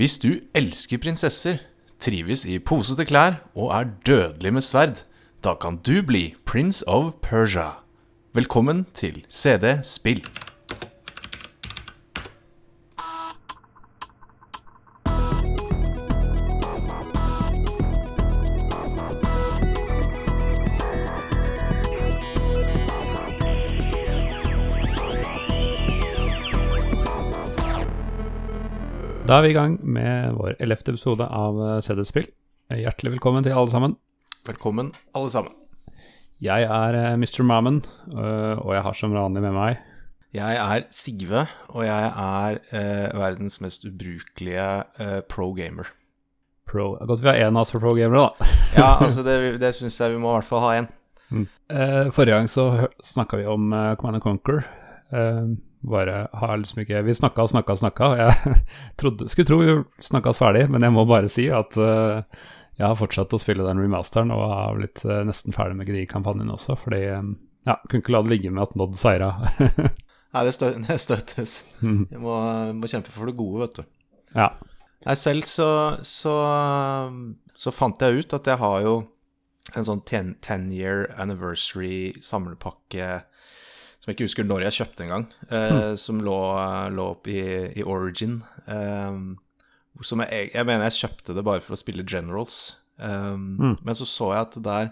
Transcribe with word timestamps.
Hvis 0.00 0.14
du 0.16 0.30
elsker 0.56 0.96
prinsesser, 0.96 1.58
trives 2.00 2.46
i 2.48 2.54
posete 2.56 3.04
klær 3.04 3.34
og 3.52 3.74
er 3.76 3.90
dødelig 4.08 4.52
med 4.56 4.64
sverd, 4.64 5.02
da 5.44 5.52
kan 5.60 5.76
du 5.76 5.98
bli 6.08 6.22
Prince 6.48 6.80
of 6.88 7.12
Persia. 7.20 7.82
Velkommen 8.32 8.86
til 8.96 9.20
CD 9.28 9.76
Spill. 9.84 10.24
Da 29.30 29.36
er 29.38 29.44
vi 29.46 29.52
i 29.52 29.54
gang 29.54 29.76
med 29.86 30.32
vår 30.34 30.56
ellevte 30.58 30.90
episode 30.90 31.22
av 31.22 31.58
eh, 31.62 31.76
CD-spill. 31.86 32.24
Hjertelig 32.74 33.12
velkommen 33.12 33.44
til 33.46 33.52
alle 33.54 33.70
sammen. 33.70 33.92
Velkommen, 34.48 34.88
alle 35.14 35.30
sammen. 35.30 35.52
Jeg 36.42 36.66
er 36.66 36.98
eh, 36.98 37.14
Mr. 37.14 37.44
Mammon, 37.46 37.78
øh, 38.10 38.58
og 38.58 38.74
jeg 38.74 38.82
har 38.88 38.98
som 38.98 39.14
vanlig 39.14 39.44
med 39.44 39.54
meg 39.54 39.78
Jeg 40.34 40.58
er 40.58 40.88
Sigve, 40.90 41.44
og 41.68 41.86
jeg 41.86 42.10
er 42.10 42.58
eh, 42.74 43.06
verdens 43.22 43.60
mest 43.62 43.86
ubrukelige 43.86 44.66
eh, 44.98 45.22
pro-gamer. 45.30 45.94
Pro. 46.66 46.96
Er 46.98 47.06
godt 47.06 47.22
vi 47.22 47.30
har 47.30 47.38
én 47.38 47.54
av 47.54 47.62
oss 47.62 47.70
for 47.70 47.86
pro-gamere, 47.86 48.26
da. 48.26 48.50
Ja, 48.82 48.92
altså 48.98 49.22
det, 49.22 49.60
det 49.62 49.76
syns 49.78 50.00
jeg 50.02 50.16
vi 50.16 50.18
må 50.24 50.34
i 50.34 50.40
hvert 50.40 50.50
fall 50.50 50.66
ha 50.66 50.76
én. 50.80 50.90
Eh, 51.70 52.10
forrige 52.10 52.34
gang 52.34 52.50
så 52.50 52.66
snakka 52.98 53.38
vi 53.38 53.46
om 53.46 53.70
Command 53.94 54.18
and 54.18 54.26
Conquer. 54.26 54.64
Eh, 55.82 55.90
bare 55.90 56.28
har 56.32 56.56
liksom 56.56 56.82
ikke 56.82 57.02
Vi 57.02 57.14
snakka 57.14 57.42
og 57.42 57.50
snakka 57.50 57.72
og 57.72 57.78
snakka, 57.78 58.04
og 58.04 58.18
jeg 58.18 58.64
trodde, 59.00 59.28
skulle 59.28 59.46
tro 59.46 59.58
vi 59.58 59.76
snakkas 60.00 60.38
ferdig, 60.38 60.68
men 60.70 60.82
jeg 60.82 60.92
må 60.92 61.04
bare 61.04 61.28
si 61.28 61.48
at 61.50 61.76
uh, 61.76 62.22
jeg 62.78 62.86
har 62.86 62.96
fortsatt 62.96 63.32
å 63.32 63.40
spille 63.40 63.66
den 63.66 63.80
remasteren 63.80 64.30
og 64.30 64.44
har 64.50 64.76
blitt 64.76 65.04
uh, 65.04 65.22
nesten 65.24 65.52
ferdig 65.52 65.76
med 65.76 65.88
Gri-kampanjen 65.88 66.50
også, 66.50 66.76
fordi 66.76 67.06
um, 67.16 67.36
ja, 67.66 67.76
kunne 67.88 68.00
ikke 68.00 68.14
la 68.14 68.22
det 68.24 68.34
ligge 68.34 68.50
med 68.50 68.64
at 68.64 68.76
Nod 68.76 68.96
seira. 68.96 69.34
Nei, 70.32 70.44
det, 70.46 70.52
stø 70.54 70.72
det 70.86 70.98
støttes. 71.02 71.56
Mm. 71.82 72.04
Vi 72.10 72.20
må, 72.22 72.36
må 72.78 72.90
kjempe 72.90 73.12
for 73.12 73.28
det 73.28 73.38
gode, 73.38 73.66
vet 73.66 73.80
du. 73.80 73.96
ja. 74.36 74.52
Nei, 75.00 75.14
selv 75.16 75.46
så, 75.48 75.96
så, 76.04 76.34
så 77.56 77.72
fant 77.72 78.02
jeg 78.04 78.20
ut 78.20 78.34
at 78.36 78.50
jeg 78.50 78.60
har 78.60 78.82
jo 78.84 78.94
en 79.72 79.86
sånn 79.86 80.02
10 80.04 80.66
year 80.76 81.06
anniversary 81.16 82.12
samlepakke 82.20 83.22
som 84.10 84.16
jeg 84.16 84.18
ikke 84.18 84.26
husker 84.26 84.46
når 84.48 84.64
jeg 84.66 84.76
kjøpte 84.80 85.04
engang, 85.06 85.24
eh, 85.54 85.94
som 86.00 86.20
lå, 86.24 86.36
lå 86.90 87.06
opp 87.12 87.28
i, 87.30 87.40
i 87.78 87.84
Origin. 87.86 88.40
Eh, 88.66 89.20
som 90.02 90.22
jeg, 90.24 90.50
jeg 90.54 90.66
mener 90.66 90.88
jeg 90.88 90.98
kjøpte 91.04 91.36
det 91.36 91.44
bare 91.46 91.62
for 91.62 91.76
å 91.76 91.78
spille 91.78 92.06
Generals. 92.08 92.76
Eh, 92.98 93.36
Men 93.38 93.94
så 93.94 94.08
så 94.08 94.32
jeg 94.34 94.48
at 94.48 94.58
der, 94.64 94.90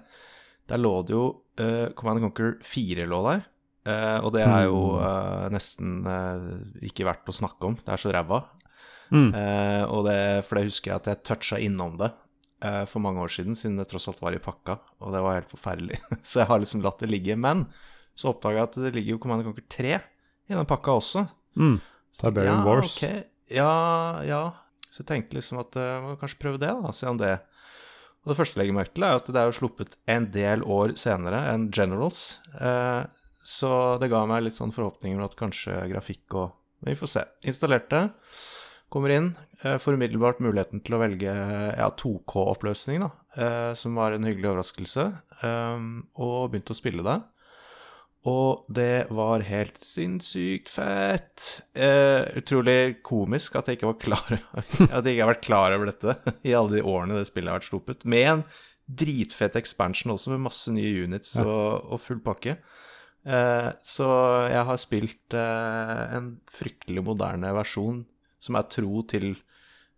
der 0.69 0.79
lå 0.79 0.93
det 1.09 1.17
jo 1.17 1.25
eh, 1.59 1.89
Command 1.99 2.23
Conquer 2.23 2.59
4 2.63 3.09
lå 3.09 3.23
der. 3.27 3.43
Eh, 3.89 4.19
og 4.21 4.35
det 4.37 4.45
er 4.45 4.69
jo 4.69 4.99
eh, 5.01 5.49
nesten 5.55 5.99
eh, 6.07 6.47
ikke 6.91 7.09
verdt 7.09 7.31
å 7.33 7.37
snakke 7.41 7.73
om. 7.73 7.79
Det 7.81 7.95
er 7.95 8.05
så 8.05 8.15
ræva. 8.15 8.45
Mm. 9.09 9.31
Og 9.89 10.03
det, 10.05 10.19
for 10.45 10.59
det 10.59 10.67
husker 10.67 10.91
jeg 10.93 11.01
at 11.01 11.07
jeg 11.09 11.23
toucha 11.25 11.57
innom 11.65 11.95
det 11.97 12.11
for 12.91 13.01
mange 13.01 13.23
år 13.23 13.31
siden, 13.33 13.55
siden 13.57 13.79
det 13.81 13.87
tross 13.89 14.05
alt 14.11 14.19
var 14.21 14.35
i 14.37 14.41
pakka, 14.43 14.75
og 15.01 15.15
det 15.15 15.23
var 15.25 15.39
helt 15.39 15.49
forferdelig. 15.49 15.97
så 16.29 16.43
jeg 16.43 16.49
har 16.51 16.61
liksom 16.61 16.83
latt 16.85 17.01
det 17.01 17.09
ligge. 17.09 17.37
Men 17.41 17.63
så 18.19 18.33
oppdaga 18.33 18.63
jeg 18.63 18.69
at 18.69 18.79
det 18.83 18.95
ligger 18.97 19.15
jo 19.15 19.21
Command 19.23 19.47
Conquer 19.47 19.67
3 19.71 19.93
i 20.49 20.57
den 20.57 20.67
pakka 20.69 20.97
også. 20.99 21.23
Mm. 21.59 21.77
Tiberian 22.19 22.65
Wars. 22.67 22.97
Okay. 22.97 23.23
Ja, 23.53 24.23
ja. 24.27 24.43
Så 24.89 25.05
jeg 25.05 25.11
tenkte 25.13 25.39
liksom 25.39 25.61
at 25.63 25.77
jeg 25.79 26.03
må 26.03 26.17
kanskje 26.19 26.41
prøve 26.43 26.61
det, 26.61 26.73
da. 26.73 26.93
Se 26.97 27.09
om 27.11 27.21
det 27.21 27.37
Og 28.25 28.33
det 28.33 28.37
første 28.41 28.59
jeg 28.59 28.65
legger 28.65 28.77
merke 28.77 28.97
til, 28.97 29.07
er 29.07 29.21
at 29.21 29.29
det 29.31 29.41
er 29.41 29.47
jo 29.49 29.57
sluppet 29.61 29.95
en 30.11 30.27
del 30.35 30.65
år 30.67 30.97
senere 31.01 31.45
enn 31.53 31.69
Generals. 31.73 32.41
Eh, 32.59 33.05
så 33.47 33.71
det 34.03 34.11
ga 34.13 34.25
meg 34.29 34.43
litt 34.45 34.59
sånn 34.59 34.75
forhåpninger 34.75 35.21
om 35.21 35.29
at 35.29 35.39
kanskje 35.39 35.77
grafikk 35.93 36.35
og 36.37 36.57
Men 36.83 36.93
vi 36.93 36.99
får 37.01 37.11
se. 37.11 37.23
Installerte. 37.51 38.05
Kommer 38.93 39.11
inn. 39.11 39.33
Eh, 39.63 39.79
får 39.83 39.97
umiddelbart 39.99 40.39
muligheten 40.39 40.83
til 40.87 40.95
å 40.95 41.01
velge 41.01 41.33
ja, 41.33 41.89
2K-oppløsning, 41.99 43.03
da. 43.03 43.09
Eh, 43.35 43.73
som 43.75 43.99
var 43.99 44.15
en 44.15 44.27
hyggelig 44.29 44.53
overraskelse. 44.53 45.07
Eh, 45.43 45.89
og 46.23 46.53
begynte 46.53 46.77
å 46.77 46.79
spille 46.79 47.03
det. 47.07 47.17
Og 48.29 48.65
det 48.75 49.07
var 49.15 49.45
helt 49.47 49.79
sinnssykt 49.81 50.69
fett. 50.73 51.45
Eh, 51.79 52.27
utrolig 52.41 52.99
komisk 53.07 53.57
at 53.61 53.71
jeg 53.71 53.79
ikke 53.79 53.93
var 53.93 54.01
klar 54.03 54.35
At 54.97 55.07
jeg 55.07 55.15
ikke 55.15 55.23
har 55.25 55.33
vært 55.33 55.47
klar 55.47 55.77
over 55.77 55.91
dette 55.93 56.17
i 56.49 56.55
alle 56.59 56.77
de 56.79 56.83
årene 56.85 57.17
det 57.21 57.29
spillet 57.31 57.53
har 57.53 57.61
vært 57.61 57.69
sluppet. 57.71 58.05
Med 58.05 58.27
en 58.33 58.45
dritfett 58.89 59.57
expansion 59.61 60.15
også, 60.15 60.33
med 60.35 60.47
masse 60.47 60.73
nye 60.73 61.05
units 61.07 61.35
og, 61.43 61.89
og 61.93 62.01
full 62.01 62.21
pakke. 62.25 62.57
Eh, 63.29 63.71
så 63.85 64.07
jeg 64.49 64.65
har 64.71 64.81
spilt 64.81 65.37
eh, 65.37 66.05
en 66.17 66.31
fryktelig 66.49 67.03
moderne 67.05 67.51
versjon 67.57 68.05
som 68.41 68.57
er 68.57 68.69
tro 68.73 69.03
til 69.11 69.33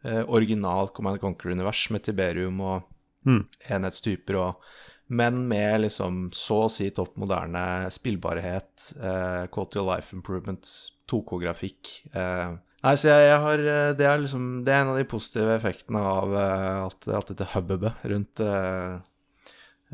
eh, 0.03 0.25
original 0.27 0.91
Command 0.97 1.21
Conquer-univers, 1.23 1.87
med 1.95 2.07
Tiberium 2.09 2.63
og 2.67 2.89
Mm. 3.21 3.43
enhetstyper 3.69 4.37
og 4.41 4.63
men 5.11 5.43
med 5.51 5.83
liksom 5.85 6.29
så 6.37 6.63
å 6.65 6.71
si 6.73 6.89
topp 6.95 7.17
moderne 7.21 7.89
spillbarhet, 7.91 8.91
eh, 9.03 9.45
quality 9.53 9.81
of 9.83 9.89
life 9.91 10.15
improvements, 10.17 10.75
2K-grafikk. 11.11 11.91
Eh. 12.15 12.53
Nei, 12.81 12.93
så 12.97 13.11
jeg, 13.11 13.25
jeg 13.29 13.41
har 13.45 13.61
eh, 13.69 13.89
Det 13.99 14.07
er 14.09 14.21
liksom 14.23 14.45
Det 14.65 14.73
er 14.73 14.79
en 14.87 14.93
av 14.95 14.97
de 14.97 15.03
positive 15.11 15.53
effektene 15.59 16.01
av 16.01 16.31
eh, 16.33 16.77
alt, 16.87 17.09
alt 17.13 17.33
dette 17.35 17.49
hubbubet 17.53 18.07
rundt 18.09 18.41
eh, 18.41 18.95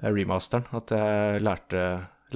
remasteren. 0.04 0.68
At 0.76 0.92
jeg 0.94 1.40
lærte, 1.42 1.82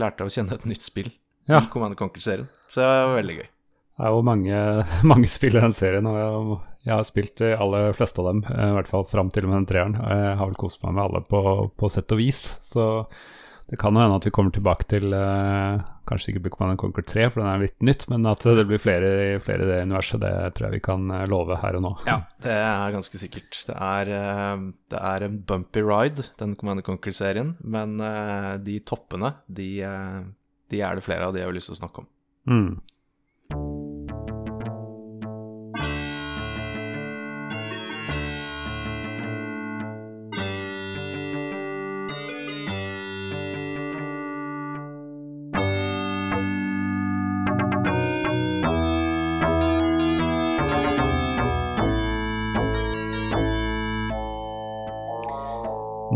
lærte 0.00 0.26
å 0.26 0.32
kjenne 0.32 0.56
et 0.56 0.66
nytt 0.70 0.82
spill 0.86 1.10
Ja. 1.50 1.60
i 1.60 1.68
Command 1.72 1.96
Conquer-serien. 2.00 2.48
Så 2.70 2.80
det 2.82 2.88
var 2.88 3.16
veldig 3.20 3.36
gøy. 3.42 3.48
Det 4.00 4.08
er 4.08 4.14
jo 4.16 4.24
mange, 4.24 4.58
mange 5.12 5.28
spill 5.28 5.56
i 5.58 5.62
den 5.62 5.76
serien, 5.76 6.06
og 6.08 6.56
jeg, 6.84 6.94
har 6.94 7.04
spilt 7.08 7.36
de 7.40 7.52
aller 7.56 7.92
fleste 7.96 8.22
av 8.22 8.30
dem. 8.30 8.44
eh, 8.48 8.70
I 8.70 8.76
hvert 8.78 8.90
fall 8.90 9.04
fram 9.08 9.32
til 9.32 9.46
og 9.46 9.52
med 9.52 9.62
den 9.62 9.68
treeren. 9.72 9.98
Jeg 10.00 10.38
har 10.40 10.46
vel 10.46 10.60
kost 10.60 10.82
meg 10.84 10.96
med 10.96 11.04
alle 11.06 11.24
på, 11.28 11.42
på 11.76 11.92
sett 11.92 12.12
og 12.16 12.22
vis. 12.22 12.40
Så 12.70 12.86
det 13.70 13.78
kan 13.78 13.94
jo 13.94 14.02
hende 14.02 14.16
at 14.18 14.26
vi 14.26 14.32
kommer 14.34 14.50
tilbake 14.50 14.88
til 14.90 15.12
eh, 15.14 15.82
Kanskje 16.10 16.32
ikke 16.32 16.50
Command 16.50 16.80
Conquer 16.80 17.04
3, 17.06 17.28
for 17.30 17.38
den 17.38 17.50
er 17.52 17.60
litt 17.62 17.84
nytt, 17.86 18.08
men 18.10 18.24
at 18.26 18.42
det 18.42 18.64
blir 18.66 18.80
flere, 18.82 19.10
i 19.38 19.38
det 19.38 19.76
universet, 19.86 20.18
det 20.24 20.32
tror 20.56 20.66
jeg 20.66 20.80
vi 20.80 20.82
kan 20.82 21.04
eh, 21.14 21.28
love 21.30 21.60
her 21.62 21.78
og 21.78 21.84
nå. 21.84 21.92
Ja, 22.08 22.16
det 22.42 22.56
er 22.56 22.96
ganske 22.96 23.20
sikkert. 23.22 23.54
Det 23.68 23.76
er, 23.76 24.10
eh, 24.16 24.64
det 24.90 25.02
er 25.12 25.26
en 25.28 25.38
bumpy 25.46 25.84
ride, 25.86 26.26
den 26.42 26.56
Command 26.58 26.82
Conquer-serien, 26.88 27.54
men 27.62 27.94
de 28.66 28.80
toppene, 28.82 29.36
de, 29.46 29.70
de 30.74 30.82
er 30.82 30.98
det 30.98 31.06
flere 31.06 31.28
av 31.28 31.36
de 31.36 31.44
jeg 31.44 31.52
har 31.52 31.54
lyst 31.54 31.70
til 31.70 31.78
å 31.78 31.82
snakke 31.84 32.02
om. 32.02 32.10
Mm. 32.50 32.72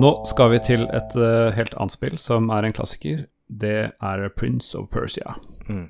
Nå 0.04 0.10
skal 0.28 0.50
vi 0.52 0.58
til 0.60 0.82
et 0.92 1.14
uh, 1.16 1.48
helt 1.56 1.72
annet 1.80 1.94
spill 1.94 2.18
som 2.20 2.50
er 2.52 2.66
en 2.66 2.74
klassiker. 2.76 3.22
Det 3.48 3.76
er 3.88 4.24
Prince 4.36 4.76
of 4.76 4.90
Persia. 4.92 5.36
Mm. 5.64 5.86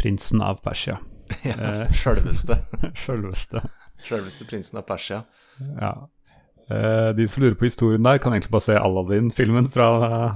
Prinsen 0.00 0.44
av 0.44 0.62
Persia. 0.64 1.00
Ja, 1.44 1.84
Sjølveste. 1.92 2.56
Sjølveste. 3.02 3.60
Sjølveste 4.04 4.46
prinsen 4.48 4.78
av 4.80 4.84
Persia. 4.88 5.22
Ja. 5.58 5.92
Uh, 6.70 7.10
de 7.16 7.26
som 7.28 7.42
lurer 7.42 7.56
på 7.60 7.66
historien 7.68 8.04
der, 8.04 8.20
kan 8.22 8.32
egentlig 8.32 8.52
bare 8.54 8.64
se 8.64 8.78
Aladdin-filmen 8.80 9.68
fra, 9.72 9.88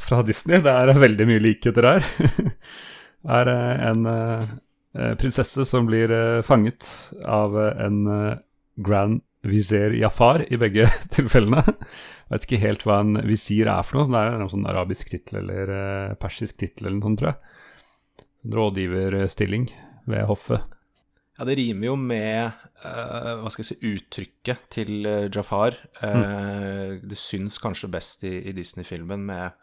fra 0.05 0.21
Disney. 0.27 0.61
Det 0.65 0.73
er 0.73 0.93
veldig 1.01 1.29
mye 1.29 1.45
likheter 1.45 1.89
her. 1.89 2.09
Det 2.19 2.51
er 3.39 3.53
eh, 3.53 3.87
en 3.89 4.11
eh, 4.13 5.15
prinsesse 5.21 5.65
som 5.69 5.89
blir 5.89 6.13
eh, 6.13 6.43
fanget 6.45 6.89
av 7.25 7.57
eh, 7.61 7.87
en 7.87 8.03
eh, 8.13 8.37
grand 8.85 9.23
vizier 9.51 9.95
Jafar 9.99 10.45
i 10.49 10.59
begge 10.61 10.87
tilfellene. 11.15 11.65
Jeg 11.67 12.33
vet 12.33 12.47
ikke 12.47 12.63
helt 12.65 12.87
hva 12.87 13.01
en 13.05 13.21
visir 13.29 13.71
er 13.73 13.85
for 13.87 14.03
noe. 14.03 14.11
Det 14.13 14.23
er 14.23 14.37
en 14.37 14.51
sånn 14.53 14.67
arabisk 14.69 15.13
tittel 15.13 15.43
eller 15.43 15.75
eh, 15.75 16.17
persisk 16.21 16.59
tittel 16.61 16.91
eller 16.91 17.01
noe 17.01 17.21
tror 17.21 17.33
jeg. 17.33 17.55
Rådgiverstilling 18.55 19.71
ved 20.09 20.27
hoffet. 20.29 20.75
Ja, 21.39 21.47
det 21.47 21.55
rimer 21.61 21.87
jo 21.93 21.95
med 22.01 22.49
uh, 22.83 23.35
hva 23.39 23.51
skal 23.53 23.63
jeg 23.63 23.69
si, 23.69 23.93
uttrykket 23.93 24.65
til 24.75 25.07
Jafar. 25.07 25.77
Jafar. 25.77 25.77
mm. 26.03 27.05
Det 27.07 27.19
syns 27.19 27.61
kanskje 27.63 27.91
best 27.93 28.25
i, 28.27 28.33
i 28.51 28.55
Disney-filmen 28.57 29.23
med 29.29 29.55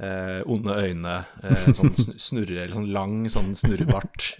uh, 0.00 0.40
onde 0.48 0.76
øyne, 0.86 1.16
eh, 1.44 1.66
sånn 1.76 1.92
sn- 1.92 2.16
snurre, 2.28 2.62
eller 2.62 2.76
sånn 2.78 2.92
lang 2.94 3.18
sånn 3.32 3.52
snurrebart. 3.58 4.30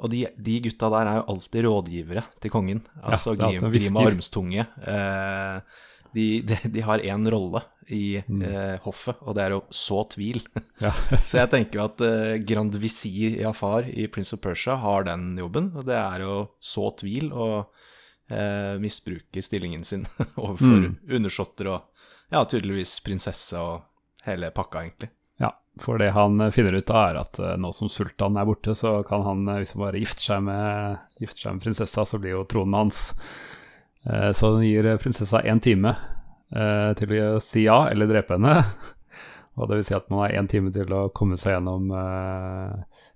Og 0.00 0.10
de, 0.12 0.24
de 0.36 0.56
gutta 0.64 0.88
der 0.94 1.08
er 1.10 1.18
jo 1.20 1.26
alltid 1.34 1.64
rådgivere 1.66 2.22
til 2.40 2.50
kongen. 2.54 2.80
Altså 3.04 3.34
ja, 3.36 3.50
er 3.52 3.70
Grim. 3.74 3.96
Armstunge. 4.00 4.64
Eh, 4.88 5.60
de, 6.16 6.24
de, 6.42 6.56
de 6.74 6.80
har 6.82 6.98
én 7.04 7.28
rolle 7.30 7.60
i 7.90 8.22
Mm. 8.26 8.42
eh, 8.46 8.78
hoffet, 8.84 9.18
og 9.26 9.34
det 9.34 9.44
er 9.44 9.52
å 9.56 9.64
så 9.74 10.00
tvil. 10.10 10.40
Ja. 10.80 10.92
Så 11.26 11.38
jeg 11.40 11.50
tenker 11.50 11.78
jo 11.80 11.84
at 11.88 12.00
eh, 12.06 12.38
Grand 12.46 12.74
Visir 12.78 13.36
Jafar 13.42 13.86
i 13.90 14.06
Prince 14.08 14.32
of 14.36 14.40
Persia 14.44 14.76
har 14.78 15.04
den 15.08 15.36
jobben. 15.38 15.72
Og 15.76 15.84
det 15.88 15.96
er 15.98 16.22
å 16.26 16.34
så 16.62 16.88
tvil 16.98 17.32
og 17.34 17.66
eh, 18.30 18.78
misbruke 18.82 19.42
stillingen 19.42 19.84
sin 19.84 20.06
overfor 20.40 20.78
Mm. 20.86 20.96
undersåtter 21.18 21.66
og 21.74 21.82
ja, 22.30 22.44
tydeligvis 22.46 23.00
prinsesse 23.02 23.58
og 23.58 23.82
hele 24.24 24.52
pakka, 24.54 24.84
egentlig. 24.86 25.10
Ja, 25.40 25.54
for 25.80 25.98
det 25.98 26.10
han 26.10 26.40
eh, 26.40 26.50
finner 26.50 26.72
ut 26.72 26.90
av, 26.90 27.10
er 27.10 27.20
at 27.22 27.38
eh, 27.40 27.56
nå 27.60 27.72
som 27.72 27.88
sultanen 27.88 28.36
er 28.40 28.48
borte, 28.48 28.74
så 28.76 29.00
kan 29.08 29.24
han, 29.24 29.46
eh, 29.48 29.62
hvis 29.62 29.72
han 29.74 29.84
bare 29.86 30.02
gifter 30.02 30.26
seg 30.26 30.42
med, 30.44 30.98
gifter 31.22 31.46
seg 31.46 31.56
med 31.56 31.64
prinsessa, 31.64 32.04
så 32.06 32.20
blir 32.20 32.36
jo 32.36 32.46
tronen 32.48 32.76
hans. 32.76 33.02
Så 34.00 34.54
han 34.54 34.62
gir 34.64 34.86
prinsessa 34.96 35.42
én 35.44 35.58
time 35.60 35.90
til 36.96 37.10
å 37.20 37.40
si 37.44 37.66
ja 37.66 37.82
eller 37.90 38.08
drepe 38.08 38.38
henne. 38.38 38.62
Og 39.60 39.68
det 39.68 39.76
vil 39.76 39.84
si 39.90 39.96
at 39.98 40.06
man 40.08 40.22
har 40.22 40.38
én 40.38 40.48
time 40.48 40.72
til 40.72 40.88
å 40.96 41.02
komme 41.12 41.36
seg 41.36 41.52
gjennom 41.52 41.92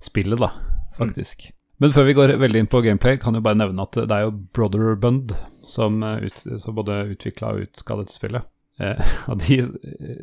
spillet, 0.04 0.36
da, 0.42 0.50
faktisk. 0.98 1.46
Men 1.80 1.94
før 1.96 2.04
vi 2.10 2.16
går 2.18 2.34
veldig 2.36 2.60
inn 2.60 2.68
på 2.68 2.82
gameplay, 2.84 3.16
kan 3.16 3.32
jeg 3.32 3.46
bare 3.46 3.62
nevne 3.62 3.88
at 3.88 3.96
det 3.96 4.12
er 4.12 4.26
jo 4.26 4.36
Brother 4.52 4.92
Bund 5.00 5.32
som, 5.64 6.04
ut, 6.04 6.44
som 6.60 6.76
både 6.76 7.00
utvikla 7.14 7.54
og 7.54 7.64
utga 7.64 8.02
dette 8.02 8.18
spillet. 8.18 8.44
Eh, 8.82 9.12
og 9.30 9.38
de, 9.44 9.60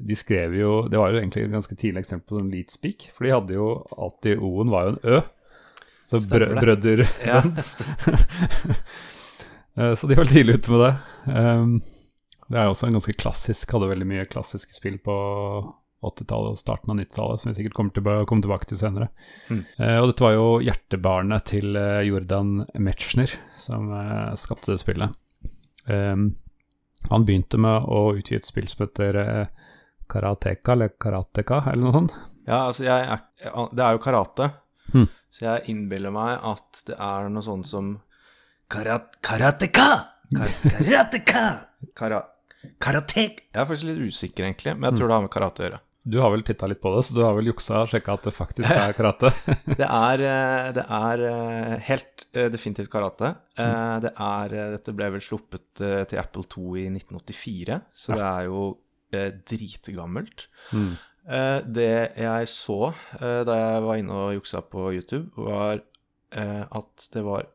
de 0.03 0.15
skrev 0.19 0.57
jo 0.59 0.71
Det 0.91 0.99
var 0.99 1.13
jo 1.13 1.21
egentlig 1.21 1.45
et 1.45 1.53
ganske 1.53 1.75
tidlig 1.79 2.01
eksempel 2.03 2.27
på 2.27 2.39
sånn 2.41 2.51
leadspeak, 2.51 3.05
for 3.15 3.23
de 3.23 3.31
hadde 3.31 3.55
jo 3.55 3.69
alltid 3.95 4.43
O-en 4.43 4.73
var 4.73 4.89
jo 4.89 4.95
en 4.95 5.01
Ø. 5.07 5.21
Så 6.11 6.19
brø, 6.27 6.49
brødder 6.59 7.05
Ja, 7.23 7.39
Eh, 9.79 9.95
Så 9.95 10.07
de 10.07 10.17
var 10.19 10.27
tidlig 10.27 10.57
ute 10.59 10.71
med 10.73 10.81
det. 10.83 10.93
Um, 11.31 11.77
det 12.51 12.59
er 12.59 12.65
jo 12.67 12.73
også 12.73 12.89
en 12.89 12.97
ganske 12.97 13.13
klassisk 13.15 13.71
Hadde 13.71 13.87
veldig 13.87 14.07
mye 14.09 14.25
klassiske 14.27 14.75
spill 14.75 14.97
på 14.99 15.15
80-tallet 16.01 16.55
og 16.55 16.59
starten 16.59 16.91
av 16.91 16.97
90-tallet, 16.97 17.41
som 17.41 17.51
vi 17.51 17.57
sikkert 17.59 17.75
kommer 17.77 17.93
til 17.93 18.07
å 18.09 18.25
komme 18.27 18.41
tilbake 18.41 18.65
til 18.67 18.79
senere. 18.79 19.11
Mm. 19.51 19.59
Eh, 19.77 19.97
og 20.01 20.07
dette 20.09 20.25
var 20.25 20.33
jo 20.33 20.47
hjertebarnet 20.65 21.45
til 21.51 21.77
eh, 21.77 22.01
Jordan 22.07 22.63
Metzner, 22.81 23.35
som 23.61 23.91
eh, 23.93 24.31
skapte 24.41 24.73
det 24.73 24.81
spillet. 24.81 25.13
Um, 25.85 26.31
han 27.09 27.25
begynte 27.25 27.57
med 27.57 27.87
å 27.89 28.13
utgi 28.17 28.35
et 28.37 28.45
spill 28.45 28.67
som 28.67 28.85
heter 28.85 29.17
eh, 29.21 29.47
Karateka, 30.11 30.73
eller 30.75 30.89
Karateka, 30.99 31.63
eller 31.71 31.83
noe 31.87 31.93
sånt. 31.95 32.15
Ja, 32.47 32.65
altså 32.67 32.83
er, 32.89 33.21
Det 33.71 33.83
er 33.85 33.91
jo 33.97 34.03
karate, 34.03 34.51
Hmm. 34.91 35.05
så 35.31 35.45
jeg 35.45 35.69
innbiller 35.71 36.11
meg 36.11 36.39
at 36.43 36.81
det 36.87 36.97
er 36.99 37.29
noe 37.31 37.43
sånt 37.45 37.65
som 37.69 37.93
karat, 38.69 39.13
Karateka! 39.23 39.85
Kar, 40.35 40.49
karateka! 40.63 41.43
Kara, 41.95 42.17
karatek 42.79 43.39
Jeg 43.53 43.61
er 43.61 43.65
faktisk 43.69 43.87
litt 43.87 44.01
usikker, 44.11 44.43
egentlig, 44.49 44.73
men 44.77 44.89
jeg 44.89 44.99
tror 44.99 45.07
det 45.07 45.15
har 45.15 45.21
med 45.25 45.31
karate 45.31 45.61
å 45.63 45.65
gjøre. 45.65 45.79
Du 46.03 46.17
har 46.17 46.31
vel 46.33 46.41
titta 46.41 46.65
litt 46.65 46.79
på 46.81 46.89
det, 46.95 47.03
så 47.05 47.13
du 47.13 47.21
har 47.21 47.35
vel 47.37 47.51
juksa 47.51 47.83
og 47.83 47.91
sjekka 47.91 48.15
at 48.17 48.23
det 48.25 48.33
faktisk 48.33 48.71
er 48.73 48.95
karate? 48.97 49.29
Det 49.81 49.85
er, 49.85 50.23
eh, 50.25 50.69
det 50.73 50.85
er 50.97 51.23
eh, 51.29 51.75
helt 51.91 52.23
eh, 52.33 52.47
definitivt 52.49 52.89
karate. 52.89 53.35
Eh, 53.53 53.99
Det 54.01 54.11
er, 54.15 54.55
dette 54.73 54.95
ble 54.97 55.11
vel 55.13 55.21
sluppet 55.21 55.83
til 56.09 56.17
Apple 56.21 56.47
2 56.49 56.65
i 56.81 56.87
1984, 56.89 57.77
så 57.93 58.17
det 58.17 58.25
er 58.31 58.49
jo 58.49 58.63
dritgammelt. 59.11 60.45
Mm. 60.71 60.91
Det 61.75 61.87
jeg 62.17 62.47
så 62.49 62.77
da 63.19 63.55
jeg 63.59 63.81
var 63.85 63.97
inne 63.99 64.15
og 64.25 64.35
juksa 64.37 64.61
på 64.63 64.85
YouTube, 64.95 65.27
var 65.35 65.81
at 66.31 67.07
det 67.13 67.23
var 67.27 67.45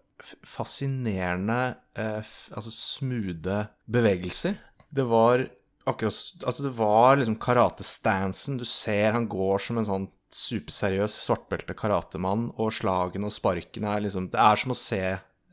fascinerende 0.44 1.60
Altså 1.96 2.72
smoothe 2.72 3.62
bevegelser. 3.88 4.58
Det 4.92 5.06
var 5.08 5.46
akkurat 5.86 6.44
Altså, 6.46 6.66
det 6.66 6.74
var 6.76 7.16
liksom 7.20 7.38
karatestansen. 7.42 8.58
Du 8.60 8.64
ser 8.68 9.12
han 9.16 9.28
går 9.30 9.62
som 9.62 9.78
en 9.80 9.88
sånn 9.88 10.08
superseriøs 10.36 11.14
svartbelte 11.22 11.76
karatemann, 11.78 12.50
og 12.60 12.74
slagene 12.74 13.28
og 13.30 13.32
sparkene 13.32 13.94
er 13.94 14.02
liksom 14.04 14.26
Det 14.32 14.40
er 14.42 14.60
som 14.60 14.74
å 14.74 14.78
se 14.78 15.02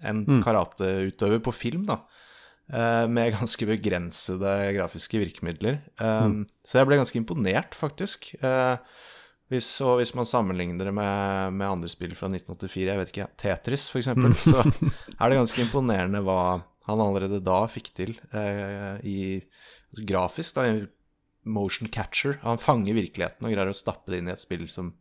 en 0.03 0.25
karateutøver 0.43 1.39
på 1.45 1.53
film, 1.55 1.85
da. 1.87 2.01
eh, 2.73 3.05
Med 3.07 3.31
ganske 3.37 3.67
begrensede 3.69 4.51
grafiske 4.75 5.21
virkemidler. 5.21 5.79
Um, 6.01 6.41
Så 6.65 6.79
jeg 6.81 6.89
ble 6.89 6.99
ganske 6.99 7.19
imponert, 7.21 7.77
faktisk. 7.79 8.33
Eh, 8.43 8.77
hvis, 9.53 9.69
og 9.85 9.99
hvis 10.01 10.15
man 10.17 10.25
sammenligner 10.25 10.89
det 10.89 10.93
med, 10.97 11.53
med 11.53 11.67
andre 11.69 11.89
spill 11.91 12.15
fra 12.17 12.27
1984, 12.31 12.89
jeg 12.89 12.99
vet 12.99 13.11
ikke, 13.13 13.29
Tetris 13.37 13.87
f.eks., 13.91 14.07
eksempel 14.09 14.33
så 14.39 14.63
er 14.65 15.29
det 15.29 15.37
ganske 15.37 15.61
imponerende 15.61 16.23
hva 16.25 16.39
han 16.87 16.99
allerede 16.99 17.39
da 17.43 17.61
fikk 17.71 17.93
til 17.95 18.15
eh, 18.35 18.97
i 19.07 19.19
altså, 19.93 20.07
grafisk. 20.09 20.59
da, 20.59 20.67
Motion 21.43 21.89
catcher. 21.91 22.37
Han 22.45 22.61
fanger 22.61 22.95
virkeligheten 22.95 23.43
og 23.43 23.51
greier 23.51 23.67
å 23.67 23.75
stappe 23.75 24.13
det 24.13 24.21
inn 24.21 24.29
i 24.29 24.31
et 24.31 24.39
spill 24.39 24.63
som 24.71 24.93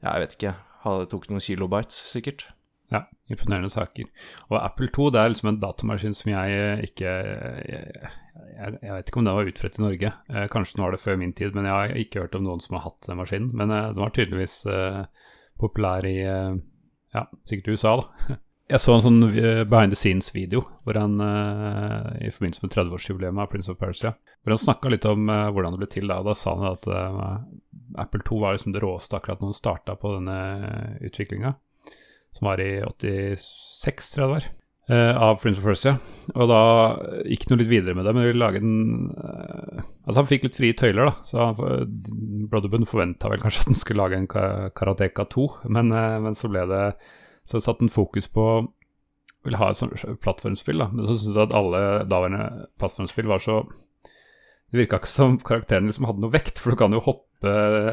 ja, 0.00 0.14
jeg 0.14 0.22
vet 0.22 0.36
ikke, 0.38 0.52
hadde, 0.84 1.08
tok 1.12 1.26
noen 1.28 1.44
kilobytes, 1.44 1.98
sikkert. 2.08 2.46
Ja, 2.92 3.02
imponerende 3.32 3.70
saker. 3.72 4.08
Og 4.50 4.58
Apple 4.60 4.90
2 4.92 5.10
det 5.14 5.20
er 5.20 5.32
liksom 5.32 5.50
en 5.52 5.60
datamaskin 5.62 6.16
som 6.16 6.30
jeg 6.34 6.56
eh, 6.56 6.82
ikke 6.88 7.12
jeg, 7.14 8.10
jeg, 8.54 8.76
jeg 8.82 8.92
vet 8.92 9.08
ikke 9.08 9.20
om 9.20 9.28
den 9.28 9.38
var 9.38 9.50
utbredt 9.50 9.78
i 9.80 9.84
Norge. 9.84 10.12
Eh, 10.28 10.46
kanskje 10.52 10.76
den 10.76 10.84
var 10.84 10.94
det 10.94 11.02
før 11.02 11.18
min 11.20 11.32
tid, 11.36 11.56
men 11.56 11.68
jeg 11.68 11.74
har 11.74 11.96
ikke 12.00 12.24
hørt 12.26 12.36
om 12.38 12.44
noen 12.46 12.62
som 12.64 12.76
har 12.76 12.84
hatt 12.88 13.08
den 13.08 13.20
maskinen. 13.20 13.50
Men 13.56 13.72
eh, 13.72 13.90
den 13.92 14.04
var 14.04 14.14
tydeligvis 14.16 14.58
eh, 14.70 15.00
populær 15.60 16.08
i 16.08 16.18
eh, 16.28 16.60
ja, 17.16 17.26
sikkert 17.48 17.70
i 17.70 17.78
USA, 17.78 17.96
da. 18.02 18.38
Jeg 18.72 18.80
så 18.80 18.94
en 18.96 19.02
sånn 19.04 19.24
eh, 19.36 19.60
behind 19.68 19.92
the 19.92 19.98
scenes-video 19.98 20.62
hvor 20.86 20.96
han 20.96 21.18
eh, 21.20 22.06
i 22.24 22.30
forbindelse 22.32 22.64
med 22.64 22.72
30-årsjubileet 22.72 23.36
av 23.42 23.50
Prince 23.52 23.68
of 23.68 23.76
Persia, 23.80 24.14
hvor 24.40 24.54
han 24.54 24.60
snakka 24.62 24.92
litt 24.94 25.04
om 25.10 25.28
eh, 25.28 25.50
hvordan 25.52 25.74
det 25.76 25.82
ble 25.82 25.88
til 25.92 26.08
da. 26.08 26.16
Og 26.22 26.30
da 26.30 26.34
sa 26.38 26.54
han 26.56 26.70
at 26.70 26.88
Apple 28.00 28.24
2 28.24 28.38
var 28.40 28.56
liksom 28.56 28.72
det 28.72 28.80
råeste 28.82 29.18
akkurat 29.18 29.42
når 29.42 29.52
han 29.52 29.58
starta 29.58 29.96
på 30.00 30.14
denne 30.16 30.38
utviklinga 31.04 31.52
som 32.34 32.48
var 32.48 32.58
i 32.64 32.70
86, 32.82 34.08
tror 34.14 34.24
jeg 34.24 34.24
det 34.24 34.32
var, 34.32 34.46
av 35.28 35.36
Prince 35.42 35.60
of 35.60 35.68
Persia. 35.68 35.92
Og 36.34 36.48
da 36.50 36.62
gikk 37.30 37.44
jo 37.46 37.58
litt 37.60 37.70
videre 37.70 37.94
med 37.94 38.08
det, 38.08 38.14
men 38.16 38.26
ville 38.26 38.42
lage 38.42 38.58
en 38.64 39.12
eh, 39.12 39.84
Altså, 40.04 40.18
han 40.22 40.28
fikk 40.28 40.42
litt 40.48 40.56
frie 40.58 40.74
tøyler, 40.76 41.06
da, 41.08 41.12
så 41.24 41.44
han, 41.52 41.92
Brotherhood 42.50 42.88
forventa 42.90 43.28
vel 43.32 43.40
kanskje 43.44 43.62
at 43.62 43.70
han 43.70 43.78
skulle 43.80 44.02
lage 44.02 44.18
en 44.18 44.26
Ka- 44.28 44.72
Karateka 44.76 45.24
2, 45.32 45.46
men, 45.72 45.88
men 46.26 46.36
så 46.36 46.50
ble 46.52 46.64
det 46.68 46.82
Så 47.44 47.60
satte 47.60 47.84
den 47.84 47.92
fokus 47.92 48.30
på 48.32 48.46
ville 49.44 49.60
ha 49.60 49.70
et 49.70 49.76
sånt 49.76 50.00
plattformspill, 50.24 50.80
da, 50.80 50.86
men 50.88 51.04
så 51.04 51.18
syntes 51.18 51.36
jeg 51.36 51.48
at 51.50 51.56
alle 51.58 51.80
daværende 52.08 52.68
plattformspill 52.80 53.28
var 53.28 53.42
så 53.44 53.58
det 54.74 54.80
virka 54.80 54.98
ikke 54.98 55.06
som 55.06 55.36
karakteren 55.38 55.86
liksom 55.86 56.08
hadde 56.08 56.22
noe 56.24 56.34
vekt, 56.34 56.58
for 56.58 56.74
du 56.74 56.78
kan 56.80 56.94
jo 56.96 57.02
hoppe, 57.04 57.50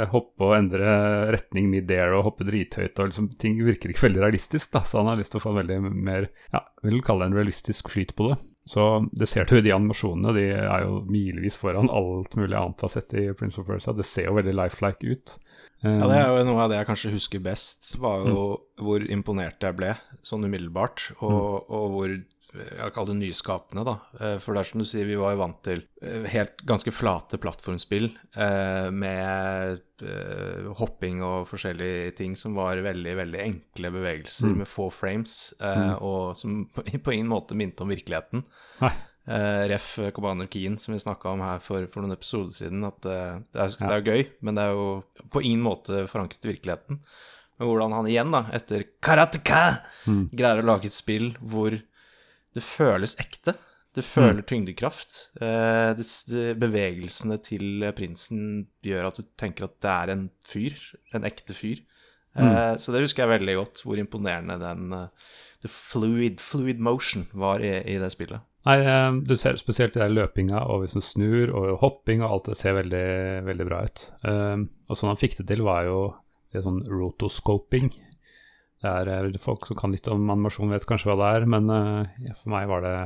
hoppe 0.10 0.48
og 0.48 0.56
endre 0.56 0.94
retning 1.30 1.68
mid-air 1.70 2.16
og 2.18 2.24
hoppe 2.26 2.48
drithøyt, 2.48 2.98
og 2.98 3.12
liksom, 3.12 3.28
ting 3.38 3.60
virker 3.62 3.92
ikke 3.94 4.08
veldig 4.08 4.24
realistisk, 4.24 4.72
da, 4.74 4.82
så 4.82 5.04
han 5.04 5.12
har 5.12 5.20
lyst 5.20 5.36
til 5.36 5.38
å 5.38 5.44
få 5.44 5.52
en 5.54 5.60
veldig 5.60 5.78
mer, 5.92 6.32
ja, 6.56 6.64
vil 6.88 7.04
kalle 7.06 7.28
det 7.28 7.30
en 7.30 7.38
realistisk 7.38 7.92
flyt 7.94 8.16
på 8.18 8.32
det. 8.32 8.40
Så 8.72 8.88
det 9.14 9.30
ser 9.30 9.46
du 9.46 9.56
i 9.60 9.64
de 9.66 9.76
animasjonene, 9.76 10.34
de 10.38 10.48
er 10.56 10.88
jo 10.88 11.04
milevis 11.10 11.60
foran 11.62 11.90
alt 11.94 12.34
mulig 12.40 12.58
annet 12.58 12.82
du 12.82 12.88
har 12.88 12.94
sett 12.96 13.14
i 13.14 13.28
Prince 13.38 13.62
of 13.62 13.70
Persia, 13.70 13.94
det 13.94 14.08
ser 14.10 14.32
jo 14.32 14.40
veldig 14.40 14.58
lifelike 14.58 15.14
ut. 15.14 15.38
Ja, 15.82 16.08
det 16.10 16.18
er 16.20 16.28
jo 16.30 16.44
noe 16.46 16.62
av 16.62 16.70
det 16.70 16.78
jeg 16.82 16.90
kanskje 16.92 17.14
husker 17.16 17.42
best, 17.42 17.96
var 18.02 18.22
jo 18.28 18.42
hvor 18.82 19.02
imponert 19.10 19.64
jeg 19.66 19.78
ble 19.80 19.96
sånn 20.22 20.46
umiddelbart, 20.46 21.08
og, 21.26 21.72
og 21.74 21.88
hvor 21.96 22.14
jeg 22.52 22.92
kaller 22.92 23.14
det 23.14 23.22
nyskapende, 23.22 23.84
da. 23.88 23.94
Eh, 24.20 24.34
For 24.44 24.54
det 24.54 24.60
er 24.62 24.68
som 24.68 24.82
du 24.84 24.86
sier, 24.86 25.08
vi 25.08 25.16
var 25.16 25.32
jo 25.34 25.40
vant 25.40 25.62
til 25.64 25.86
eh, 26.04 26.26
helt 26.34 26.60
ganske 26.68 26.92
flate 26.92 27.40
plattformspill 27.42 28.10
eh, 28.36 28.90
med 28.92 29.80
hopping 30.82 31.22
og 31.24 31.46
forskjellige 31.50 32.16
ting 32.18 32.36
som 32.40 32.58
var 32.58 32.82
veldig, 32.84 33.14
veldig 33.22 33.42
enkle 33.44 33.92
bevegelser 33.94 34.52
med 34.58 34.68
få 34.70 34.90
frames, 34.94 35.54
eh, 35.64 35.94
og 36.04 36.36
som 36.38 36.66
på, 36.74 36.84
på 37.06 37.16
ingen 37.16 37.32
måte 37.32 37.56
minte 37.58 37.86
om 37.86 37.94
virkeligheten. 37.94 38.44
Nei. 38.84 38.94
Eh, 39.30 39.64
ref. 39.70 40.00
Kobaner 40.16 40.48
Keen, 40.50 40.80
som 40.82 40.96
vi 40.96 41.00
snakka 41.00 41.30
om 41.30 41.42
her 41.46 41.60
for, 41.62 41.86
for 41.92 42.02
noen 42.02 42.16
episoder 42.16 42.56
siden. 42.56 42.86
At 42.88 43.06
eh, 43.06 43.36
det, 43.54 43.60
er, 43.68 43.76
det 43.78 43.98
er 43.98 44.08
gøy, 44.08 44.24
men 44.42 44.58
det 44.58 44.64
er 44.66 44.78
jo 44.78 44.88
på 45.34 45.44
ingen 45.46 45.62
måte 45.66 46.06
forankret 46.10 46.48
i 46.48 46.54
virkeligheten. 46.56 47.02
Men 47.62 47.70
hvordan 47.70 47.94
han 47.94 48.08
igjen, 48.10 48.32
da, 48.34 48.48
etter 48.58 48.88
karateka, 49.06 49.60
greier 50.34 50.64
å 50.64 50.66
lage 50.72 50.90
et 50.90 50.98
spill 50.98 51.36
hvor 51.38 51.76
det 51.78 52.64
føles 52.66 53.14
ekte. 53.22 53.54
Det 53.94 54.02
føler 54.08 54.42
tyngdekraft. 54.48 55.14
Uh, 55.36 55.92
det, 56.00 56.06
det, 56.32 56.46
bevegelsene 56.58 57.36
til 57.44 57.84
prinsen 57.94 58.44
gjør 58.88 59.10
at 59.10 59.20
du 59.20 59.26
tenker 59.38 59.68
at 59.68 59.76
det 59.84 59.92
er 59.92 60.14
en 60.14 60.26
fyr. 60.48 60.78
En 61.14 61.28
ekte 61.28 61.54
fyr. 61.54 61.84
Eh, 62.32 62.78
Så 62.80 62.94
det 62.96 63.02
husker 63.04 63.26
jeg 63.26 63.34
veldig 63.34 63.56
godt, 63.60 63.82
hvor 63.84 64.00
imponerende 64.00 64.56
den 64.62 64.94
the 65.62 65.68
fluid, 65.68 66.40
fluid 66.40 66.80
motion 66.80 67.28
var 67.36 67.60
i, 67.60 67.74
i 67.84 67.98
det 68.00 68.14
spillet. 68.16 68.40
Nei, 68.68 68.78
eh, 68.86 69.12
du 69.26 69.34
ser 69.42 69.58
spesielt 69.58 69.96
det 69.96 70.04
der 70.04 70.14
løpinga 70.14 70.62
og 70.70 70.84
hvis 70.84 70.94
du 70.94 71.02
snur 71.02 71.54
og 71.58 71.80
hopping 71.82 72.22
og 72.22 72.36
alt 72.36 72.52
det 72.52 72.60
ser 72.60 72.78
veldig, 72.78 73.08
veldig 73.48 73.68
bra 73.68 73.82
ut. 73.88 74.06
Eh, 74.28 74.58
og 74.90 74.98
sånn 74.98 75.14
han 75.14 75.22
fikk 75.22 75.40
det 75.40 75.48
til, 75.50 75.66
var 75.66 75.88
jo 75.90 76.00
det 76.54 76.64
sånn 76.66 76.84
rotoscoping. 76.86 77.90
Det 78.82 78.92
er 78.92 79.10
eh, 79.10 79.42
Folk 79.42 79.66
som 79.70 79.80
kan 79.80 79.96
litt 79.96 80.10
om 80.12 80.30
animasjon, 80.30 80.74
vet 80.74 80.86
kanskje 80.90 81.10
hva 81.10 81.20
det 81.22 81.32
er, 81.40 81.48
men 81.50 81.70
for 82.38 82.54
meg 82.54 82.70
var 82.70 82.86
det 82.86 82.98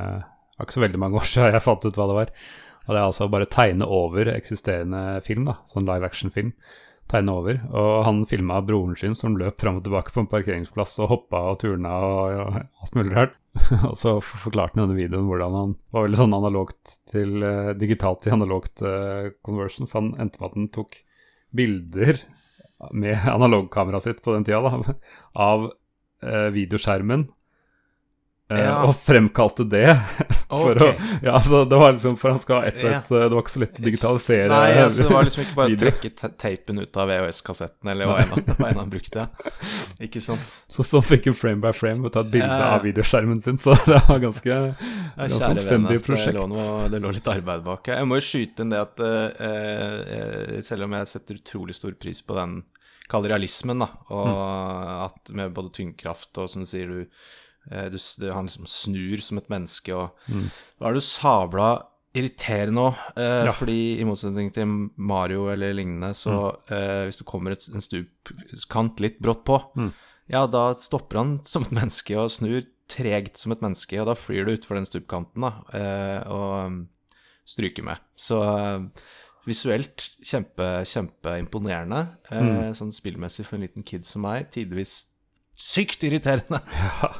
det 0.56 0.62
var 0.62 0.68
ikke 0.70 0.78
så 0.78 0.86
veldig 0.86 1.00
mange 1.02 1.20
år 1.20 1.26
siden 1.28 1.52
jeg 1.52 1.64
fant 1.66 1.84
ut 1.84 1.98
hva 2.00 2.08
det 2.08 2.16
var. 2.16 2.34
Og 2.86 2.90
det 2.92 2.98
er 2.98 3.04
altså 3.04 3.26
bare 3.28 3.48
tegne 3.50 3.88
over 3.92 4.30
eksisterende 4.32 5.02
film, 5.26 5.48
da, 5.50 5.58
sånn 5.68 5.88
live 5.88 6.06
action-film. 6.08 6.52
Tegne 7.10 7.34
over. 7.38 7.58
Og 7.76 7.90
han 8.06 8.22
filma 8.30 8.62
broren 8.64 8.96
sin 8.98 9.16
som 9.18 9.36
løp 9.38 9.60
fram 9.60 9.80
og 9.80 9.84
tilbake 9.86 10.14
på 10.14 10.22
en 10.22 10.30
parkeringsplass 10.30 10.96
og 11.02 11.10
hoppa 11.12 11.42
og 11.50 11.60
turna 11.60 11.92
og, 12.06 12.40
og 12.40 12.56
alt 12.62 12.96
mulig 12.96 13.12
rart. 13.18 13.36
og 13.90 13.96
så 13.98 14.16
forklarte 14.24 14.76
han 14.76 14.86
denne 14.86 14.98
videoen 14.98 15.28
hvordan 15.30 15.56
han 15.56 15.74
var 15.94 16.06
veldig 16.06 16.20
sånn 16.20 16.36
analogt 16.36 16.96
til 17.10 17.40
uh, 17.44 17.72
digitalt 17.78 18.22
til 18.24 18.36
analogt 18.36 18.82
uh, 18.84 19.32
conversion, 19.46 19.88
for 19.90 20.02
han 20.02 20.14
endte 20.22 20.40
med 20.40 20.50
at 20.50 20.58
han 20.58 20.70
tok 20.74 20.98
bilder 21.56 22.22
med 22.92 23.28
analogkameraet 23.36 24.08
sitt 24.08 24.22
på 24.24 24.36
den 24.36 24.46
tida, 24.46 24.62
da, 24.62 24.96
av 25.48 25.68
uh, 25.70 26.48
videoskjermen. 26.54 27.28
Eh, 28.48 28.60
Ja. 28.62 28.84
Og 28.86 28.92
fremkalte 28.94 29.64
det. 29.66 29.88
for 30.48 30.76
okay. 30.78 30.92
å, 30.94 31.06
ja, 31.24 31.32
altså, 31.34 31.64
det 31.66 31.78
var 31.80 31.92
liksom 31.96 32.14
for 32.20 32.30
han 32.30 32.38
skal 32.38 32.60
ha 32.60 32.68
ett 32.68 32.76
og 32.78 32.84
Ja. 32.92 32.98
ett 33.00 33.10
eh, 33.10 33.24
Det 33.26 33.34
var 33.34 33.42
ikke 33.42 33.54
så 33.56 33.62
lett 33.64 33.80
å 33.80 33.82
digitalisere. 33.86 34.46
Nei, 34.52 34.84
så 34.94 35.02
det 35.02 35.08
var 35.10 35.26
liksom 35.26 35.42
ikke 35.42 35.56
bare 35.58 35.74
å 35.74 35.80
trekke 35.80 36.10
teipen 36.38 36.78
ut 36.84 36.96
av 37.02 37.10
VHS-kassetten, 37.10 37.90
eller 37.90 38.06
hva 38.06 38.20
enn 38.22 38.36
enn 38.68 38.78
han 38.84 38.92
brukte. 38.92 39.24
Ikke 40.06 40.22
sant? 40.22 40.54
Så 40.76 40.86
så 40.86 41.00
fikk 41.02 41.26
han 41.26 41.34
frame 41.34 41.58
by 41.64 41.72
frame 41.74 42.06
og 42.06 42.14
ta 42.14 42.22
et 42.22 42.30
bilde 42.36 42.46
Ja. 42.60 42.68
av 42.76 42.86
videoskjermen 42.86 43.42
sin, 43.42 43.58
så 43.58 43.74
det 43.82 43.98
var 44.06 44.22
ganske 44.22 44.46
Ja, 44.52 45.26
Ganske 45.26 45.50
omstendig 45.50 45.98
prosjekt. 46.06 46.36
det 46.36 46.38
lå, 46.38 46.46
noe, 46.52 46.86
det 46.92 47.00
lå 47.02 47.10
litt 47.16 47.26
arbeid 47.32 47.64
bak. 47.66 47.88
Jeg 47.90 48.06
må 48.06 48.18
jo 48.20 48.24
skyte 48.28 48.62
inn 48.62 48.70
det 48.70 48.78
at 48.84 49.02
eh, 49.02 50.60
selv 50.62 50.86
om 50.86 50.94
jeg 50.98 51.08
setter 51.10 51.38
utrolig 51.40 51.74
stor 51.78 51.96
pris 51.98 52.22
på 52.22 52.36
den 52.38 52.60
kalde 53.10 53.30
realismen, 53.30 53.78
da, 53.82 53.88
og 54.10 54.26
Mm. 54.26 55.04
at 55.06 55.30
med 55.38 55.52
både 55.54 55.70
tyngdekraft 55.76 56.38
og 56.42 56.48
som 56.50 56.62
du 56.64 56.66
sier, 56.70 56.86
du, 56.90 57.06
eh, 57.70 57.88
du 57.90 58.32
han 58.32 58.46
liksom 58.46 58.66
snur 58.66 59.20
som 59.22 59.38
et 59.38 59.48
menneske, 59.48 59.94
og 59.94 60.10
Mm. 60.28 60.50
da 60.80 60.88
er 60.88 60.94
du 60.94 61.00
sabla 61.00 61.86
irriterende 62.14 62.80
òg, 62.80 62.96
eh, 63.18 63.44
Ja. 63.44 63.52
fordi 63.52 64.00
i 64.00 64.04
motsetning 64.04 64.52
til 64.52 64.66
Mario 64.96 65.48
eller 65.52 65.74
lignende, 65.74 66.14
så 66.14 66.56
Mm. 66.56 66.72
eh, 66.72 67.04
hvis 67.06 67.18
du 67.18 67.24
kommer 67.24 67.52
et, 67.52 67.68
en 67.68 67.80
stupkant 67.80 68.98
litt 69.00 69.20
brått 69.20 69.44
på, 69.44 69.60
Mm. 69.76 69.92
ja, 70.30 70.46
da 70.46 70.72
stopper 70.74 71.16
han 71.18 71.44
som 71.44 71.62
et 71.62 71.70
menneske 71.72 72.16
og 72.16 72.30
snur 72.30 72.64
tregt 72.88 73.36
som 73.36 73.52
et 73.52 73.60
menneske, 73.60 73.98
og 74.00 74.06
da 74.06 74.14
flyr 74.14 74.46
du 74.46 74.52
utfor 74.56 74.76
den 74.76 74.86
stupkanten 74.86 75.40
da, 75.42 75.52
eh, 75.74 76.22
og 76.30 76.66
um, 76.66 76.88
stryker 77.44 77.82
med. 77.84 77.98
Så 78.16 78.40
eh, 78.42 78.88
visuelt 79.46 80.10
kjempe, 80.24 80.82
kjempeimponerende, 80.86 82.08
eh, 82.30 82.40
Mm. 82.40 82.74
sånn 82.74 82.92
spillmessig 82.94 83.44
for 83.44 83.56
en 83.56 83.62
liten 83.62 83.84
kid 83.84 84.04
som 84.06 84.22
meg, 84.22 84.50
tidvis 84.50 85.06
sykt 85.56 86.04
irriterende. 86.04 86.60
Ja, 87.02 87.12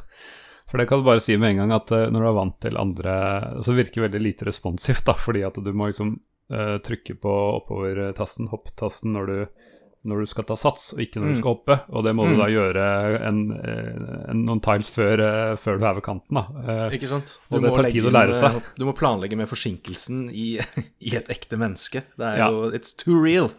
for 0.71 0.79
det 0.83 0.89
kan 0.91 0.99
du 0.99 1.05
bare 1.07 1.21
si 1.23 1.37
med 1.39 1.53
en 1.55 1.61
gang 1.63 1.73
at 1.77 1.91
eh, 1.95 2.09
når 2.11 2.21
du 2.25 2.27
er 2.29 2.35
vant 2.41 2.57
til 2.61 2.77
andre 2.77 3.13
Så 3.63 3.71
virker 3.77 4.01
det 4.03 4.09
veldig 4.09 4.23
lite 4.25 4.49
responsivt, 4.49 5.05
da, 5.07 5.15
fordi 5.15 5.45
at 5.47 5.55
du 5.63 5.69
må 5.73 5.87
liksom 5.93 6.17
uh, 6.51 6.79
trykke 6.83 7.15
på 7.23 7.35
oppover-tasten, 7.61 8.49
hopp-tasten, 8.51 9.13
når 9.15 9.27
du 9.33 9.39
når 10.07 10.21
du 10.23 10.27
skal 10.31 10.45
ta 10.47 10.55
sats, 10.55 10.93
og 10.95 11.01
ikke 11.03 11.19
når 11.19 11.27
du 11.27 11.33
Mm. 11.33 11.39
skal 11.41 11.51
hoppe. 11.57 11.77
Og 11.91 12.05
det 12.07 12.13
må 12.15 12.27
du 12.29 12.35
Mm. 12.37 12.39
da 12.39 12.47
gjøre 12.47 12.83
en, 13.27 13.39
eh, 13.59 14.31
en, 14.31 14.45
noen 14.47 14.61
tiles 14.63 14.87
før, 14.95 15.19
før 15.59 15.81
du 15.81 15.85
er 15.89 15.95
ved 15.95 16.03
kanten. 16.07 16.31
da. 16.39 16.45
Ikke 16.95 17.09
sant? 17.11 17.33
Og 17.51 17.61
det 17.65 17.73
tar 17.75 17.91
tid 17.91 18.05
å 18.07 18.13
lære 18.15 18.37
seg. 18.39 18.63
Du 18.79 18.85
må 18.87 18.95
planlegge 18.95 19.35
med 19.37 19.49
forsinkelsen 19.51 20.29
i, 20.31 20.61
i 21.11 21.17
et 21.17 21.27
ekte 21.35 21.59
menneske. 21.59 22.05
Det 22.17 22.23
er 22.25 22.37
Ja. 22.39 22.51
jo 22.55 22.71
It's 22.71 22.95
too 22.95 23.19
real. 23.19 23.51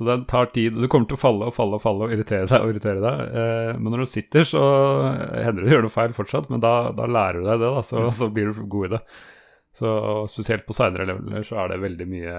Så 0.00 0.06
det 0.08 0.14
tar 0.30 0.46
tid. 0.54 0.78
Du 0.80 0.86
kommer 0.88 1.04
til 1.10 1.18
å 1.18 1.20
falle 1.20 1.48
og 1.50 1.52
falle 1.52 1.76
og 1.76 1.82
falle 1.82 2.06
og 2.06 2.12
irritere 2.14 2.46
deg 2.48 2.62
og 2.64 2.70
irritere 2.72 3.02
deg. 3.04 3.34
Eh, 3.36 3.72
men 3.76 3.92
når 3.92 4.06
du 4.06 4.08
sitter, 4.08 4.46
så 4.48 4.62
hender 5.34 5.60
det 5.60 5.66
du 5.66 5.74
gjør 5.74 5.84
noe 5.84 5.92
feil 5.92 6.14
fortsatt, 6.16 6.48
men 6.48 6.62
da, 6.64 6.70
da 6.96 7.04
lærer 7.04 7.42
du 7.42 7.50
deg 7.50 7.60
det, 7.60 7.68
da, 7.76 7.82
så, 7.84 8.06
så 8.16 8.30
blir 8.32 8.48
du 8.48 8.62
god 8.64 8.88
i 8.88 8.90
det. 8.94 9.02
Så 9.76 9.90
Spesielt 10.32 10.64
på 10.66 10.74
seinere 10.74 11.04
leveler 11.10 11.44
så 11.46 11.60
er 11.60 11.74
det 11.74 11.82
veldig 11.84 12.06
mye 12.08 12.38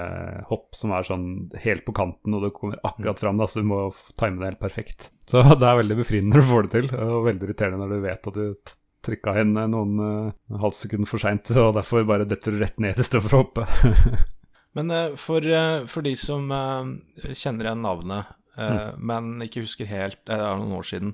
hopp 0.50 0.74
som 0.76 0.96
er 0.98 1.06
sånn 1.06 1.30
helt 1.62 1.86
på 1.86 1.94
kanten, 2.02 2.34
og 2.34 2.44
du 2.44 2.50
kommer 2.56 2.82
akkurat 2.88 3.22
fram, 3.22 3.38
da, 3.38 3.46
så 3.46 3.62
du 3.62 3.70
må 3.70 3.86
time 4.18 4.42
det 4.42 4.56
helt 4.56 4.64
perfekt. 4.66 5.12
Så 5.30 5.46
det 5.62 5.70
er 5.70 5.80
veldig 5.84 6.02
befriende 6.02 6.34
når 6.34 6.42
du 6.42 6.50
får 6.50 6.66
det 6.66 6.76
til, 6.80 6.92
og 6.98 7.30
veldig 7.30 7.52
irriterende 7.52 7.86
når 7.86 7.94
du 7.94 8.06
vet 8.10 8.34
at 8.34 8.42
du 8.42 8.76
trykka 9.06 9.38
inn 9.42 9.54
eh, 9.58 9.70
noen 9.70 10.02
uh, 10.02 10.60
halvt 10.66 10.82
sekund 10.82 11.10
for 11.10 11.22
seint, 11.22 11.54
og 11.54 11.76
derfor 11.78 12.10
bare 12.10 12.26
detter 12.30 12.58
du 12.58 12.62
rett 12.66 12.82
ned 12.82 12.98
istedenfor 13.06 13.38
å 13.38 13.46
hoppe. 13.46 13.70
Men 14.78 14.92
eh, 14.92 15.16
for, 15.20 15.46
eh, 15.46 15.86
for 15.86 16.06
de 16.06 16.14
som 16.20 16.52
eh, 16.52 17.34
kjenner 17.34 17.68
igjen 17.68 17.84
navnet, 17.84 18.38
mm. 18.58 19.00
men 19.00 19.30
ikke 19.46 19.64
husker 19.64 19.88
helt 19.88 20.20
Det 20.28 20.36
er 20.36 20.58
noen 20.60 20.76
år 20.76 20.86
siden. 20.86 21.14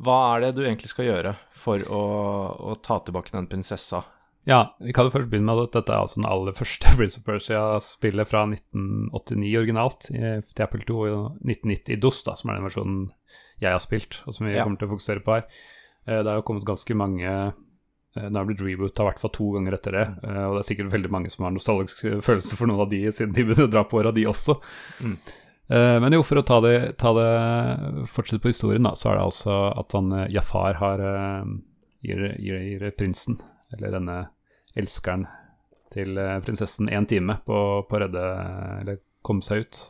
Hva 0.00 0.18
er 0.34 0.44
det 0.44 0.52
du 0.56 0.62
egentlig 0.64 0.90
skal 0.92 1.08
gjøre 1.08 1.32
for 1.54 1.82
å, 1.90 2.02
å 2.70 2.76
ta 2.82 3.00
tilbake 3.02 3.34
den 3.34 3.48
prinsessa? 3.50 4.04
Ja, 4.46 4.76
vi 4.82 4.92
kan 4.94 5.08
jo 5.08 5.12
først 5.14 5.30
begynne 5.32 5.48
med 5.48 5.62
at 5.62 5.76
dette 5.76 5.94
er 5.94 6.02
altså 6.04 6.20
den 6.20 6.28
aller 6.30 6.54
første 6.56 6.90
Prince 6.98 7.20
of 7.20 7.26
Persia-spillet 7.26 8.30
fra 8.30 8.44
1989 8.50 9.54
originalt 9.60 10.08
i, 10.12 10.22
til 10.50 10.66
Apple 10.66 10.86
2 10.86 10.98
og 11.04 11.14
1990 11.42 11.94
i 11.94 12.00
DOS, 12.02 12.22
da, 12.26 12.34
som 12.38 12.50
er 12.50 12.58
den 12.58 12.68
versjonen 12.68 12.98
jeg 13.62 13.70
har 13.70 13.82
spilt, 13.82 14.20
og 14.26 14.36
som 14.36 14.48
vi 14.48 14.56
Ja. 14.56 14.66
kommer 14.66 14.80
til 14.80 14.90
å 14.90 14.94
fokusere 14.94 15.24
på 15.24 15.38
her. 15.38 15.46
Det 16.04 16.26
har 16.28 16.36
jo 16.36 16.46
kommet 16.46 16.66
ganske 16.68 16.96
mange 16.98 17.30
eh, 18.16 18.26
Det 18.28 18.36
har 18.38 18.48
blitt 18.48 18.64
reboota 18.64 19.04
i 19.04 19.08
hvert 19.10 19.22
fall 19.22 19.32
to 19.34 19.52
ganger 19.56 19.76
etter 19.78 19.98
det, 19.98 20.04
eh, 20.24 20.42
og 20.48 20.56
det 20.56 20.64
er 20.64 20.68
sikkert 20.70 20.92
veldig 20.94 21.12
mange 21.14 21.32
som 21.32 21.46
har 21.46 21.54
nostalgisk 21.54 22.04
følelse 22.24 22.58
for 22.58 22.70
noen 22.70 22.84
av 22.86 22.92
de, 22.92 23.04
siden 23.12 23.34
de 23.36 23.46
begynner 23.46 23.68
å 23.68 23.74
dra 23.76 23.84
på 23.88 24.00
åra, 24.02 24.12
de 24.14 24.26
også. 24.30 24.58
Mm. 25.04 25.16
Eh, 25.68 26.00
Men 26.04 26.12
jo, 26.18 26.24
for 26.26 26.40
å 26.40 26.46
ta 26.46 26.60
det, 26.64 26.74
ta 27.00 27.14
det 27.16 27.30
fortsette 28.12 28.42
på 28.44 28.52
historien, 28.52 28.84
da, 28.84 28.94
så 28.98 29.12
er 29.12 29.20
det 29.20 29.28
altså 29.30 29.60
at 29.72 29.96
han 29.96 30.12
eh, 30.12 30.28
Jafar 30.34 30.80
har 30.82 31.04
eh, 31.08 31.54
gir, 32.04 32.26
gir, 32.38 32.60
gir 32.68 32.90
prinsen, 32.98 33.38
eller 33.72 33.96
denne 33.96 34.18
elskeren 34.76 35.24
til 35.94 36.18
eh, 36.18 36.38
prinsessen, 36.44 36.90
én 36.92 37.06
time 37.08 37.38
på, 37.46 37.58
på 37.88 37.96
å 37.96 38.02
redde 38.04 38.22
eller 38.82 39.02
komme 39.24 39.44
seg 39.46 39.64
ut. 39.64 39.82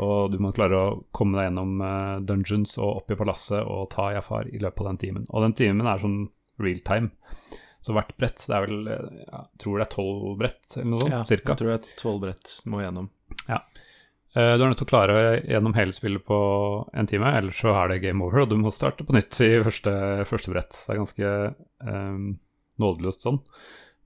Og 0.00 0.30
du 0.32 0.38
må 0.40 0.52
klare 0.56 0.78
å 0.80 0.92
komme 1.12 1.36
deg 1.36 1.50
gjennom 1.50 1.80
eh, 1.84 2.20
dungeons 2.24 2.76
og 2.80 3.02
opp 3.02 3.12
i 3.12 3.18
palasset 3.20 3.60
og 3.60 3.90
ta 3.92 4.10
Jafar 4.14 4.48
i 4.48 4.60
løpet 4.62 4.80
av 4.80 4.88
den 4.92 5.00
timen. 5.02 5.26
Og 5.28 5.44
den 5.44 5.56
timen 5.58 5.90
er 5.90 6.00
sånn 6.00 6.22
real 6.62 6.80
time. 6.86 7.10
Så 7.80 7.94
hvert 7.96 8.12
brett 8.20 8.42
Det 8.44 8.52
er 8.56 8.66
vel 8.66 8.88
eh, 8.92 9.20
jeg 9.24 9.44
tror 9.62 9.80
det 9.80 9.86
er 9.86 9.92
tolv 9.94 10.24
brett 10.40 10.76
eller 10.76 10.90
noe 10.92 11.00
sånt, 11.06 11.14
Ja, 11.16 11.20
cirka. 11.28 11.54
jeg 11.54 11.62
tror 11.62 11.70
det 11.72 11.76
er 11.78 12.00
tolv 12.02 12.18
brett 12.26 12.54
må 12.68 12.82
gjennom. 12.84 13.10
Ja. 13.48 13.62
Du 14.30 14.38
er 14.38 14.60
nødt 14.62 14.78
til 14.78 14.86
å 14.86 14.90
klare 14.92 15.14
gjennom 15.42 15.72
hele 15.74 15.90
spillet 15.96 16.22
på 16.22 16.36
en 16.94 17.08
time, 17.10 17.32
ellers 17.34 17.56
så 17.64 17.72
er 17.74 17.88
det 17.90 17.96
game 18.04 18.22
over, 18.22 18.44
og 18.44 18.52
du 18.52 18.60
må 18.62 18.70
starte 18.70 19.02
på 19.02 19.16
nytt 19.16 19.34
i 19.42 19.48
første, 19.66 19.94
første 20.30 20.52
brett. 20.52 20.70
Det 20.76 20.92
er 20.94 21.00
ganske 21.00 21.32
um, 21.82 22.28
nådeløst 22.78 23.26
sånn. 23.26 23.40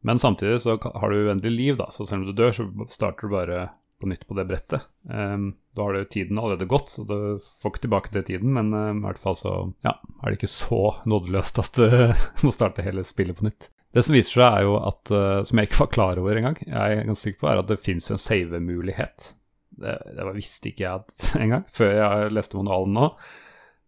Men 0.00 0.22
samtidig 0.22 0.62
så 0.64 0.78
har 0.80 1.12
du 1.12 1.26
uendelig 1.26 1.52
liv, 1.52 1.76
da, 1.76 1.90
så 1.92 2.06
selv 2.08 2.22
om 2.22 2.30
du 2.30 2.38
dør, 2.40 2.56
så 2.56 2.64
starter 2.88 3.28
du 3.28 3.34
bare 3.36 3.58
på 4.04 4.10
nytt 4.10 4.26
på 4.28 4.36
det 4.36 4.44
brettet. 4.48 4.84
Um, 5.08 5.54
da 5.76 5.86
har 5.86 5.94
det 5.96 6.02
jo 6.04 6.10
tiden 6.14 6.40
allerede 6.40 6.68
gått, 6.70 6.92
så 6.92 7.04
du 7.08 7.16
får 7.62 7.72
ikke 7.72 7.84
tilbake 7.86 8.12
til 8.14 8.26
tiden, 8.28 8.52
men 8.56 8.72
um, 8.72 9.00
i 9.00 9.06
hvert 9.06 9.22
fall 9.22 9.38
så 9.40 9.54
ja, 9.86 9.96
er 10.20 10.26
det 10.28 10.38
ikke 10.38 10.52
så 10.52 10.82
nådeløst 11.08 11.62
at 11.62 11.80
du 11.80 11.86
må 12.46 12.52
starte 12.54 12.84
hele 12.86 13.06
spillet 13.08 13.40
på 13.40 13.48
nytt. 13.48 13.70
Det 13.94 14.02
som 14.02 14.16
viser 14.16 14.36
seg, 14.40 14.44
er 14.44 14.66
jo 14.66 14.76
at, 14.82 15.14
uh, 15.14 15.40
som 15.46 15.60
jeg 15.60 15.70
ikke 15.70 15.82
var 15.84 15.94
klar 15.96 16.20
over 16.20 16.40
engang, 16.40 16.60
jeg 16.66 16.74
er 16.74 17.08
ganske 17.08 17.30
sikker 17.30 17.42
på, 17.44 17.50
er 17.50 17.62
at 17.62 17.70
det 17.70 17.80
fins 17.82 18.10
en 18.10 18.20
save-mulighet. 18.20 19.30
Det, 19.74 19.96
det 20.14 20.28
visste 20.36 20.70
ikke 20.70 20.86
jeg 20.86 21.18
engang, 21.46 21.64
før 21.72 21.96
jeg 21.98 22.36
leste 22.36 22.60
manualen 22.60 22.94
nå. 22.98 23.08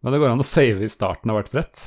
Men 0.05 0.15
det 0.15 0.23
går 0.23 0.35
an 0.35 0.45
å 0.45 0.47
save 0.47 0.87
i 0.87 0.93
starten 0.93 1.33
av 1.33 1.41
hvert 1.41 1.55
brett. 1.55 1.83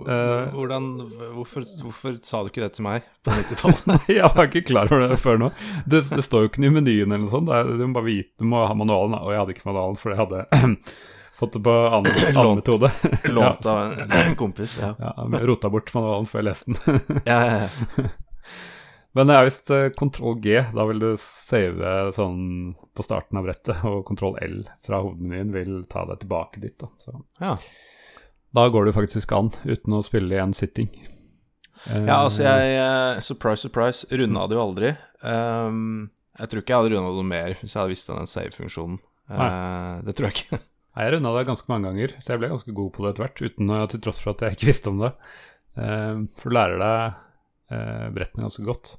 Eh. 0.00 0.54
Hvordan, 0.54 0.86
hvorfor, 1.34 1.64
hvorfor 1.84 2.14
sa 2.24 2.40
du 2.40 2.48
ikke 2.48 2.62
det 2.64 2.70
til 2.78 2.86
meg 2.86 3.08
på 3.24 3.32
90-tallet? 3.36 4.06
Jeg 4.16 4.30
var 4.32 4.48
ikke 4.48 4.64
klar 4.70 4.88
over 4.88 5.10
det 5.12 5.18
før 5.20 5.40
nå. 5.42 5.50
Det, 5.84 6.00
det 6.08 6.24
står 6.24 6.46
jo 6.46 6.50
ikke 6.52 6.64
i 6.64 6.72
menyen 6.72 7.12
eller 7.12 7.26
noe 7.26 7.32
sånt. 7.34 7.50
Det 7.50 7.58
er, 7.58 7.72
du 7.76 7.84
må 7.84 7.98
bare 7.98 8.08
vite, 8.08 8.32
du 8.40 8.48
må 8.48 8.62
ha 8.64 8.78
manualen. 8.78 9.18
Og 9.20 9.34
jeg 9.34 9.42
hadde 9.42 9.56
ikke 9.56 9.68
manualen, 9.68 10.00
for 10.00 10.14
jeg 10.14 10.22
hadde 10.22 10.72
fått 11.42 11.58
det 11.58 11.62
på 11.68 11.76
annen, 11.98 12.18
annen 12.40 12.62
metode. 12.62 12.92
Lånt 13.36 13.68
av 13.68 14.02
en 14.08 14.36
kompis, 14.40 14.78
ja. 14.80 14.94
Ja, 14.96 15.14
rota 15.44 15.72
bort 15.72 15.92
manualen 15.96 16.28
før 16.30 16.40
jeg 16.40 16.48
leste 16.48 16.72
den. 16.72 17.06
ja, 17.30 17.40
ja, 17.44 17.62
ja. 17.66 18.10
Men 19.12 19.28
det 19.28 19.34
er 19.36 19.44
visst 19.44 19.70
kontroll 20.00 20.38
G. 20.40 20.54
Da 20.72 20.86
vil 20.88 21.02
du 21.02 21.10
save 21.20 21.90
sånn 22.16 22.72
på 22.96 23.04
starten 23.04 23.36
av 23.36 23.44
brettet, 23.44 23.82
og 23.84 24.06
kontroll 24.08 24.38
L 24.40 24.62
fra 24.86 25.02
hovedmenyen 25.04 25.52
vil 25.52 25.82
ta 25.92 26.06
deg 26.08 26.22
tilbake 26.22 26.62
dit. 26.64 26.78
Da. 26.80 26.88
Så 26.96 27.18
ja. 27.44 27.58
Da 28.54 28.66
går 28.68 28.84
det 28.88 28.94
faktisk 28.96 29.32
an, 29.36 29.50
uten 29.64 29.94
å 29.96 30.02
spille 30.04 30.34
i 30.36 30.40
en 30.42 30.52
sitting. 30.56 30.88
Eh, 31.86 32.04
Ja, 32.06 32.20
altså 32.26 32.44
jeg 32.44 32.74
eh, 32.78 33.20
Surprise, 33.24 33.62
surprise, 33.66 34.06
runda 34.12 34.44
det 34.50 34.58
jo 34.58 34.64
aldri. 34.66 34.90
Um, 35.22 36.10
jeg 36.38 36.48
tror 36.50 36.62
ikke 36.62 36.72
jeg 36.74 36.82
hadde 36.82 36.92
runda 36.96 37.14
noe 37.14 37.24
mer 37.26 37.54
hvis 37.60 37.72
jeg 37.74 37.80
hadde 37.80 37.92
visst 37.94 38.10
om 38.12 38.20
den 38.20 38.30
save-funksjonen. 38.30 39.00
Uh, 39.32 40.02
det 40.06 40.14
tror 40.18 40.28
jeg 40.30 40.36
ikke. 40.42 40.60
Nei, 40.92 41.04
Jeg 41.06 41.14
runda 41.16 41.30
det 41.38 41.46
ganske 41.48 41.70
mange 41.72 41.88
ganger, 41.88 42.14
så 42.20 42.34
jeg 42.34 42.40
ble 42.42 42.52
ganske 42.52 42.74
god 42.76 42.90
på 42.92 43.02
det 43.06 43.10
etter 43.14 43.24
hvert, 43.26 43.42
uten 43.48 43.70
å- 43.72 43.82
til 43.88 44.00
tross 44.04 44.18
for 44.20 44.34
at 44.34 44.42
jeg 44.44 44.58
ikke 44.58 44.68
visste 44.68 44.90
om 44.92 44.98
det. 45.00 45.12
Um, 45.80 46.26
for 46.36 46.52
du 46.52 46.56
lærer 46.58 46.82
deg 46.82 47.20
uh, 47.72 48.08
brettene 48.12 48.44
ganske 48.44 48.64
godt. 48.66 48.90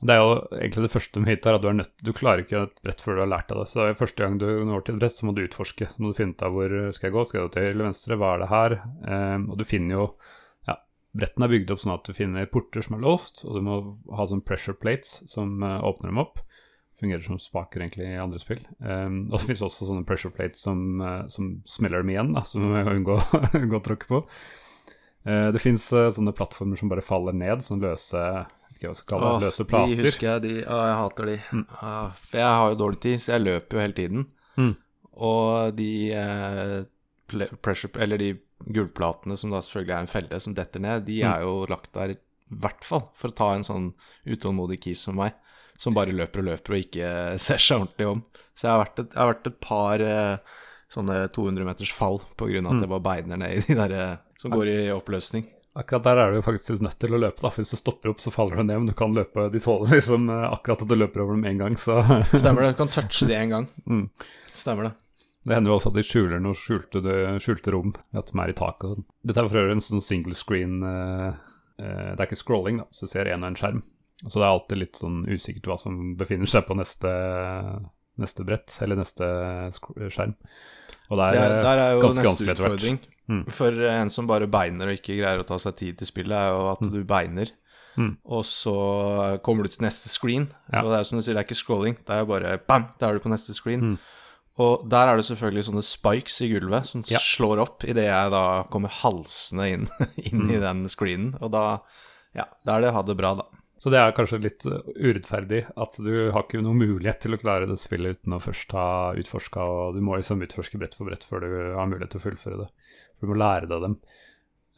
Det 0.00 0.14
er 0.14 0.22
jo 0.22 0.36
egentlig 0.56 0.86
det 0.86 0.92
første 0.94 1.20
med 1.20 1.28
hit 1.28 1.46
er 1.46 1.58
at 1.58 1.62
du 1.62 1.68
er 1.68 1.74
nødt 1.76 2.04
Du 2.04 2.14
klarer 2.16 2.40
ikke 2.40 2.62
et 2.64 2.78
brett 2.86 3.02
før 3.04 3.18
du 3.18 3.22
har 3.26 3.32
lært 3.34 3.50
deg 3.50 3.60
det. 3.60 3.68
Så 3.68 3.82
det 3.82 3.88
er 3.92 3.98
første 4.00 4.24
gang 4.24 4.38
du 4.40 4.46
når 4.64 4.84
til 4.84 4.96
et 4.96 5.00
brett, 5.02 5.16
så 5.16 5.26
må 5.28 5.34
du 5.36 5.42
utforske. 5.44 5.88
Så 5.90 6.00
må 6.00 6.10
du 6.10 6.16
finne 6.16 6.32
ut 6.32 6.44
av 6.46 6.54
hvor 6.56 6.76
skal 6.96 7.08
jeg 7.08 7.16
gå, 7.16 7.24
skal 7.28 7.38
jeg 7.40 7.48
gå 7.48 7.54
til 7.56 7.66
eller 7.68 7.88
venstre, 7.90 8.16
hva 8.20 8.30
er 8.32 8.40
det 8.40 8.52
her? 8.52 8.76
Um, 9.04 9.48
og 9.52 9.58
du 9.60 9.66
finner 9.68 9.98
jo 9.98 10.06
Ja, 10.68 10.78
brettene 11.16 11.48
er 11.48 11.52
bygd 11.52 11.74
opp 11.74 11.82
sånn 11.82 11.96
at 11.98 12.08
du 12.08 12.16
finner 12.16 12.48
porter 12.48 12.86
som 12.86 12.96
er 12.96 13.04
låst, 13.04 13.44
og 13.44 13.58
du 13.58 13.66
må 13.66 13.80
ha 14.16 14.28
sånn 14.30 14.44
pressure 14.46 14.78
plates 14.80 15.18
som 15.28 15.58
uh, 15.60 15.82
åpner 15.84 16.14
dem 16.14 16.22
opp. 16.22 16.40
Fungerer 17.00 17.24
som 17.24 17.36
spaker 17.40 17.84
egentlig 17.84 18.08
i 18.08 18.20
andre 18.20 18.40
spill. 18.40 18.62
Um, 18.80 19.26
og 19.28 19.36
det 19.36 19.44
finnes 19.50 19.66
også 19.68 19.90
sånne 19.90 20.08
pressure 20.08 20.32
plates 20.32 20.64
som, 20.64 20.80
uh, 21.04 21.26
som 21.32 21.58
smeller 21.68 22.00
dem 22.00 22.14
igjen, 22.14 22.32
da, 22.38 22.46
som 22.48 22.64
du 22.64 22.72
må 22.72 22.80
unngå, 22.88 23.18
unngå 23.60 23.82
å 23.82 23.84
tråkke 23.84 24.08
på. 24.08 24.22
Uh, 25.28 25.50
det 25.52 25.60
fins 25.60 25.90
sånne 25.92 26.32
plattformer 26.32 26.80
som 26.80 26.88
bare 26.88 27.04
faller 27.04 27.36
ned, 27.36 27.60
sånn 27.66 27.84
løse 27.84 28.24
ikke 28.80 28.88
hva 28.88 28.94
jeg 28.94 29.00
skal 29.02 29.10
kalle 29.12 29.32
det, 29.32 29.48
løse 29.48 29.66
plater. 29.68 29.90
De 29.92 30.06
husker 30.06 30.26
jeg, 30.26 30.42
de. 30.46 30.54
Å, 30.64 30.78
jeg 30.88 31.00
hater 31.00 31.28
de. 31.28 31.34
Mm. 31.52 31.66
For 32.22 32.40
jeg 32.40 32.54
har 32.60 32.70
jo 32.72 32.78
dårlig 32.80 33.02
tid, 33.04 33.20
så 33.20 33.34
jeg 33.34 33.44
løper 33.44 33.76
jo 33.76 33.84
hele 33.84 33.98
tiden. 33.98 34.24
Mm. 34.56 34.72
Og 35.30 35.76
de 35.76 35.90
eh, 36.16 36.78
pressure, 37.60 37.92
eller 38.00 38.22
de 38.22 38.30
gulvplatene 38.70 39.36
som 39.40 39.52
da 39.52 39.60
selvfølgelig 39.64 39.94
er 39.96 40.06
en 40.06 40.10
felle 40.10 40.40
som 40.42 40.56
detter 40.56 40.84
ned, 40.84 41.04
de 41.06 41.20
mm. 41.20 41.28
er 41.32 41.44
jo 41.44 41.54
lagt 41.70 41.92
der 41.96 42.16
i 42.16 42.18
hvert 42.60 42.82
fall 42.86 43.04
for 43.16 43.30
å 43.30 43.36
ta 43.36 43.52
en 43.54 43.66
sånn 43.66 43.92
utålmodig 44.26 44.80
kis 44.82 45.04
som 45.06 45.20
meg, 45.20 45.36
som 45.78 45.94
bare 45.96 46.14
løper 46.16 46.42
og 46.42 46.50
løper 46.50 46.76
og 46.76 46.82
ikke 46.86 47.12
ser 47.46 47.62
seg 47.62 47.84
ordentlig 47.84 48.10
om. 48.16 48.24
Så 48.56 48.66
jeg 48.66 48.74
har 48.74 48.82
vært 48.82 49.04
et, 49.04 49.14
har 49.16 49.32
vært 49.34 49.52
et 49.52 49.62
par 49.62 50.04
eh, 50.04 50.58
sånne 50.90 51.22
200 51.36 51.68
meters 51.68 51.94
fall 51.94 52.20
på 52.36 52.50
grunn 52.50 52.66
av 52.66 52.74
at 52.74 52.80
mm. 52.80 52.84
jeg 52.84 52.92
bare 52.96 53.06
beiner 53.06 53.40
ned 53.40 53.56
i 53.56 53.64
de 53.68 53.78
der 53.78 53.96
eh, 53.96 54.18
som 54.40 54.52
går 54.56 54.72
i 54.72 54.78
oppløsning. 54.94 55.46
Akkurat 55.78 56.02
der 56.02 56.18
er 56.18 56.32
du 56.32 56.40
jo 56.40 56.42
faktisk 56.42 56.82
nødt 56.82 56.98
til 56.98 57.14
å 57.14 57.20
løpe, 57.22 57.38
da. 57.44 57.50
For 57.52 57.62
hvis 57.62 57.76
du 57.76 57.78
stopper 57.78 58.10
opp, 58.10 58.22
så 58.22 58.32
faller 58.34 58.58
du 58.58 58.64
ned. 58.64 58.80
Men 58.82 58.88
du 58.90 58.96
kan 58.98 59.14
løpe 59.14 59.46
De 59.54 59.60
tåler 59.62 60.00
liksom 60.00 60.26
eh, 60.32 60.48
akkurat 60.50 60.82
at 60.82 60.90
du 60.90 60.96
løper 60.96 61.22
over 61.22 61.38
dem 61.38 61.46
én 61.46 61.60
gang, 61.60 61.76
så 61.78 62.00
Stemmer 62.32 62.66
det. 62.66 62.72
Du 62.74 62.80
kan 62.80 62.90
touche 62.90 63.28
de 63.30 63.36
én 63.38 63.54
gang. 63.54 63.68
Mm. 63.86 64.08
Stemmer 64.54 64.88
det. 64.88 64.96
Det 65.46 65.54
hender 65.56 65.72
jo 65.72 65.76
også 65.78 65.92
at 65.92 65.96
de 65.96 66.04
skjuler 66.04 66.42
noe 66.42 66.58
skjulte, 66.58 67.00
skjulte 67.40 67.72
rom, 67.72 67.94
at 68.12 68.28
de 68.28 68.42
er 68.42 68.50
i 68.52 68.56
taket 68.58 68.88
og 68.90 68.98
sånn. 68.98 69.06
Dette 69.24 69.40
er 69.40 69.46
for 69.48 69.60
øvrig 69.62 69.76
en 69.78 69.86
sånn 69.86 70.04
single 70.04 70.36
screen 70.36 70.82
uh, 70.84 71.30
uh, 71.80 72.10
Det 72.10 72.18
er 72.18 72.26
ikke 72.26 72.42
scrolling, 72.42 72.82
da, 72.82 72.88
så 72.92 73.06
du 73.06 73.12
ser 73.14 73.30
én 73.32 73.40
og 73.40 73.48
en 73.48 73.56
skjerm. 73.56 73.80
Så 74.26 74.34
det 74.34 74.44
er 74.44 74.50
alltid 74.50 74.82
litt 74.82 75.00
sånn 75.00 75.22
usikkert 75.30 75.70
hva 75.70 75.78
som 75.80 75.96
befinner 76.20 76.50
seg 76.50 76.66
på 76.68 76.76
neste, 76.76 77.12
neste 78.20 78.44
brett, 78.44 78.74
eller 78.84 79.00
neste 79.00 79.30
skjerm. 80.12 80.36
Og 81.08 81.16
det 81.16 81.30
er, 81.30 81.56
det 81.56 81.72
er, 81.72 81.82
er 81.86 82.02
ganske 82.04 82.52
etter 82.52 82.66
hvert. 82.66 83.08
Mm. 83.30 83.42
For 83.54 83.82
en 83.92 84.10
som 84.12 84.28
bare 84.28 84.50
beiner 84.50 84.90
og 84.90 84.98
ikke 84.98 85.18
greier 85.20 85.42
å 85.42 85.46
ta 85.46 85.58
seg 85.62 85.76
tid 85.78 86.00
til 86.00 86.10
spillet, 86.10 86.34
er 86.34 86.50
jo 86.50 86.70
at 86.72 86.82
mm. 86.82 86.94
du 86.94 87.02
beiner. 87.06 87.52
Mm. 87.98 88.14
Og 88.36 88.46
så 88.46 88.76
kommer 89.46 89.66
du 89.66 89.72
til 89.72 89.84
neste 89.84 90.10
screen, 90.10 90.48
ja. 90.70 90.82
og 90.82 90.92
det 90.92 91.00
er 91.00 91.06
som 91.08 91.18
du 91.18 91.24
sier, 91.24 91.36
det 91.36 91.44
er 91.44 91.48
ikke 91.48 91.58
scrolling. 91.58 91.98
Det 92.06 92.16
er 92.16 92.28
bare 92.28 92.56
bam, 92.66 92.88
der 92.98 93.10
er 93.10 93.18
du 93.18 93.24
på 93.24 93.32
neste 93.32 93.54
screen. 93.56 93.92
Mm. 93.92 94.00
Og 94.60 94.82
der 94.92 95.08
er 95.08 95.16
det 95.16 95.24
selvfølgelig 95.28 95.68
sånne 95.70 95.84
spikes 95.86 96.40
i 96.44 96.50
gulvet 96.50 96.90
som 96.90 97.04
ja. 97.08 97.20
slår 97.22 97.62
opp 97.62 97.86
idet 97.88 98.08
jeg 98.08 98.32
da 98.34 98.44
kommer 98.72 98.92
halsende 98.92 99.68
inn, 99.72 99.86
inn 100.28 100.44
i 100.48 100.58
mm. 100.58 100.64
den 100.66 100.84
screenen. 100.92 101.32
Og 101.40 101.54
da, 101.54 101.64
ja, 102.36 102.50
da 102.66 102.76
er 102.76 102.86
det 102.86 102.94
ha 102.96 103.04
det 103.06 103.16
bra, 103.20 103.36
da. 103.40 103.48
Så 103.80 103.88
det 103.88 103.96
er 103.96 104.12
kanskje 104.12 104.42
litt 104.44 104.66
urettferdig 104.68 105.62
at 105.80 105.94
du 106.04 106.12
har 106.34 106.42
ikke 106.44 106.60
noen 106.60 106.82
mulighet 106.82 107.22
til 107.22 107.32
å 107.32 107.38
klare 107.40 107.68
det 107.70 107.78
spillet 107.80 108.18
uten 108.18 108.34
å 108.36 108.42
først 108.44 108.74
ha 108.76 108.88
utforska, 109.16 109.64
og 109.64 109.96
du 109.96 110.02
må 110.04 110.18
liksom 110.18 110.44
utforske 110.44 110.76
brett 110.82 110.98
for 110.98 111.08
brett 111.08 111.24
før 111.24 111.46
du 111.46 111.54
har 111.78 111.88
mulighet 111.88 112.12
til 112.12 112.20
å 112.20 112.26
fullføre 112.26 112.58
det. 112.60 112.68
For 113.20 113.28
du 113.28 113.34
må 113.34 113.40
lære 113.42 113.68
deg 113.70 113.84
dem. 113.84 114.00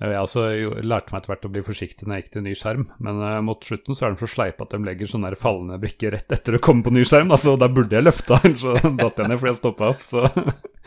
Jeg 0.02 0.18
også 0.18 0.42
lærte 0.82 1.12
meg 1.12 1.20
etter 1.20 1.30
hvert 1.30 1.44
å 1.46 1.50
bli 1.52 1.62
forsiktig 1.62 2.08
når 2.08 2.16
jeg 2.16 2.24
gikk 2.24 2.32
til 2.34 2.42
ny 2.42 2.52
skjerm, 2.58 2.86
men 3.06 3.20
uh, 3.22 3.36
mot 3.44 3.62
slutten 3.62 3.94
så 3.94 4.08
er 4.08 4.14
de 4.14 4.24
så 4.24 4.28
sleipe 4.32 4.64
at 4.64 4.72
de 4.74 4.80
legger 4.82 5.10
sånne 5.10 5.30
der 5.30 5.38
fallende 5.38 5.78
brikker 5.82 6.10
rett 6.16 6.34
etter 6.34 6.56
å 6.58 6.62
komme 6.64 6.82
på 6.82 6.90
ny 6.94 7.04
skjerm. 7.06 7.30
Altså, 7.34 7.54
da 7.60 7.68
burde 7.70 7.94
jeg 7.94 8.06
løfta, 8.08 8.40
så 8.58 8.74
datt 8.98 9.20
jeg 9.22 9.30
ned 9.30 9.38
fordi 9.38 9.52
jeg 9.52 9.60
stoppa 9.60 9.92
opp. 9.92 10.02
Så. 10.08 10.24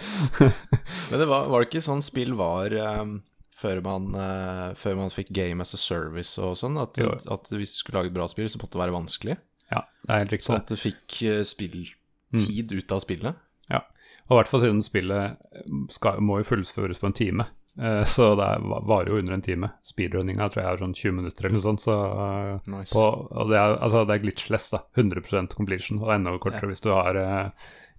men 0.41 1.21
det 1.21 1.29
var, 1.31 1.47
var, 1.47 1.63
det 1.63 1.69
ikke 1.69 1.85
sånn 1.85 2.03
spill 2.03 2.35
var 2.35 2.75
um, 2.75 3.15
før, 3.55 3.79
man, 3.85 4.09
uh, 4.19 4.67
før, 4.79 4.99
man, 4.99 5.13
fikk 5.13 5.31
Game 5.37 5.63
as 5.63 5.71
a 5.77 5.79
Service 5.79 6.35
og 6.41 6.57
sånn? 6.59 6.75
At, 6.81 6.99
at, 6.99 7.51
hvis 7.55 7.77
du 7.77 7.79
skulle 7.85 8.01
lage 8.01 8.11
et 8.11 8.17
bra 8.19 8.27
spill, 8.31 8.51
så 8.51 8.59
måtte 8.59 8.75
det 8.75 8.83
være 8.83 8.97
vanskelig? 8.97 9.39
Ja, 9.71 9.85
det 10.03 10.11
er 10.11 10.25
helt 10.25 10.35
riktig. 10.35 10.49
Sånn 10.49 10.59
at 10.59 10.75
du 10.75 10.79
fikk 10.81 11.21
uh, 11.29 11.39
spilltid 11.47 12.75
mm. 12.75 12.79
ut 12.81 12.97
av 12.97 13.05
spillet? 13.05 13.43
Og 14.25 14.33
i 14.33 14.39
hvert 14.39 14.49
fall 14.49 14.63
siden 14.63 14.81
spillet 14.81 15.37
skal, 15.93 16.21
må 16.25 16.39
jo 16.41 16.49
fullføres 16.49 17.01
på 17.01 17.09
en 17.09 17.17
time. 17.17 17.45
Uh, 17.75 18.01
så 18.07 18.31
det 18.39 18.47
varer 18.87 19.11
jo 19.11 19.19
under 19.19 19.35
en 19.35 19.43
time. 19.45 19.69
Speedrunninga 19.85 20.47
tror 20.49 20.63
jeg 20.63 20.71
er 20.71 20.81
sånn 20.81 20.95
20 20.97 21.17
minutter 21.19 21.45
eller 21.45 21.57
noe 21.59 21.65
sånt. 21.65 21.83
Så, 21.83 21.95
uh, 21.95 22.71
nice. 22.71 22.95
på, 22.95 23.03
og 23.05 23.51
det 23.51 23.59
er, 23.59 23.75
altså, 23.77 24.05
det 24.07 24.15
er 24.15 24.23
glitchless, 24.23 24.69
da. 24.73 24.81
100% 24.97 25.57
completion. 25.57 26.01
Og 26.01 26.13
enda 26.15 26.33
kortere 26.39 26.65
yeah. 26.65 26.73
hvis 26.73 26.85
du 26.85 26.93
har 26.93 27.19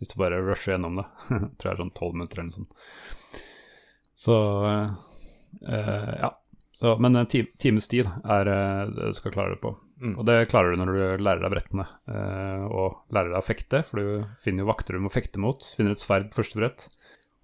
Hvis 0.01 0.11
du 0.13 0.17
bare 0.21 0.43
rusher 0.43 0.75
gjennom 0.75 0.99
det. 1.03 1.07
tror 1.29 1.69
jeg 1.69 1.75
er 1.75 1.83
sånn 1.85 1.95
12 1.95 2.17
minutter 2.19 2.43
eller 2.43 2.51
noe 2.51 2.59
sånt. 2.59 3.45
Så 4.17 4.35
ja. 5.67 6.31
Så, 6.77 6.93
men 7.01 7.17
en 7.17 7.27
times 7.27 7.87
tid 7.89 8.09
er 8.29 8.43
det 8.45 8.61
du 8.99 9.17
skal 9.17 9.33
klare 9.33 9.55
det 9.55 9.63
på. 9.63 9.73
Mm. 9.97 10.13
Og 10.19 10.27
det 10.29 10.35
klarer 10.51 10.75
du 10.75 10.83
når 10.83 10.91
du 10.93 11.23
lærer 11.25 11.41
deg 11.41 11.55
brettene 11.55 11.87
eh, 12.13 12.65
og 12.69 12.99
lærer 13.17 13.33
deg 13.33 13.39
å 13.41 13.47
fekte, 13.47 13.81
for 13.87 14.03
du 14.03 14.27
finner 14.45 14.65
jo 14.65 14.69
vakter 14.69 14.99
du 14.99 15.07
må 15.07 15.13
fekte 15.13 15.41
mot. 15.41 15.65
Finner 15.79 15.97
et 15.97 16.05
sverd 16.05 16.29
første 16.37 16.61
brett. 16.61 16.85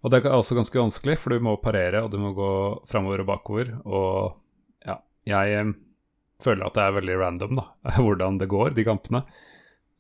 Og 0.03 0.13
det 0.13 0.21
er 0.21 0.35
også 0.35 0.59
ganske 0.59 0.83
vanskelig, 0.83 1.17
for 1.23 1.33
du 1.33 1.47
må 1.47 1.55
parere, 1.63 2.03
og 2.05 2.13
du 2.13 2.19
må 2.21 2.35
gå 2.37 2.51
framover 2.91 3.23
og 3.23 3.31
bakover. 3.31 3.73
Og 3.87 4.37
ja, 4.85 4.99
jeg 5.33 5.57
eh, 5.63 5.73
føler 6.45 6.69
at 6.69 6.77
det 6.77 6.85
er 6.85 6.99
veldig 6.99 7.19
random, 7.23 7.63
da, 7.63 7.67
hvordan 8.03 8.37
det 8.43 8.51
går, 8.53 8.77
de 8.77 8.85
kampene. 8.91 9.25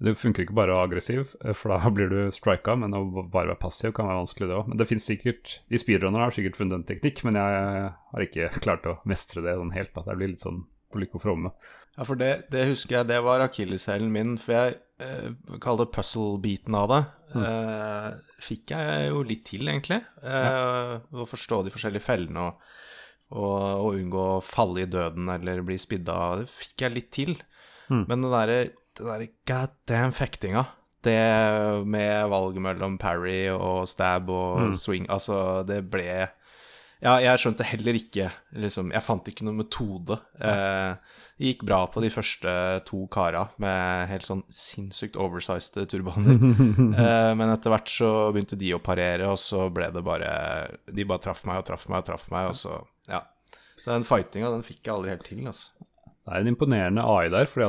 Det 0.02 0.16
funker 0.18 0.42
ikke 0.42 0.56
bare 0.56 0.74
å 0.74 0.80
være 0.80 0.88
aggressiv, 0.88 1.34
eh, 1.44 1.54
for 1.54 1.74
da 1.74 1.90
blir 1.96 2.10
du 2.10 2.20
strika, 2.34 2.74
men 2.78 2.96
å 2.96 3.04
bare 3.22 3.52
være 3.52 3.60
passiv 3.62 3.94
kan 3.96 4.10
være 4.10 4.24
vanskelig, 4.24 4.48
det 4.50 4.58
òg. 4.58 4.70
Men 4.72 4.80
det 4.80 4.88
finnes 4.90 5.06
sikkert 5.06 5.58
I 5.70 5.80
speedrunnere 5.80 6.28
har 6.28 6.36
sikkert 6.36 6.58
funnet 6.58 6.80
en 6.80 6.88
teknikk, 6.88 7.22
men 7.28 7.38
jeg 7.38 7.92
har 8.14 8.26
ikke 8.26 8.50
klart 8.64 8.88
å 8.90 8.98
mestre 9.08 9.44
det 9.44 9.56
sånn 9.58 9.74
helt. 9.76 9.94
At 9.94 10.10
jeg 10.10 10.20
blir 10.20 10.34
litt 10.34 10.44
sånn 10.44 10.64
på 10.92 11.00
lykke 11.00 11.18
og 11.18 11.24
fromme. 11.24 11.52
Ja, 11.96 12.06
for 12.08 12.16
det, 12.20 12.30
det, 12.52 12.66
husker 12.70 12.98
jeg, 12.98 13.10
det 13.10 13.20
var 13.24 13.44
akilleshælen 13.44 14.12
min. 14.12 14.36
For 14.40 14.56
jeg 14.56 14.76
eh, 15.04 15.56
kaller 15.62 15.86
det 15.86 15.94
puzzle-biten 15.96 16.76
av 16.76 16.88
det. 16.92 17.00
Mm. 17.32 17.42
Eh, 17.48 18.36
fikk 18.44 18.74
jeg 18.74 19.08
jo 19.10 19.24
litt 19.28 19.44
til, 19.48 19.66
egentlig. 19.68 20.00
Eh. 20.24 20.94
Å 20.98 21.28
forstå 21.28 21.62
de 21.66 21.72
forskjellige 21.74 22.04
fellene 22.04 22.48
og, 22.48 22.68
og, 23.36 23.56
og, 23.56 23.88
unngå 23.96 24.28
å 24.38 24.44
falle 24.44 24.84
i 24.84 24.90
døden 24.90 25.28
eller 25.32 25.64
bli 25.68 25.78
spidda. 25.80 26.18
Det 26.42 26.52
fikk 26.52 26.86
jeg 26.86 26.96
litt 26.96 27.12
til. 27.14 27.36
Mm. 27.92 28.06
Men 28.06 28.16
den 28.16 28.32
derre 28.32 28.60
der 28.98 29.26
god 29.48 29.74
damn 29.88 30.12
fektinga, 30.12 30.66
det 31.02 31.18
med 31.88 32.28
valget 32.30 32.62
mellom 32.62 32.98
parry 32.98 33.48
og 33.50 33.88
stab 33.90 34.30
og 34.30 34.60
mm. 34.60 34.78
swing 34.78 35.08
Altså, 35.10 35.62
det 35.66 35.82
ble 35.90 36.28
ja, 37.02 37.16
jeg 37.18 37.40
skjønte 37.42 37.66
heller 37.66 37.96
ikke 37.98 38.28
liksom, 38.62 38.92
Jeg 38.94 39.02
fant 39.02 39.26
ikke 39.26 39.42
noen 39.42 39.58
metode. 39.58 40.20
Eh, 40.38 40.92
det 41.34 41.48
gikk 41.48 41.64
bra 41.66 41.80
på 41.90 42.02
de 42.04 42.12
første 42.14 42.52
to 42.86 43.00
kara 43.10 43.48
med 43.62 44.06
helt 44.06 44.28
sånn 44.28 44.44
sinnssykt 44.54 45.18
oversized 45.18 45.80
turbaner. 45.90 46.38
eh, 47.02 47.32
men 47.38 47.50
etter 47.50 47.74
hvert 47.74 47.90
så 47.90 48.12
begynte 48.30 48.58
de 48.60 48.70
å 48.76 48.82
parere, 48.84 49.26
og 49.32 49.40
så 49.42 49.66
ble 49.74 49.90
det 49.90 50.04
bare 50.06 50.30
De 50.86 51.06
bare 51.08 51.24
traff 51.26 51.42
meg 51.48 51.64
og 51.64 51.66
traff 51.72 51.88
meg 51.90 52.04
og 52.04 52.10
traff 52.12 52.28
meg, 52.30 52.52
og 52.52 52.58
så 52.58 52.78
Ja. 53.10 53.24
Så 53.82 53.90
den 53.90 54.06
fightinga, 54.06 54.52
den 54.54 54.62
fikk 54.62 54.84
jeg 54.86 54.94
aldri 54.94 55.10
helt 55.10 55.26
til, 55.26 55.42
altså. 55.50 55.88
Det 56.22 56.30
er 56.30 56.44
en 56.44 56.52
imponerende 56.52 57.02
AI 57.02 57.32
der, 57.34 57.48
for 57.50 57.64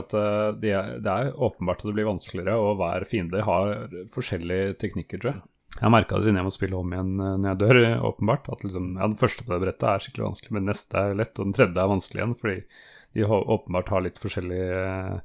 de 0.62 0.74
det 1.02 1.10
er 1.10 1.32
åpenbart 1.34 1.82
at 1.82 1.90
det 1.90 1.96
blir 1.98 2.10
vanskeligere 2.12 2.54
og 2.62 2.78
hver 2.78 3.06
fiende. 3.10 3.42
Har 3.48 3.88
forskjellige 4.14 4.76
teknikker, 4.84 5.22
tror 5.22 5.32
jeg. 5.32 5.42
Jeg 5.74 5.88
har 5.88 5.94
merka 5.96 6.20
det 6.20 6.28
siden 6.28 6.38
jeg 6.38 6.46
må 6.46 6.54
spille 6.54 6.78
om 6.78 6.92
igjen 6.94 7.14
eh, 7.18 7.36
når 7.42 7.50
jeg 7.50 7.62
dør, 7.64 7.80
åpenbart. 8.12 8.50
At 8.54 8.66
liksom, 8.66 8.94
ja, 9.00 9.10
Den 9.10 9.20
første 9.20 9.46
på 9.46 9.56
det 9.56 9.62
brettet 9.66 9.90
er 9.90 10.06
skikkelig 10.06 10.28
vanskelig, 10.28 10.56
men 10.58 10.70
neste 10.70 11.02
er 11.02 11.18
lett, 11.18 11.34
og 11.38 11.50
den 11.50 11.58
tredje 11.58 11.82
er 11.82 11.94
vanskelig 11.96 12.22
igjen. 12.22 12.36
Fordi 12.44 12.58
de 13.14 13.28
åpenbart 13.58 13.94
har 13.94 14.06
litt 14.06 14.22
forskjellig 14.22 14.64
eh, 14.78 15.16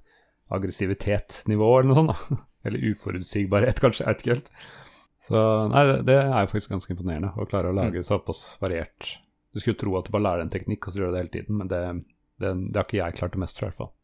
aggressivitetsnivå 0.59 1.73
eller 1.79 1.91
noe 1.91 2.01
sånt. 2.01 2.15
da. 2.15 2.45
Eller 2.67 2.91
uforutsigbarhet, 2.91 3.79
kanskje. 3.81 4.03
Jeg 4.03 4.11
vet 4.11 4.23
ikke 4.25 4.35
helt. 4.35 4.49
Så 5.29 5.41
nei, 5.71 5.83
det, 6.05 6.17
er 6.19 6.43
jo 6.43 6.51
faktisk 6.51 6.73
ganske 6.73 6.91
imponerende 6.91 7.31
å 7.39 7.47
klare 7.49 7.71
å 7.71 7.77
lage 7.77 8.03
mm. 8.03 8.07
såpass 8.09 8.41
variert. 8.61 9.13
Du 9.55 9.61
skulle 9.63 9.79
tro 9.79 9.95
at 9.97 10.09
du 10.09 10.13
bare 10.15 10.25
lærer 10.25 10.43
en 10.45 10.51
teknikk, 10.53 10.89
og 10.89 10.93
så 10.93 11.01
gjør 11.01 11.13
du 11.13 11.15
det 11.15 11.23
hele 11.23 11.33
tiden, 11.37 11.61
men 11.61 11.71
det, 11.71 11.81
det, 12.39 12.55
det 12.71 12.79
har 12.79 12.87
ikke 12.87 13.03
jeg 13.03 13.19
klart 13.19 13.37
å 13.37 13.43
mestre, 13.43 13.67
i 13.67 13.71
hvert 13.71 13.83
fall. 13.83 13.95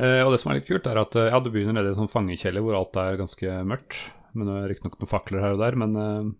Eh, 0.00 0.22
og 0.24 0.32
det 0.32 0.40
som 0.40 0.52
er 0.52 0.60
litt 0.60 0.68
kult, 0.68 0.86
er 0.88 1.00
at 1.02 1.16
eh, 1.18 1.28
ja, 1.28 1.40
du 1.42 1.50
begynner 1.52 1.76
nede 1.76 1.90
i 1.90 1.92
en 1.92 2.02
sånn 2.04 2.12
fangekjeller 2.12 2.64
hvor 2.64 2.78
alt 2.78 2.96
er 3.00 3.18
ganske 3.20 3.56
mørkt. 3.68 3.98
Men 4.32 4.46
det 4.46 4.54
er 4.56 4.70
riktignok 4.70 5.00
noen 5.00 5.10
fakler 5.10 5.44
her 5.44 5.56
og 5.56 5.60
der, 5.60 5.76
men 5.80 5.98
eh, 6.00 6.30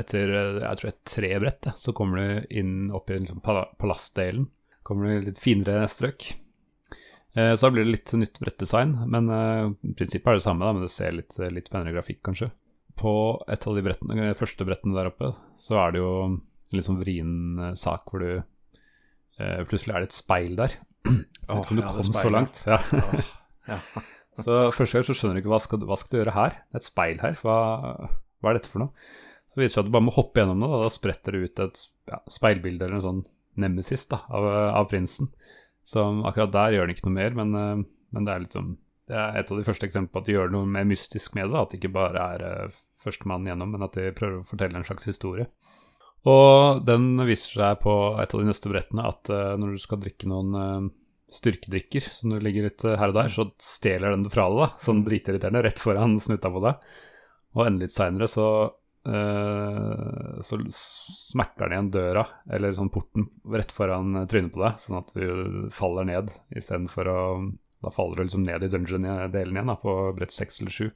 etter 0.00 0.32
jeg 0.64 0.80
tror 0.80 0.90
et 0.90 1.02
tre 1.06 1.30
brett, 1.42 1.68
så 1.78 1.92
kommer 1.94 2.18
du 2.18 2.56
inn 2.58 2.88
opp 2.96 3.12
i 3.12 3.20
liksom, 3.20 3.42
palassdelen. 3.44 4.48
Kommer 4.84 5.06
du 5.06 5.14
i 5.14 5.28
litt 5.28 5.38
finere 5.40 5.84
strøk. 5.92 6.32
Så 7.34 7.66
da 7.66 7.70
blir 7.72 7.82
det 7.82 7.90
litt 7.90 8.12
nytt 8.14 8.38
brettdesign, 8.38 8.92
men 9.10 9.26
i 9.26 9.94
prinsippet 9.98 10.28
er 10.30 10.36
det 10.38 10.44
samme, 10.44 10.62
da, 10.62 10.74
men 10.76 10.84
det 10.84 10.92
ser 10.94 11.16
litt, 11.16 11.34
litt 11.50 11.70
penere 11.72 11.94
grafikk, 11.96 12.20
kanskje. 12.26 12.50
På 13.00 13.14
et 13.50 13.64
av 13.66 13.74
de 13.74 13.82
brettene, 13.82 14.28
første 14.38 14.66
brettene 14.68 14.94
der 14.94 15.10
oppe, 15.10 15.32
så 15.58 15.80
er 15.82 15.94
det 15.94 16.02
jo 16.04 16.12
litt 16.78 16.86
sånn 16.88 17.00
vrien 17.00 17.72
sak 17.78 18.10
hvor 18.10 18.24
du 18.24 18.32
Plutselig 19.66 19.90
er 19.90 20.04
det 20.04 20.12
et 20.12 20.14
speil 20.14 20.52
der 20.54 20.76
Oh, 21.50 21.60
om 21.60 21.76
du 21.76 21.82
ja, 21.82 21.90
kom 21.92 22.14
så 22.14 22.30
langt. 22.32 22.60
Ja. 22.64 22.78
Ja. 23.68 23.78
Så 24.34 24.54
første 24.74 24.96
gang 24.96 25.04
så 25.06 25.14
skjønner 25.14 25.36
du 25.36 25.42
ikke 25.42 25.52
hva 25.52 25.60
skal, 25.62 25.78
du- 25.78 25.86
hva 25.86 25.98
skal 26.00 26.10
du 26.10 26.16
gjøre 26.18 26.34
her. 26.34 26.54
Det 26.66 26.78
er 26.78 26.80
et 26.80 26.86
speil 26.88 27.20
her. 27.22 27.36
Hva, 27.38 27.56
hva 28.42 28.50
er 28.50 28.56
dette 28.58 28.70
for 28.70 28.82
noe? 28.82 29.10
Så 29.52 29.60
viser 29.60 29.68
det 29.68 29.74
seg 29.74 29.82
at 29.84 29.90
du 29.90 29.92
bare 29.94 30.06
må 30.08 30.14
hoppe 30.16 30.40
gjennom 30.40 30.64
det, 30.64 30.70
og 30.70 30.82
da 30.82 30.88
spretter 30.90 31.36
det 31.36 31.42
ut 31.44 31.60
et 31.62 31.82
ja, 32.10 32.18
speilbilde 32.34 32.88
eller 32.88 32.98
en 32.98 33.04
sånn 33.04 33.20
nemesis 33.62 34.08
da, 34.10 34.24
av, 34.34 34.48
av 34.80 34.88
prinsen. 34.90 35.30
Så 35.86 36.02
akkurat 36.26 36.54
der 36.56 36.74
gjør 36.74 36.88
den 36.88 36.96
ikke 36.96 37.06
noe 37.06 37.18
mer, 37.20 37.36
men, 37.38 37.54
eh, 37.60 37.84
men 38.16 38.26
det 38.26 38.34
er 38.34 38.42
liksom 38.48 38.72
det 39.04 39.16
er 39.20 39.38
et 39.38 39.50
av 39.52 39.58
de 39.60 39.66
første 39.66 39.84
eksemplene 39.86 40.12
på 40.14 40.22
at 40.22 40.26
de 40.26 40.34
gjør 40.34 40.52
noe 40.54 40.66
mer 40.74 40.86
mystisk 40.88 41.34
med 41.36 41.50
det. 41.52 41.60
At 41.60 41.70
det 41.70 41.78
ikke 41.82 41.92
bare 41.92 42.22
er 42.34 42.44
uh, 42.64 42.76
førstemann 43.02 43.44
gjennom, 43.44 43.74
men 43.76 43.84
at 43.84 43.98
de 43.98 44.14
prøver 44.16 44.38
å 44.40 44.46
fortelle 44.48 44.80
en 44.80 44.86
slags 44.88 45.04
historie. 45.04 45.44
Og 46.30 46.84
den 46.88 47.18
viser 47.28 47.60
seg 47.60 47.80
på 47.82 47.94
et 48.22 48.32
av 48.32 48.40
de 48.40 48.48
neste 48.48 48.70
brettene 48.72 49.08
at 49.10 49.30
eh, 49.32 49.56
når 49.60 49.74
du 49.74 49.82
skal 49.82 50.00
drikke 50.00 50.28
noen 50.30 50.54
eh, 50.60 50.86
styrkedrikker 51.34 52.06
som 52.06 52.32
du 52.32 52.38
ligger 52.40 52.68
litt 52.68 52.84
eh, 52.86 52.96
her 53.00 53.12
og 53.12 53.18
der, 53.18 53.32
så 53.32 53.50
stjeler 53.60 54.14
den 54.14 54.24
det 54.24 54.32
fra 54.32 54.46
deg, 54.48 54.62
da, 54.62 54.70
sånn 54.86 55.04
dritirriterende, 55.04 55.64
rett 55.66 55.82
foran 55.82 56.16
snuta 56.22 56.52
på 56.54 56.64
deg. 56.64 56.88
Og 57.54 57.66
enda 57.66 57.86
litt 57.86 57.96
seinere 57.96 58.30
så 58.30 58.48
Uh, 59.04 60.40
så 60.40 60.56
smekker 60.72 61.68
den 61.68 61.74
igjen 61.74 61.88
døra, 61.92 62.22
eller 62.48 62.72
sånn 62.72 62.88
porten, 62.88 63.26
rett 63.52 63.72
foran 63.76 64.16
trynet 64.30 64.54
på 64.54 64.62
deg, 64.62 64.78
sånn 64.80 64.96
at 64.96 65.10
du 65.12 65.66
faller 65.76 66.08
ned 66.08 66.30
istedenfor 66.56 67.10
å 67.12 67.18
Da 67.84 67.92
faller 67.92 68.16
du 68.16 68.22
liksom 68.24 68.46
ned 68.46 68.64
i 68.64 68.70
dungeon-delen 68.72 69.58
igjen, 69.58 69.68
da, 69.68 69.74
på 69.76 69.92
brett 70.16 70.32
seks 70.32 70.62
eller 70.62 70.72
sju. 70.72 70.86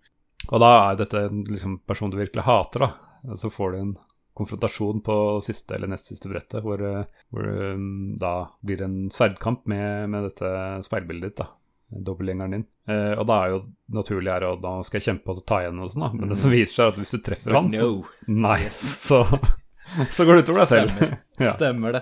Og 0.48 0.62
da 0.62 0.70
er 0.86 0.96
dette 0.96 1.20
en 1.28 1.42
liksom, 1.44 1.74
person 1.84 2.08
du 2.08 2.16
virkelig 2.16 2.46
hater, 2.46 2.86
da. 2.86 3.34
Så 3.36 3.50
får 3.52 3.74
du 3.74 3.78
en 3.82 3.92
konfrontasjon 4.38 5.02
på 5.04 5.16
siste 5.44 5.74
eller 5.76 5.90
nest 5.92 6.08
siste 6.12 6.30
brettet, 6.30 6.62
hvor, 6.64 6.80
eh, 6.80 7.22
hvor 7.34 7.46
det 7.48 7.70
um, 7.74 8.16
da 8.20 8.32
blir 8.64 8.82
en 8.86 8.98
sverdkamp 9.14 9.66
med, 9.70 10.08
med 10.14 10.28
dette 10.30 10.52
speilbildet 10.86 11.32
ditt, 11.32 11.42
da. 11.44 11.50
Dobbeltgjengeren 11.88 12.52
din. 12.52 12.66
Eh, 12.88 13.14
og 13.16 13.24
da 13.30 13.38
er 13.46 13.54
jo 13.54 13.60
naturlig 13.96 14.28
her, 14.34 14.44
og 14.50 14.58
da 14.64 14.74
skal 14.84 15.00
jeg 15.00 15.06
kjempe 15.08 15.32
og 15.32 15.44
ta 15.48 15.62
igjen 15.64 15.78
og 15.80 15.92
sånn, 15.94 16.04
da. 16.04 16.10
Men 16.18 16.34
det 16.34 16.40
som 16.42 16.52
viser 16.52 16.74
seg, 16.74 16.84
er 16.84 16.92
at 16.92 17.00
hvis 17.00 17.14
du 17.14 17.20
treffer 17.24 17.56
han, 17.56 17.70
så, 17.72 17.88
No. 18.28 18.42
nei, 18.48 18.58
så, 18.76 19.22
så 20.12 20.26
går 20.28 20.38
det 20.40 20.46
utover 20.46 20.64
deg 20.64 20.70
selv. 20.74 20.94
Stemmer. 20.94 21.18
Ja. 21.38 21.52
Stemmer 21.54 21.92
det. 21.94 22.00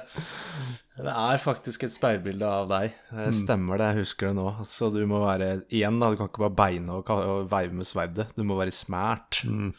Det 0.97 1.13
er 1.13 1.41
faktisk 1.43 1.83
et 1.85 1.93
speilbilde 1.93 2.49
av 2.49 2.71
deg. 2.71 2.95
Mm. 3.13 3.19
Det 3.21 3.33
Stemmer 3.37 3.81
det, 3.83 3.89
jeg 3.91 4.07
husker 4.07 4.31
det 4.31 4.39
nå. 4.39 4.47
Så 4.65 4.89
du 4.95 5.03
må 5.11 5.19
være 5.27 5.51
Igjen, 5.69 5.99
da, 6.01 6.09
du 6.09 6.17
kan 6.17 6.31
ikke 6.31 6.47
bare 6.47 6.57
beine 6.57 6.95
og, 6.97 7.11
og 7.13 7.51
veive 7.53 7.77
med 7.77 7.85
sverdet. 7.89 8.31
Du 8.33 8.41
må 8.49 8.57
være 8.57 8.73
smært. 8.73 9.43
Mm. 9.45 9.75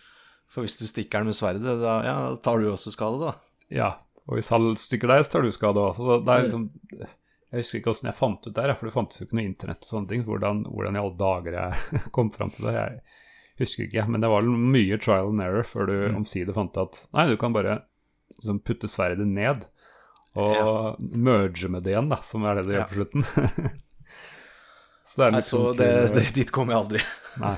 For 0.47 0.63
hvis 0.63 0.77
du 0.79 0.85
stikker 0.87 1.19
den 1.21 1.29
med 1.31 1.35
sverdet, 1.37 1.63
da 1.81 1.95
ja, 2.05 2.17
tar 2.43 2.59
du 2.63 2.69
også 2.71 2.93
skade, 2.93 3.19
da. 3.19 3.33
Ja, 3.73 3.89
og 4.27 4.37
hvis 4.39 4.49
han 4.53 4.69
stykker 4.79 5.11
deg, 5.11 5.25
så 5.27 5.33
tar 5.37 5.43
du 5.47 5.51
skade 5.55 5.81
òg. 5.83 5.97
Så 5.99 6.19
det 6.23 6.33
er 6.33 6.45
liksom 6.47 6.67
Jeg 7.47 7.61
husker 7.61 7.79
ikke 7.79 7.91
åssen 7.93 8.07
jeg 8.09 8.17
fant 8.17 8.47
ut 8.47 8.53
det 8.55 8.63
her, 8.63 8.73
for 8.75 8.87
det 8.89 8.93
fantes 8.95 9.19
jo 9.21 9.25
ikke 9.27 9.37
noe 9.39 9.47
internett 9.47 9.85
og 9.85 9.91
sånne 9.93 10.09
ting. 10.11 10.23
Hvordan, 10.27 10.65
hvordan 10.71 10.97
i 10.97 11.01
alle 11.03 11.17
dager 11.19 11.57
jeg 11.59 12.01
kom 12.15 12.31
fram 12.35 12.51
til 12.55 12.67
det, 12.67 12.73
jeg 12.75 12.97
husker 13.63 13.85
ikke. 13.87 14.07
Men 14.11 14.23
det 14.23 14.31
var 14.31 14.47
mye 14.47 14.99
trial 15.03 15.31
and 15.31 15.43
error 15.45 15.67
før 15.67 15.87
du 15.91 15.95
omsider 16.17 16.55
fant 16.55 16.79
at 16.83 16.99
nei, 17.15 17.27
du 17.31 17.35
kan 17.39 17.55
bare 17.55 17.77
liksom, 18.35 18.59
putte 18.67 18.89
sverdet 18.91 19.27
ned 19.27 19.63
og 20.37 20.99
merge 21.17 21.65
med 21.73 21.81
det 21.87 21.95
igjen, 21.95 22.11
da, 22.11 22.19
som 22.27 22.43
er 22.45 22.59
det 22.59 22.67
du 22.67 22.73
Ja. 22.75 22.83
gjør 22.83 22.91
på 22.91 22.97
slutten. 22.99 23.23
så 25.07 25.17
det 25.17 25.25
er 25.25 25.31
Nei, 25.31 25.39
litt 25.39 25.47
så 25.49 25.61
det, 25.79 25.87
det, 26.13 26.25
dit 26.35 26.51
kommer 26.53 26.75
jeg 26.75 26.83
aldri. 26.83 27.01
Nei. 27.41 27.55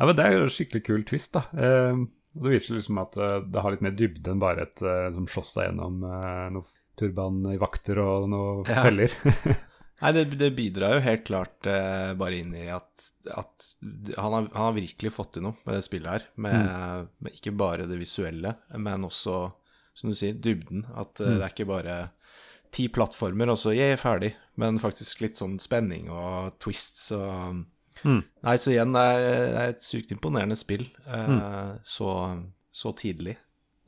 Ja, 0.00 0.06
men 0.08 0.16
Det 0.16 0.24
er 0.24 0.32
jo 0.38 0.44
en 0.46 0.52
skikkelig 0.54 0.84
kul 0.86 1.02
twist, 1.04 1.34
da. 1.36 1.44
Eh, 1.52 1.98
og 2.38 2.46
det 2.46 2.54
viser 2.54 2.78
liksom 2.78 3.00
at 3.02 3.18
eh, 3.20 3.40
det 3.52 3.64
har 3.64 3.74
litt 3.74 3.82
mer 3.84 3.96
dybde 3.98 4.32
enn 4.32 4.40
bare 4.40 4.64
et 4.64 4.80
eh, 4.80 5.08
som 5.12 5.26
slåss 5.28 5.50
seg 5.58 5.66
gjennom 5.68 6.04
eh, 6.08 6.46
noen 6.54 6.70
turbanvakter 7.00 8.00
og 8.02 8.30
noen 8.32 8.64
Ja. 8.70 8.84
feller. 8.86 9.12
Nei, 10.00 10.12
det, 10.16 10.22
det 10.40 10.48
bidrar 10.56 10.94
jo 10.96 11.02
helt 11.04 11.26
klart 11.28 11.66
eh, 11.68 12.14
bare 12.16 12.38
inn 12.40 12.54
i 12.56 12.70
at, 12.72 12.88
at 13.28 13.66
han, 14.16 14.32
har, 14.32 14.46
han 14.54 14.68
har 14.70 14.76
virkelig 14.78 15.12
fått 15.12 15.34
til 15.36 15.44
noe 15.44 15.58
med 15.66 15.76
det 15.76 15.82
spillet 15.84 16.14
her. 16.14 16.24
Med, 16.40 17.10
med 17.20 17.36
ikke 17.36 17.52
bare 17.52 17.88
det 17.90 17.98
visuelle, 18.00 18.54
men 18.80 19.04
også, 19.04 19.42
som 19.92 20.08
du 20.08 20.16
sier, 20.16 20.38
dybden. 20.40 20.86
At 20.94 21.20
mm. 21.20 21.34
det 21.34 21.44
er 21.44 21.52
ikke 21.52 21.68
bare 21.68 21.98
ti 22.72 22.86
plattformer, 22.88 23.52
og 23.52 23.60
så 23.60 23.74
jeg 23.76 23.92
er 23.92 24.00
ferdig, 24.00 24.32
men 24.60 24.80
faktisk 24.80 25.20
litt 25.24 25.36
sånn 25.40 25.58
spenning 25.60 26.08
og 26.14 26.56
twists 26.62 27.10
og 27.16 27.60
Mm. 28.04 28.22
Nei, 28.46 28.54
så 28.62 28.72
igjen, 28.72 28.94
det 28.96 29.02
er, 29.12 29.24
det 29.26 29.60
er 29.64 29.74
et 29.74 29.84
sykt 29.84 30.14
imponerende 30.14 30.56
spill 30.56 30.86
eh, 31.06 31.74
så, 31.84 32.14
så 32.72 32.92
tidlig. 32.96 33.36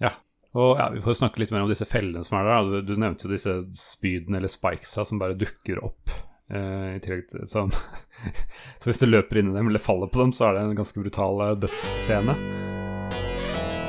Ja. 0.02 0.10
Og 0.52 0.74
ja, 0.76 0.90
Vi 0.92 1.00
får 1.00 1.16
snakke 1.22 1.40
litt 1.40 1.52
mer 1.54 1.64
om 1.64 1.70
disse 1.70 1.86
fellene 1.88 2.20
som 2.26 2.36
er 2.40 2.50
der. 2.50 2.66
Du, 2.68 2.92
du 2.92 3.00
nevnte 3.00 3.24
jo 3.24 3.32
disse 3.32 3.54
spydene 3.78 4.36
eller 4.40 4.52
spikesa 4.52 5.06
som 5.08 5.20
bare 5.22 5.38
dukker 5.40 5.80
opp. 5.86 6.12
eh, 6.52 6.96
i 6.96 7.00
tillegg 7.00 7.28
til 7.30 7.46
sånn. 7.48 7.72
Så 8.82 8.90
hvis 8.90 9.00
du 9.00 9.06
løper 9.08 9.40
inn 9.40 9.52
i 9.52 9.56
dem 9.56 9.70
eller 9.70 9.80
faller 9.80 10.10
på 10.12 10.20
dem, 10.20 10.34
så 10.36 10.50
er 10.50 10.58
det 10.58 10.66
en 10.66 10.76
ganske 10.82 11.00
brutal 11.00 11.40
eh, 11.46 11.54
dødsscene. 11.64 12.36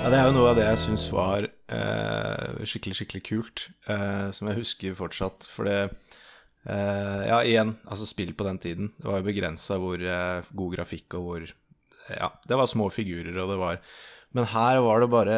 Ja, 0.03 0.09
det 0.11 0.17
er 0.19 0.25
jo 0.27 0.33
noe 0.35 0.49
av 0.51 0.57
det 0.59 0.65
jeg 0.67 0.79
syns 0.81 1.05
var 1.15 1.45
eh, 1.47 2.63
skikkelig, 2.67 2.95
skikkelig 2.99 3.21
kult, 3.27 3.67
eh, 3.87 4.25
som 4.35 4.49
jeg 4.51 4.59
husker 4.59 4.97
fortsatt. 4.99 5.47
For 5.47 5.67
det 5.67 5.77
Ja, 6.65 7.41
igjen, 7.43 7.73
altså 7.85 8.05
spill 8.07 8.33
på 8.37 8.45
den 8.47 8.57
tiden. 8.63 8.91
Det 8.99 9.09
var 9.09 9.19
jo 9.19 9.25
begrensa 9.27 9.75
hvor 9.81 9.99
eh, 9.99 10.45
god 10.55 10.75
grafikk 10.77 11.17
og 11.19 11.25
hvor 11.27 11.49
Ja, 12.13 12.29
det 12.47 12.55
var 12.59 12.67
små 12.71 12.89
figurer, 12.91 13.35
og 13.43 13.49
det 13.51 13.57
var 13.59 13.77
Men 14.33 14.45
her 14.51 14.79
var 14.83 14.99
det 15.03 15.09
bare 15.11 15.37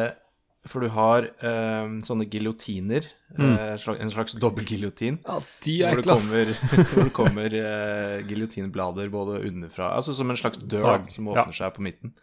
For 0.66 0.80
du 0.82 0.88
har 0.90 1.26
eh, 1.26 1.88
sånne 2.06 2.26
giljotiner. 2.30 3.04
eh, 3.38 3.74
slag- 3.78 4.00
en 4.02 4.10
slags 4.10 4.34
dobbeltgiljotin. 4.34 5.18
Ja, 5.26 5.40
de 5.62 5.74
Hvor 5.82 5.96
det 5.96 6.06
kommer, 6.10 6.54
hvor 6.92 7.04
det 7.04 7.12
kommer 7.14 7.54
eh, 7.54 8.22
giljotinblader 8.26 9.08
både 9.10 9.40
underfra 9.46 9.92
Altså 9.94 10.14
som 10.14 10.30
en 10.30 10.36
slags 10.36 10.58
dør 10.58 10.82
Sag, 10.82 11.10
som 11.14 11.26
ja. 11.30 11.42
åpner 11.42 11.54
seg 11.54 11.74
på 11.74 11.82
midten. 11.86 12.14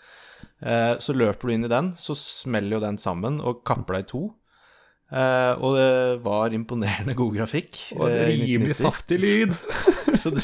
Eh, 0.63 0.95
så 0.99 1.15
løper 1.15 1.47
du 1.47 1.53
inn 1.53 1.65
i 1.67 1.71
den, 1.71 1.93
så 1.99 2.15
smeller 2.15 2.77
jo 2.77 2.83
den 2.83 2.97
sammen 2.99 3.39
og 3.43 3.63
kapper 3.67 3.95
deg 3.99 4.05
i 4.07 4.11
to. 4.11 4.23
Eh, 5.13 5.54
og 5.62 5.76
det 5.78 5.89
var 6.26 6.56
imponerende 6.56 7.13
god 7.17 7.36
grafikk. 7.38 7.80
Og 7.99 8.08
eh, 8.10 8.32
rimelig 8.34 8.80
saftig 8.80 9.19
lyd. 9.21 9.54
Så 10.21 10.32
du, 10.34 10.41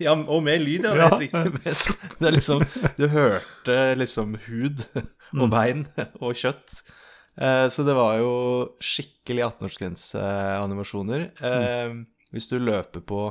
ja, 0.00 0.14
og 0.14 0.42
med 0.44 0.64
lyd, 0.64 0.84
ja. 0.84 0.92
Det 0.94 1.00
er 1.00 1.08
helt 1.08 1.22
riktig. 1.24 1.74
Det 2.20 2.28
er 2.28 2.34
liksom, 2.36 2.64
du 2.96 3.04
hørte 3.12 3.76
liksom 3.96 4.34
hud 4.48 4.86
og 5.36 5.46
bein 5.52 5.84
og 6.24 6.34
kjøtt. 6.40 6.80
Uh, 7.40 7.68
så 7.72 7.84
det 7.86 7.94
var 7.96 8.18
jo 8.20 8.32
skikkelig 8.82 9.44
18-årsgrenseanimasjoner. 9.46 11.28
Eh, 11.46 11.94
hvis 12.34 12.48
du 12.50 12.58
løper 12.60 13.04
på 13.06 13.22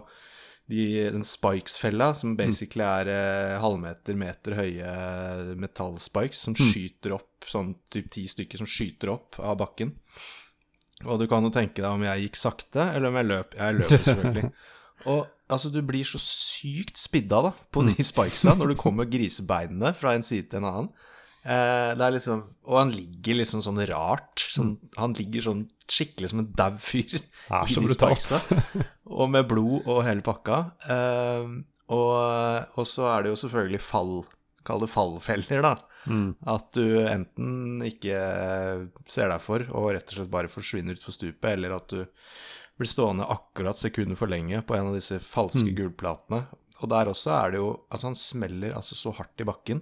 de, 0.70 1.10
den 1.14 1.26
spikes-fella, 1.26 2.12
som 2.18 2.36
basically 2.38 2.86
er 2.86 3.10
eh, 3.10 3.56
halvmeter, 3.62 4.18
meter 4.18 4.58
høye 4.60 4.92
metallspikes 5.60 6.44
som 6.46 6.58
skyter 6.58 7.16
opp, 7.18 7.48
sånn 7.50 7.74
typ 7.92 8.12
ti 8.14 8.28
stykker 8.30 8.62
som 8.62 8.70
skyter 8.70 9.14
opp 9.16 9.40
av 9.42 9.58
bakken. 9.62 9.96
Og 11.08 11.22
du 11.22 11.28
kan 11.32 11.46
jo 11.46 11.52
tenke 11.54 11.80
deg 11.80 11.92
om 11.92 12.04
jeg 12.04 12.26
gikk 12.26 12.40
sakte, 12.40 12.90
eller 12.96 13.12
om 13.12 13.20
jeg 13.20 13.30
løp. 13.30 13.56
Jeg 13.60 13.78
løper 13.78 14.04
selvfølgelig. 14.10 14.50
Og 15.08 15.22
altså, 15.48 15.72
du 15.72 15.80
blir 15.86 16.08
så 16.08 16.20
sykt 16.22 17.00
spidda 17.00 17.44
da, 17.48 17.54
på 17.72 17.86
de 17.88 17.96
spikesa 18.04 18.58
når 18.60 18.74
du 18.74 18.82
kommer 18.82 19.08
grisebeinene 19.10 19.94
fra 19.96 20.16
en 20.18 20.26
side 20.26 20.50
til 20.52 20.62
en 20.62 20.70
annen. 20.72 20.92
Eh, 21.40 21.92
det 21.96 22.04
er 22.04 22.16
liksom, 22.18 22.42
og 22.68 22.76
han 22.82 22.92
ligger 22.92 23.40
liksom 23.40 23.64
sånn 23.64 23.80
rart. 23.90 24.44
Sånn, 24.52 24.76
han 25.00 25.16
ligger 25.18 25.46
sånn 25.48 25.64
skikkelig 25.90 26.34
som 26.34 26.44
en 26.44 26.52
dau 26.58 26.76
fyr 26.84 27.16
Ja, 27.16 27.64
i 27.64 27.78
de 27.80 27.96
spikesa. 27.96 28.42
Og 29.10 29.32
med 29.32 29.48
blod 29.50 29.88
og 29.88 30.04
hele 30.06 30.26
pakka. 30.26 30.60
Eh, 30.92 31.56
og, 31.90 32.76
og 32.76 32.86
så 32.86 33.08
er 33.16 33.24
det 33.24 33.32
jo 33.32 33.40
selvfølgelig 33.46 33.82
fall 33.82 34.14
Kall 34.68 34.84
det 34.84 34.92
fallfeller, 34.92 35.64
da. 35.66 35.74
Mm. 36.10 36.30
At 36.48 36.72
du 36.78 36.86
enten 37.04 37.84
ikke 37.86 38.20
ser 39.10 39.32
deg 39.32 39.44
for 39.44 39.66
og 39.74 39.92
rett 39.96 40.12
og 40.12 40.20
slett 40.20 40.32
bare 40.34 40.52
forsvinner 40.52 40.98
utfor 40.98 41.16
stupet, 41.16 41.52
eller 41.54 41.76
at 41.78 41.92
du 41.92 42.04
blir 42.80 42.88
stående 42.90 43.28
akkurat 43.28 43.80
sekundet 43.80 44.20
for 44.20 44.32
lenge 44.32 44.62
på 44.64 44.78
en 44.78 44.92
av 44.92 44.96
disse 44.96 45.20
falske 45.24 45.74
gulplatene. 45.76 46.46
Og 46.80 46.88
der 46.92 47.10
også 47.12 47.34
er 47.36 47.52
det 47.52 47.60
jo 47.60 47.72
Altså, 47.92 48.08
han 48.08 48.16
smeller 48.16 48.76
altså 48.78 48.96
så 48.96 49.12
hardt 49.18 49.42
i 49.44 49.48
bakken. 49.48 49.82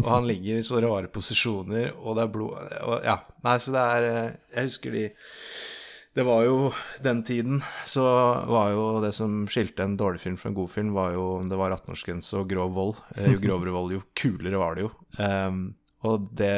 Og 0.00 0.08
han 0.08 0.26
ligger 0.26 0.58
i 0.58 0.64
så 0.66 0.80
rare 0.82 1.10
posisjoner, 1.12 1.92
og 2.00 2.16
det 2.16 2.24
er 2.24 2.32
blod 2.34 2.56
og, 2.80 2.96
Ja. 3.04 3.18
Nei, 3.44 3.58
så 3.62 3.74
det 3.74 3.82
er 3.96 4.06
eh, 4.08 4.32
Jeg 4.56 4.70
husker 4.70 4.96
de 4.96 5.04
det 6.14 6.22
var 6.26 6.44
jo 6.46 6.56
den 7.02 7.22
tiden 7.26 7.62
så 7.84 8.04
var 8.46 8.70
jo 8.70 8.84
det 9.02 9.12
som 9.16 9.44
skilte 9.50 9.82
en 9.82 9.96
dårlig 9.98 10.22
film 10.22 10.36
fra 10.38 10.52
en 10.52 10.56
god 10.56 10.70
film, 10.70 10.92
var 10.94 11.14
jo 11.16 11.24
om 11.40 11.48
det 11.50 11.58
var 11.58 11.74
18-årsgrense 11.74 12.38
og 12.38 12.50
grov 12.52 12.74
vold. 12.76 13.00
Eh, 13.16 13.32
Jo 13.34 13.40
grovere 13.42 13.74
vold, 13.74 13.96
jo 13.96 14.02
kulere 14.14 14.60
var 14.60 14.78
det 14.78 14.86
jo. 14.86 14.92
Um, 15.18 15.64
og 16.06 16.28
det 16.38 16.54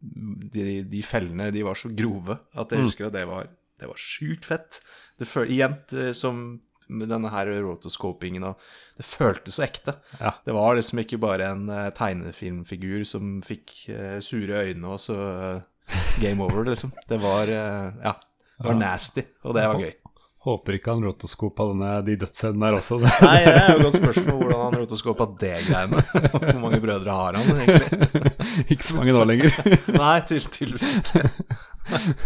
de, 0.00 0.82
de 0.88 1.02
fellene, 1.04 1.50
de 1.52 1.64
var 1.64 1.76
så 1.76 1.90
grove 1.92 2.38
at 2.56 2.72
jeg 2.72 2.86
husker 2.86 3.08
at 3.10 3.16
det 3.16 3.26
var, 3.28 3.48
det 3.80 3.88
var 3.88 4.00
sjukt 4.00 4.48
fett. 4.48 4.80
Det 5.20 5.28
føl, 5.28 5.50
igjen, 5.52 5.76
det, 5.92 6.14
som 6.16 6.60
denne 6.88 7.30
her 7.30 7.46
rotoscopingen 7.62 8.42
og 8.48 8.62
Det 8.98 9.04
føltes 9.06 9.56
så 9.56 9.64
ekte. 9.64 9.94
Ja. 10.18 10.32
Det 10.44 10.52
var 10.56 10.74
liksom 10.76 11.00
ikke 11.00 11.20
bare 11.22 11.52
en 11.54 11.68
eh, 11.72 11.92
tegnefilmfigur 11.96 13.04
som 13.08 13.38
fikk 13.46 13.76
uh, 13.94 14.18
sure 14.24 14.64
øyne 14.66 14.90
og 14.90 14.98
så 15.00 15.16
uh, 15.16 15.94
game 16.20 16.42
over, 16.44 16.66
liksom. 16.68 16.92
Det 17.08 17.20
var 17.22 17.48
uh, 17.48 17.94
Ja. 18.04 18.16
Det 18.60 18.68
var 18.68 18.76
nasty, 18.76 19.22
og 19.44 19.54
det 19.56 19.66
var 19.70 19.78
gøy. 19.80 19.92
Håper 20.40 20.76
ikke 20.76 20.92
han 20.94 21.02
rotoskopa 21.04 21.64
de 22.04 22.14
dødshendene 22.20 22.68
der 22.70 22.76
også. 22.78 22.96
Nei, 23.00 23.40
det 23.44 23.54
er 23.56 23.66
jo 23.72 23.78
et 23.78 23.84
godt 23.86 23.98
spørsmål 23.98 24.38
hvordan 24.40 24.60
han 24.62 24.76
rotoskopa 24.80 25.26
det 25.40 25.52
greiene. 25.66 26.04
Hvor 26.32 26.60
mange 26.62 26.80
brødre 26.80 27.16
har 27.16 27.36
han 27.36 27.60
egentlig? 27.60 27.88
ikke 28.72 28.86
så 28.88 28.96
mange 28.96 29.12
nå 29.16 29.24
lenger. 29.28 29.56
Nei, 30.00 30.14
tydeligvis 30.28 30.94
ikke. 31.00 31.22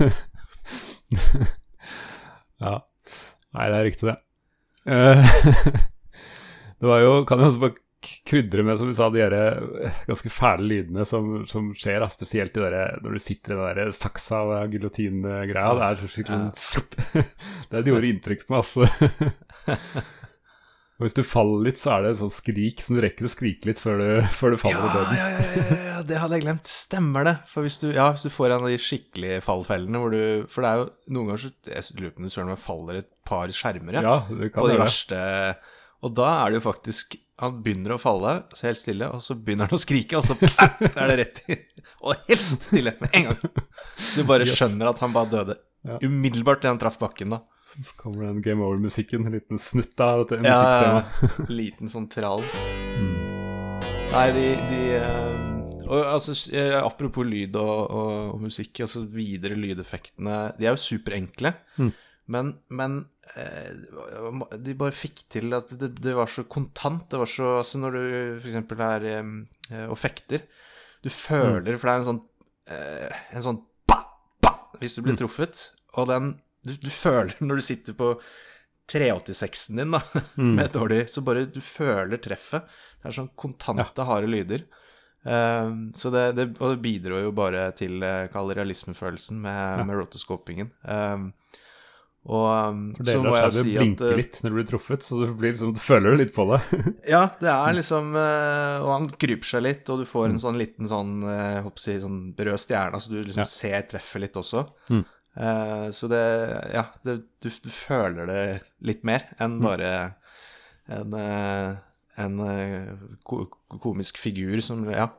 ja. 2.65 2.77
Nei, 3.55 3.67
det 3.71 3.79
er 3.79 3.87
riktig, 3.91 4.11
det. 4.11 4.17
Eh, 4.91 5.35
det 6.79 6.91
var 6.91 6.99
jo 7.01 7.13
Kan 7.25 7.41
jeg 7.41 7.49
også 7.55 7.63
bare 7.63 7.79
krydre 8.29 8.65
med, 8.67 8.79
som 8.81 8.89
du 8.89 8.95
sa, 8.97 9.11
de 9.13 9.23
der 9.23 9.37
eh, 9.37 10.01
ganske 10.09 10.33
fæle 10.33 10.67
lydene 10.71 11.07
som, 11.09 11.45
som 11.49 11.71
skjer, 11.79 12.01
da. 12.03 12.11
spesielt 12.13 12.55
de 12.57 12.65
der, 12.65 12.99
når 13.05 13.17
du 13.17 13.23
sitter 13.23 13.55
i 13.55 13.61
den 13.61 13.79
der 13.81 13.95
saksa 13.97 14.43
og 14.49 14.75
giljotin-greia. 14.75 15.79
Det 15.79 15.87
er 15.89 16.13
skikkelig 16.17 17.25
Det 17.73 17.87
gjorde 17.89 18.11
inntrykk 18.11 18.45
på 18.47 18.55
meg, 18.55 18.63
altså. 18.63 18.87
Og 20.95 21.03
hvis 21.07 21.17
du 21.17 21.23
faller 21.27 21.65
litt, 21.67 21.81
så 21.81 21.97
er 21.97 22.05
det 22.05 22.13
en 22.15 22.21
sånn 22.25 22.35
skrik 22.35 22.85
som 22.85 22.97
du 22.97 23.03
rekker 23.05 23.29
å 23.29 23.33
skrike 23.33 23.71
litt 23.71 23.83
før 23.83 24.01
du, 24.01 24.09
før 24.35 24.55
du 24.55 24.61
faller 24.63 24.85
ja, 24.85 24.87
i 24.87 24.95
døden. 24.99 25.19
Ja, 25.19 25.27
ja, 25.33 25.43
ja, 25.59 25.81
ja, 25.89 25.99
det 26.07 26.21
hadde 26.23 26.39
jeg 26.39 26.47
glemt. 26.47 26.71
Stemmer 26.71 27.29
det. 27.29 27.35
For 27.51 27.67
hvis 27.67 27.81
du, 27.83 27.89
ja, 27.97 28.09
hvis 28.15 28.27
du 28.29 28.33
får 28.35 28.55
en 28.55 28.69
av 28.69 28.73
de 28.73 28.81
skikkelige 28.81 29.43
fallfellene 29.45 30.03
hvor 30.03 30.15
du 30.15 30.49
For 30.53 30.65
det 30.65 30.71
er 30.71 30.83
jo 30.83 30.89
noen 31.17 31.33
ganger 31.33 31.45
så 31.47 31.53
Jeg 31.73 31.99
lurer 31.99 32.15
på 32.15 32.23
om 32.23 32.29
du 32.29 32.35
søren 32.35 32.53
meg 32.53 32.63
faller 32.63 33.01
et 33.01 33.13
par 33.27 33.53
skjermer, 33.55 33.99
ja, 34.05 34.17
det 34.29 34.53
kan 34.53 34.61
på 34.63 34.71
de 34.71 34.81
verste 34.81 35.21
Og 36.05 36.13
da 36.17 36.31
er 36.43 36.53
det 36.53 36.61
jo 36.61 36.67
faktisk 36.69 37.19
Han 37.43 37.57
begynner 37.65 37.97
å 37.97 37.99
falle, 37.99 38.33
så 38.55 38.69
helt 38.69 38.79
stille, 38.79 39.09
og 39.11 39.19
så 39.25 39.35
begynner 39.35 39.67
han 39.67 39.75
å 39.75 39.81
skrike, 39.83 40.21
og 40.21 40.23
så 40.23 40.37
er 40.39 41.09
det 41.11 41.17
rett 41.19 41.41
i 41.51 41.57
Og 42.07 42.15
helt 42.29 42.63
stille 42.63 42.93
med 43.01 43.11
en 43.19 43.25
gang. 43.33 43.41
Du 44.15 44.21
bare 44.29 44.47
skjønner 44.47 44.93
at 44.93 45.01
han 45.03 45.13
bare 45.17 45.33
døde 45.33 45.57
Ja. 45.85 45.99
umiddelbart 46.01 46.63
da 46.63 46.71
han 46.71 46.79
traff 46.81 46.97
bakken, 47.03 47.35
da. 47.35 47.41
Så 47.83 47.97
kommer 47.99 48.29
den 48.29 48.39
Game 48.41 48.63
Over-musikken, 48.63 49.27
en 49.27 49.35
liten 49.35 49.59
snutt 49.59 49.99
av 50.01 50.23
dette 50.31 50.47
Ja, 50.47 51.03
liten 51.51 51.91
sånn 51.91 52.07
trall. 52.09 52.45
Nei, 54.15 54.29
de, 54.37 54.45
de 54.71 54.81
eh, 55.01 55.89
og, 55.91 55.99
altså, 56.15 56.35
eh, 56.55 56.77
Apropos 56.79 57.27
lyd 57.27 57.57
og, 57.59 57.73
og, 57.91 58.13
og 58.37 58.45
musikk, 58.47 58.79
altså 58.87 59.03
videre 59.11 59.57
lydeffektene 59.59 60.37
De 60.59 60.69
er 60.69 60.77
jo 60.77 60.81
superenkle, 60.85 61.51
Mm. 61.83 61.91
men, 62.31 62.53
men 62.71 62.93
de 63.35 64.75
bare 64.79 64.95
fikk 64.95 65.25
til 65.33 65.55
at 65.57 65.73
det, 65.81 65.91
det 66.05 66.15
var 66.17 66.31
så 66.31 66.45
kontant. 66.45 67.07
Det 67.11 67.19
var 67.21 67.31
så 67.31 67.51
Altså 67.63 67.81
når 67.83 67.97
du 67.97 68.05
f.eks. 68.45 68.59
er 68.89 69.07
eh, 69.11 69.85
og 69.89 69.97
fekter 69.99 70.45
Du 71.05 71.11
føler 71.11 71.79
For 71.79 71.89
det 71.89 71.95
er 71.95 72.03
en 72.03 72.09
sånn 72.11 72.23
eh, 72.71 73.23
En 73.35 73.47
sånn 73.47 73.61
ba, 73.89 74.01
ba, 74.45 74.55
hvis 74.81 74.97
du 74.99 75.03
blir 75.07 75.17
truffet. 75.19 75.71
Og 75.99 76.09
den 76.11 76.35
du, 76.65 76.73
du 76.81 76.89
føler 76.93 77.35
når 77.45 77.61
du 77.61 77.65
sitter 77.67 77.97
på 77.99 78.15
386-en 78.89 79.81
din, 79.83 79.93
da, 79.97 80.01
med 80.57 80.73
dårlig 80.73 81.03
Så 81.13 81.21
bare 81.25 81.47
du 81.49 81.61
føler 81.65 82.21
treffet. 82.25 82.65
Det 83.01 83.11
er 83.11 83.19
sånn 83.19 83.33
kontante, 83.41 84.05
harde 84.09 84.29
lyder. 84.33 84.65
Ehm, 85.25 85.87
så 85.97 86.11
det, 86.13 86.25
det, 86.37 86.47
og 86.61 86.75
det 86.75 86.83
bidro 86.85 87.21
jo 87.21 87.33
bare 87.37 87.67
til 87.77 88.01
uh, 88.05 88.27
kall 88.33 88.53
realismefølelsen 88.57 89.41
med, 89.45 89.79
Ja. 89.81 89.85
med 89.89 89.97
rotoscopingen. 90.01 90.71
Ehm, 90.89 91.31
og 92.25 92.45
um, 92.73 92.79
For 92.97 93.05
så 93.05 93.19
må 93.21 93.35
jeg 93.37 93.53
si 93.53 93.59
at 93.61 93.67
blinker 93.83 94.13
eh, 94.15 94.17
litt 94.17 94.37
når 94.41 94.49
du 94.51 94.57
blir 94.57 94.67
truffet, 94.71 95.03
så 95.05 95.19
du, 95.21 95.27
blir 95.37 95.51
liksom, 95.53 95.75
du 95.77 95.81
føler 95.85 96.15
det 96.15 96.21
litt 96.23 96.35
på 96.37 96.47
det. 96.49 96.61
Ja, 97.15 97.27
det 97.41 97.51
er 97.53 97.75
liksom 97.77 98.15
eh, 98.17 98.77
Og 98.81 98.89
han 98.95 99.09
kryper 99.13 99.45
seg 99.51 99.65
litt, 99.67 99.91
og 99.93 100.01
du 100.01 100.07
får 100.09 100.31
Mm. 100.31 100.33
en 100.33 100.41
sånn 100.47 100.57
liten 100.63 100.89
sånn, 100.89 101.11
eh, 101.29 101.59
jeg 101.59 101.73
si, 101.85 101.97
sånn 102.01 102.21
rød 102.39 102.63
stjerne, 102.63 103.01
så 103.05 103.13
du 103.13 103.19
liksom 103.21 103.43
Ja. 103.45 103.51
ser 103.53 103.85
treffet 103.91 104.25
litt 104.25 104.39
også. 104.41 104.65
Mm. 104.89 105.05
Uh, 105.37 105.89
så 105.91 106.09
det 106.09 106.23
Ja, 106.73 106.87
det, 107.05 107.19
du, 107.43 107.49
du 107.51 107.69
føler 107.69 108.27
det 108.31 108.43
litt 108.81 109.05
mer 109.05 109.27
enn 109.39 109.59
Mm. 109.59 109.63
bare 109.67 109.93
en, 110.89 111.15
en 112.17 112.39
ko 113.27 113.45
komisk 113.83 114.17
figur 114.23 114.63
som 114.65 114.87
Ja. 114.89 115.11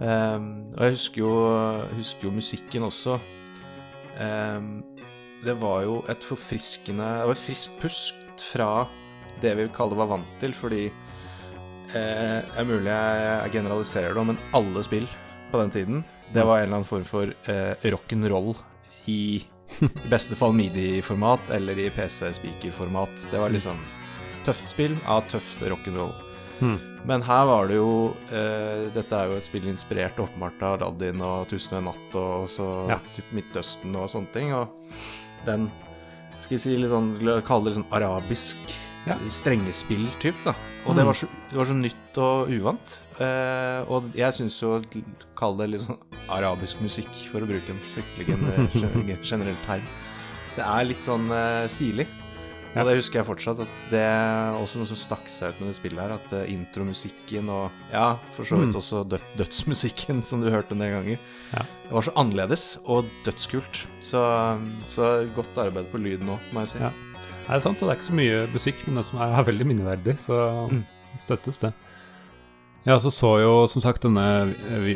Um, 0.00 0.72
og 0.74 0.80
jeg 0.88 0.94
husker 0.96 1.20
jo, 1.20 1.32
husker 1.98 2.24
jo 2.30 2.30
musikken 2.32 2.82
også. 2.86 3.18
Um, 4.18 4.82
det 5.44 5.54
var 5.60 5.82
jo 5.86 6.00
et 6.12 6.24
forfriskende 6.26 7.06
Det 7.20 7.28
var 7.30 7.36
et 7.36 7.44
friskt 7.46 7.78
pust 7.80 8.44
fra 8.52 8.70
det 9.40 9.54
vi 9.56 9.68
kaller 9.72 9.96
var 9.96 10.10
vant 10.12 10.32
til, 10.40 10.52
fordi 10.52 10.82
eh, 11.94 12.40
Det 12.44 12.58
er 12.60 12.68
mulig 12.68 12.90
jeg, 12.90 13.22
jeg 13.44 13.54
generaliserer 13.58 14.14
det, 14.16 14.26
men 14.32 14.40
alle 14.56 14.82
spill 14.86 15.08
på 15.50 15.58
den 15.58 15.72
tiden, 15.74 16.02
det 16.30 16.44
var 16.46 16.60
en 16.60 16.68
eller 16.68 16.76
annen 16.78 16.86
form 16.86 17.02
for 17.08 17.32
eh, 17.50 17.88
rock'n'roll 17.90 18.52
i 19.10 19.42
i 19.80 19.86
beste 20.10 20.34
fall 20.34 20.50
midi-format 20.58 21.50
eller 21.54 21.78
i 21.78 21.84
PC-speaker-format. 21.94 23.28
Det 23.30 23.38
var 23.38 23.52
liksom 23.54 23.78
tøft 24.44 24.66
spill 24.70 24.96
av 25.06 25.22
tøft 25.30 25.62
rock'n'roll. 25.62 26.10
Hmm. 26.58 26.74
Men 27.06 27.22
her 27.24 27.44
var 27.48 27.70
det 27.70 27.78
jo 27.78 28.10
eh, 28.34 28.88
Dette 28.92 29.16
er 29.16 29.30
jo 29.30 29.38
et 29.38 29.46
spill 29.46 29.68
inspirert 29.70 30.18
åpenbart 30.20 30.60
av 30.66 30.74
Aladdin 30.82 31.22
og 31.24 31.46
Tusen 31.48 31.78
og 31.78 31.78
en 31.80 31.86
natt 31.88 32.18
og 32.20 32.48
så 32.52 32.66
Ja. 32.90 32.98
typ 33.14 33.30
Midtøsten 33.38 33.94
og 33.96 34.10
sånne 34.12 34.34
ting. 34.34 34.50
Og 34.58 34.68
den 35.46 35.70
skal 36.40 36.56
vi 36.56 36.58
si 36.62 36.76
litt 36.76 36.90
sånn 36.90 37.10
Kalle 37.44 37.64
det 37.64 37.74
litt 37.74 37.80
sånn 37.84 37.92
arabisk 37.92 38.56
Ja. 39.06 39.14
strengespill 39.32 40.06
typ 40.20 40.36
da. 40.44 40.52
Og 40.86 40.94
det 40.96 41.02
Mm. 41.02 41.06
var, 41.06 41.14
så, 41.14 41.26
det 41.50 41.56
var 41.56 41.64
så 41.64 41.74
nytt 41.76 42.18
og 42.18 42.48
uvant. 42.52 43.00
Eh, 43.20 43.84
og 43.88 44.10
jeg 44.14 44.32
syns 44.32 44.60
jo 44.60 44.82
Kall 45.36 45.56
det 45.56 45.70
litt 45.70 45.80
sånn 45.80 45.98
arabisk 46.28 46.80
musikk, 46.80 47.08
for 47.30 47.40
å 47.40 47.46
bruke 47.48 47.68
en 47.70 47.80
fryktelig 47.94 48.26
gen- 48.26 48.68
gen- 49.08 49.22
generell 49.22 49.56
term. 49.66 49.82
Det 50.56 50.64
er 50.66 50.84
litt 50.84 51.00
sånn 51.02 51.30
eh, 51.32 51.66
stilig. 51.68 52.06
Og 52.70 52.86
det 52.86 52.92
husker 53.00 53.18
jeg 53.18 53.26
fortsatt, 53.26 53.60
at 53.64 53.78
det 53.90 53.98
er 54.06 54.52
også 54.54 54.78
noe 54.78 54.86
som 54.86 54.98
stakk 55.00 55.26
seg 55.32 55.50
ut 55.50 55.60
med 55.60 55.72
det 55.72 55.76
spillet 55.80 55.98
her. 56.04 56.12
At 56.14 56.32
eh, 56.38 56.52
intromusikken 56.54 57.48
og 57.50 57.70
ja, 57.90 58.12
for 58.36 58.46
så 58.46 58.60
vidt 58.60 58.70
Mm. 58.70 58.78
også 58.78 59.00
død, 59.10 59.24
dødsmusikken, 59.40 60.22
som 60.28 60.40
du 60.44 60.50
hørte 60.54 60.72
en 60.76 60.84
del 60.84 60.92
ganger, 60.94 61.18
Ja. 61.50 61.64
det 61.88 61.90
var 61.96 62.02
så 62.06 62.12
annerledes 62.14 62.78
og 62.86 63.08
dødskult. 63.26 63.80
Så, 64.06 64.22
så 64.86 65.08
godt 65.34 65.58
arbeid 65.58 65.90
på 65.90 65.98
lyden 65.98 66.26
nå, 66.30 66.38
må 66.54 66.62
jeg 66.62 66.68
si. 66.76 66.78
Ja. 66.84 66.92
Det 67.48 67.56
er 67.56 67.64
sant, 67.64 67.80
og 67.82 67.88
det 67.88 67.96
er 67.96 67.98
ikke 67.98 68.10
så 68.12 68.18
mye 68.20 68.46
musikk, 68.54 68.86
men 68.86 69.00
det 69.00 69.06
som 69.10 69.18
er, 69.18 69.32
er 69.40 69.48
veldig 69.50 69.66
minneverdig, 69.66 70.14
så 70.22 70.68
Mm. 70.70 70.84
støttes 71.18 71.58
det. 71.58 71.72
Jeg 72.80 73.00
så 73.04 73.10
så 73.12 73.30
jo 73.42 73.52
som 73.68 73.82
sagt 73.84 74.06
denne 74.06 74.54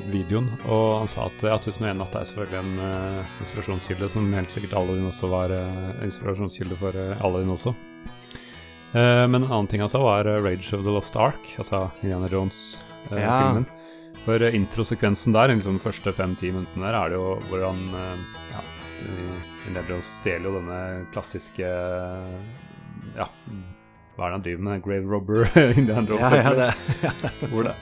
videoen, 0.08 0.46
og 0.72 1.02
han 1.02 1.10
sa 1.12 1.26
at 1.28 1.42
ja, 1.44 1.56
1001 1.58 1.98
natt 2.00 2.14
er 2.16 2.28
selvfølgelig 2.30 2.60
en 2.62 2.78
uh, 2.80 3.34
inspirasjonskilde, 3.44 4.08
som 4.14 4.30
helt 4.32 4.54
sikkert 4.54 4.78
Aladdin 4.80 5.10
også 5.10 5.28
var 5.28 5.52
uh, 5.52 5.90
inspirasjonskilde 6.06 6.78
for 6.80 6.96
uh, 6.96 7.20
Aladdin 7.20 7.52
også. 7.52 7.74
Uh, 8.94 9.26
men 9.28 9.42
en 9.42 9.50
annen 9.50 9.68
ting 9.68 9.84
han 9.84 9.92
sa, 9.92 10.00
var 10.00 10.24
eh, 10.30 10.40
Rage 10.40 10.72
of 10.72 10.86
the 10.86 10.94
Lost 10.94 11.18
Ark, 11.20 11.50
altså 11.60 11.82
Indiana 12.00 12.30
Jones-filmen. 12.32 13.68
For 14.24 14.40
eh, 14.40 14.56
introsekvensen 14.56 15.36
der, 15.36 15.52
liksom 15.52 15.76
de 15.76 15.84
første 15.84 16.16
fem-ti 16.16 16.54
minuttene 16.54 16.88
der, 16.88 16.96
er 16.96 17.12
det 17.12 17.18
jo 17.20 17.36
hvor 17.50 17.66
han 17.66 17.84
eh, 18.00 18.26
ja, 18.54 18.64
Indiana 19.66 19.84
Jones 19.90 20.12
stjeler 20.22 20.48
jo 20.48 20.56
denne 20.60 20.80
klassiske 21.12 21.68
Ja, 23.18 23.28
hva 24.16 24.26
er 24.26 24.30
det 24.30 24.36
han 24.38 24.44
driver 24.48 24.66
med? 24.68 24.82
Grave 24.84 25.10
Robber 25.10 25.48
Jones? 25.88 26.20
Ja, 26.20 26.36
ja, 26.36 26.52
det, 26.54 26.68
ja, 27.02 27.12
hvor, 27.52 27.66
det, 27.66 27.74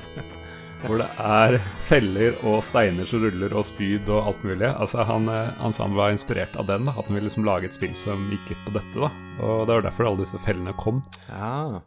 hvor 0.87 0.99
det 1.03 1.09
er 1.23 1.59
feller 1.89 2.39
og 2.49 2.59
steiner 2.67 3.07
som 3.09 3.23
ruller, 3.27 3.53
og 3.59 3.67
spyd 3.69 4.09
og 4.11 4.27
alt 4.33 4.43
mulig. 4.49 4.67
Altså 4.73 5.05
Han, 5.09 5.29
eh, 5.31 5.53
han 5.61 5.77
sa 5.77 5.85
han 5.87 5.95
var 5.99 6.15
inspirert 6.17 6.57
av 6.59 6.67
den, 6.73 6.89
da, 6.89 6.97
at 6.97 7.07
han 7.11 7.19
ville 7.19 7.29
liksom 7.29 7.47
lage 7.49 7.69
et 7.71 7.77
spill 7.77 7.95
som 8.01 8.29
gikk 8.33 8.53
litt 8.55 8.67
på 8.67 8.75
dette. 8.79 8.99
da 8.99 9.13
Og 9.45 9.67
Det 9.69 9.77
var 9.79 9.89
derfor 9.91 10.11
alle 10.11 10.25
disse 10.25 10.41
fellene 10.47 10.75
kom. 10.81 11.03
ja. 11.31 11.81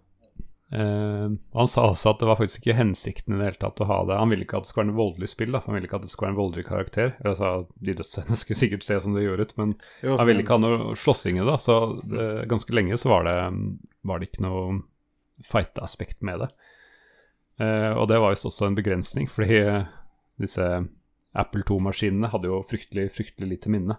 Uh, 0.73 1.29
Han 1.53 1.67
sa 1.69 1.83
også 1.91 2.09
at 2.09 2.19
det 2.19 2.25
var 2.27 2.39
faktisk 2.39 2.63
ikke 2.65 2.73
hensikten 2.79 3.35
i 3.35 3.37
det 3.37 3.45
hele 3.45 3.59
tatt 3.61 3.79
å 3.83 3.87
ha 3.87 3.99
det. 4.09 4.15
Han 4.17 4.31
ville 4.33 4.43
ikke 4.47 4.57
at 4.57 4.65
det 4.65 4.71
skulle 4.71 4.87
være 4.87 4.95
en 4.95 4.97
voldelig 4.97 5.29
spill. 5.31 5.51
da 5.53 5.61
Han 5.63 5.75
ville 5.77 5.87
ikke 5.87 5.99
at 6.01 6.07
det 6.07 6.09
skulle 6.11 6.25
være 6.25 6.33
en 6.33 6.39
voldelig 6.39 6.65
karakter. 6.67 7.11
Altså, 7.21 7.51
De 7.85 7.93
dødsscenene 7.95 8.39
skulle 8.41 8.59
sikkert 8.59 8.83
se 8.87 8.97
som 9.03 9.13
det 9.15 9.23
gjorde 9.27 9.45
ut, 9.45 9.53
men 9.61 9.75
Jo, 10.03 10.15
han 10.19 10.27
ville 10.27 10.41
ikke 10.43 10.57
ha 10.57 10.63
noe 10.65 10.95
slåssing 10.99 11.37
i 11.39 11.45
det. 11.47 11.55
Så 11.63 11.77
det, 12.09 12.25
ganske 12.51 12.75
lenge 12.75 12.97
så 12.99 13.13
var 13.13 13.29
det, 13.29 13.35
var 14.05 14.21
det 14.21 14.29
ikke 14.29 14.45
noe 14.45 14.81
fight-aspekt 15.45 16.21
med 16.25 16.45
det. 16.45 16.49
Eh, 17.63 17.91
og 17.95 18.07
det 18.11 18.19
var 18.21 18.33
visst 18.33 18.47
også 18.47 18.69
en 18.69 18.77
begrensning, 18.77 19.29
fordi 19.31 19.61
disse 20.41 20.65
Apple 21.35 21.65
2-maskinene 21.67 22.31
hadde 22.31 22.51
jo 22.51 22.61
fryktelig, 22.67 23.09
fryktelig 23.15 23.51
lite 23.51 23.71
minne. 23.71 23.97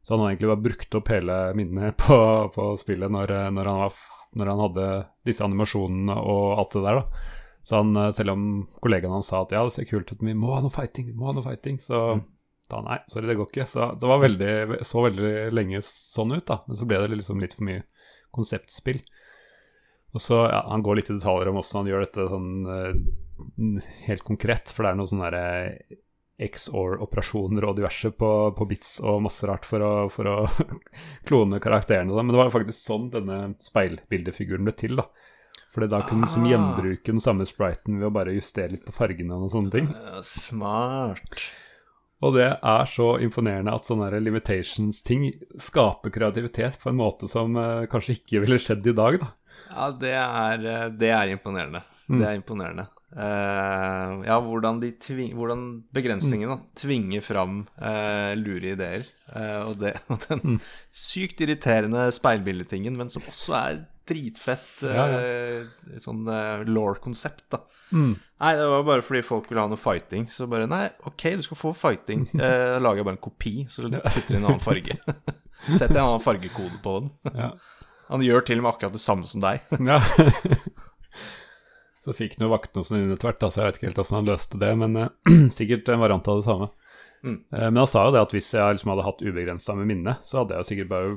Så 0.00 0.14
han 0.14 0.22
hadde 0.22 0.34
egentlig 0.34 0.52
bare 0.52 0.64
brukt 0.64 0.96
opp 0.96 1.12
hele 1.12 1.36
minnet 1.58 1.98
på, 2.04 2.16
på 2.54 2.70
spillet 2.80 3.12
når, 3.12 3.34
når, 3.56 3.68
han 3.68 3.84
var, 3.84 4.00
når 4.40 4.52
han 4.52 4.64
hadde 4.66 4.88
disse 5.28 5.44
animasjonene 5.44 6.16
og 6.16 6.58
alt 6.62 6.76
det 6.76 6.84
der. 6.86 7.00
da 7.00 7.62
Så 7.62 7.82
han, 7.82 7.94
eh, 7.96 8.12
selv 8.16 8.36
om 8.36 8.50
kollegaen 8.80 9.16
hans 9.18 9.32
sa 9.32 9.44
at 9.44 9.56
ja, 9.56 9.64
det 9.66 9.76
ser 9.76 9.88
kult 9.90 10.12
ut, 10.12 10.20
men 10.22 10.34
vi 10.34 10.42
må 10.42 10.54
ha 10.54 10.62
noe 10.64 10.74
fighting, 10.74 11.10
vi 11.12 11.16
må 11.18 11.30
ha 11.30 11.36
noe 11.36 11.46
fighting, 11.46 11.80
så 11.82 12.20
da 12.70 12.80
nei, 12.86 13.00
sorry, 13.10 13.26
det 13.26 13.34
går 13.34 13.48
ikke. 13.50 13.66
Så 13.66 13.92
det 13.98 14.08
var 14.08 14.20
veldig, 14.22 14.52
så 14.86 15.02
veldig 15.02 15.32
lenge 15.50 15.80
sånn 15.82 16.36
ut, 16.36 16.44
da. 16.46 16.60
Men 16.68 16.78
så 16.78 16.86
ble 16.86 17.00
det 17.02 17.16
liksom 17.16 17.40
litt 17.42 17.56
for 17.56 17.66
mye 17.66 17.82
konseptspill. 18.36 19.00
Og 20.14 20.22
så, 20.22 20.42
ja, 20.50 20.64
Han 20.70 20.82
går 20.82 21.00
litt 21.00 21.10
i 21.10 21.16
detaljer 21.16 21.50
om 21.50 21.58
hvordan 21.60 21.80
han 21.80 21.90
gjør 21.90 22.06
dette 22.06 22.28
sånn 22.30 22.52
eh, 22.74 23.90
helt 24.08 24.24
konkret, 24.26 24.72
for 24.74 24.84
det 24.84 24.92
er 24.92 25.00
noen 25.00 25.10
sånne 25.10 25.30
der, 25.30 25.40
eh, 25.40 25.98
XOR-operasjoner 26.40 27.66
og 27.68 27.76
diverse 27.76 28.10
på, 28.16 28.30
på, 28.56 28.66
bits 28.70 28.94
og 29.04 29.20
masse 29.26 29.44
rart 29.48 29.66
for 29.68 29.84
å, 29.84 29.92
for 30.12 30.28
å 30.30 30.36
klone 31.28 31.60
karakterene. 31.60 32.14
Men 32.16 32.32
det 32.32 32.40
var 32.40 32.52
faktisk 32.54 32.80
sånn 32.80 33.10
denne 33.12 33.40
speilbildefiguren 33.60 34.64
ble 34.64 34.76
til. 34.80 34.96
da. 35.02 35.08
Fordi 35.70 35.90
da 35.92 36.00
kunne 36.02 36.24
du 36.24 36.26
liksom 36.26 36.46
Ah. 36.48 36.50
gjenbruke 36.54 37.12
den 37.12 37.20
samme 37.22 37.46
spriten 37.46 38.00
ved 38.00 38.08
å 38.08 38.14
bare 38.14 38.34
justere 38.34 38.72
litt 38.72 38.86
på 38.86 38.94
fargene 38.96 39.36
og 39.36 39.52
sånne 39.52 39.70
ting. 39.74 39.90
Smart. 40.26 41.44
Og 42.20 42.34
det 42.36 42.48
er 42.52 42.88
så 42.90 43.14
imponerende 43.22 43.72
at 43.72 43.86
sånne 43.88 44.10
her 44.10 44.20
limitations-ting 44.20 45.28
skaper 45.60 46.12
kreativitet 46.12 46.76
på 46.82 46.90
en 46.90 46.98
måte 46.98 47.28
som 47.30 47.54
eh, 47.56 47.86
kanskje 47.88 48.18
ikke 48.18 48.42
ville 48.44 48.58
skjedd 48.60 48.90
i 48.90 48.96
dag, 48.96 49.20
da. 49.22 49.30
Ja, 49.70 49.90
det 49.96 50.14
er, 50.18 50.64
eh, 50.66 50.88
det 50.92 51.12
er 51.14 51.34
imponerende. 51.34 51.84
Det 52.10 52.26
er 52.26 52.38
imponerende. 52.38 52.88
Uh, 53.10 54.22
ja, 54.22 54.36
hvordan, 54.38 54.76
de 54.78 54.92
tving, 55.02 55.32
hvordan 55.34 55.62
begrensningene 55.94 56.54
mm. 56.60 56.66
tvinger 56.78 57.24
fram 57.26 57.64
uh, 57.82 58.30
lure 58.38 58.76
ideer. 58.76 59.06
Uh, 59.34 59.70
og, 59.70 59.80
det, 59.82 59.96
og 60.12 60.22
den 60.28 60.60
sykt 60.94 61.42
irriterende 61.42 62.06
speilbildetingen, 62.14 62.94
men 62.98 63.10
som 63.10 63.26
også 63.26 63.56
er 63.58 63.80
dritfett 64.10 64.82
Ja, 64.82 65.04
ja. 65.06 65.98
sånn 66.02 66.24
law-konsept, 66.66 67.44
da. 67.54 67.60
Nei, 67.90 68.54
det 68.58 68.64
var 68.70 68.86
bare 68.86 69.04
fordi 69.06 69.20
folk 69.22 69.46
ville 69.50 69.62
ha 69.62 69.70
noe 69.70 69.78
fighting. 69.78 70.24
Så 70.30 70.48
bare 70.50 70.66
Nei, 70.70 70.88
OK, 71.06 71.28
du 71.38 71.44
skal 71.46 71.58
få 71.58 71.70
fighting. 71.76 72.24
Da 72.40 72.80
lager 72.82 73.02
jeg 73.02 73.06
bare 73.06 73.18
en 73.18 73.22
kopi, 73.22 73.52
så 73.70 73.86
putter 73.86 74.34
jeg 74.34 74.40
en 74.40 74.48
annen 74.48 74.62
farge. 74.62 74.98
Setter 75.78 76.00
en 76.00 76.08
annen 76.08 76.24
fargekode 76.24 76.80
på 76.82 76.96
den. 76.96 77.12
Ja. 77.36 77.52
Han 78.10 78.24
gjør 78.26 78.46
til 78.46 78.60
og 78.60 78.66
med 78.66 78.72
akkurat 78.74 78.96
det 78.96 79.02
samme 79.02 79.28
som 79.30 79.42
deg. 79.44 79.62
Ja. 79.90 80.00
så 82.00 82.14
fikk 82.16 82.38
han 82.38 82.46
jo 82.46 82.54
vaktene 82.54 82.86
sine 82.86 83.04
inn 83.04 83.14
etter 83.14 83.30
hvert, 83.30 83.42
da, 83.42 83.50
så 83.52 83.60
jeg 83.60 83.68
vet 83.68 83.78
ikke 83.78 83.88
helt 83.90 84.00
hvordan 84.00 84.18
han 84.18 84.30
løste 84.30 84.60
det, 84.60 84.70
men 84.80 84.98
uh, 84.98 85.10
sikkert 85.58 85.90
en 85.92 86.02
variant 86.02 86.30
av 86.32 86.40
det 86.40 86.46
samme. 86.48 86.70
Mm. 87.20 87.38
Uh, 87.52 87.68
men 87.68 87.82
han 87.82 87.90
sa 87.90 88.06
jo 88.06 88.14
det 88.16 88.24
at 88.24 88.34
hvis 88.34 88.50
jeg 88.56 88.76
liksom 88.78 88.94
hadde 88.94 89.06
hatt 89.06 89.24
ubegrensa 89.24 89.76
med 89.78 89.90
minne, 89.92 90.16
så 90.26 90.40
hadde 90.40 90.56
jeg 90.56 90.64
jo 90.64 90.70
sikkert 90.72 90.92
bare 90.94 91.14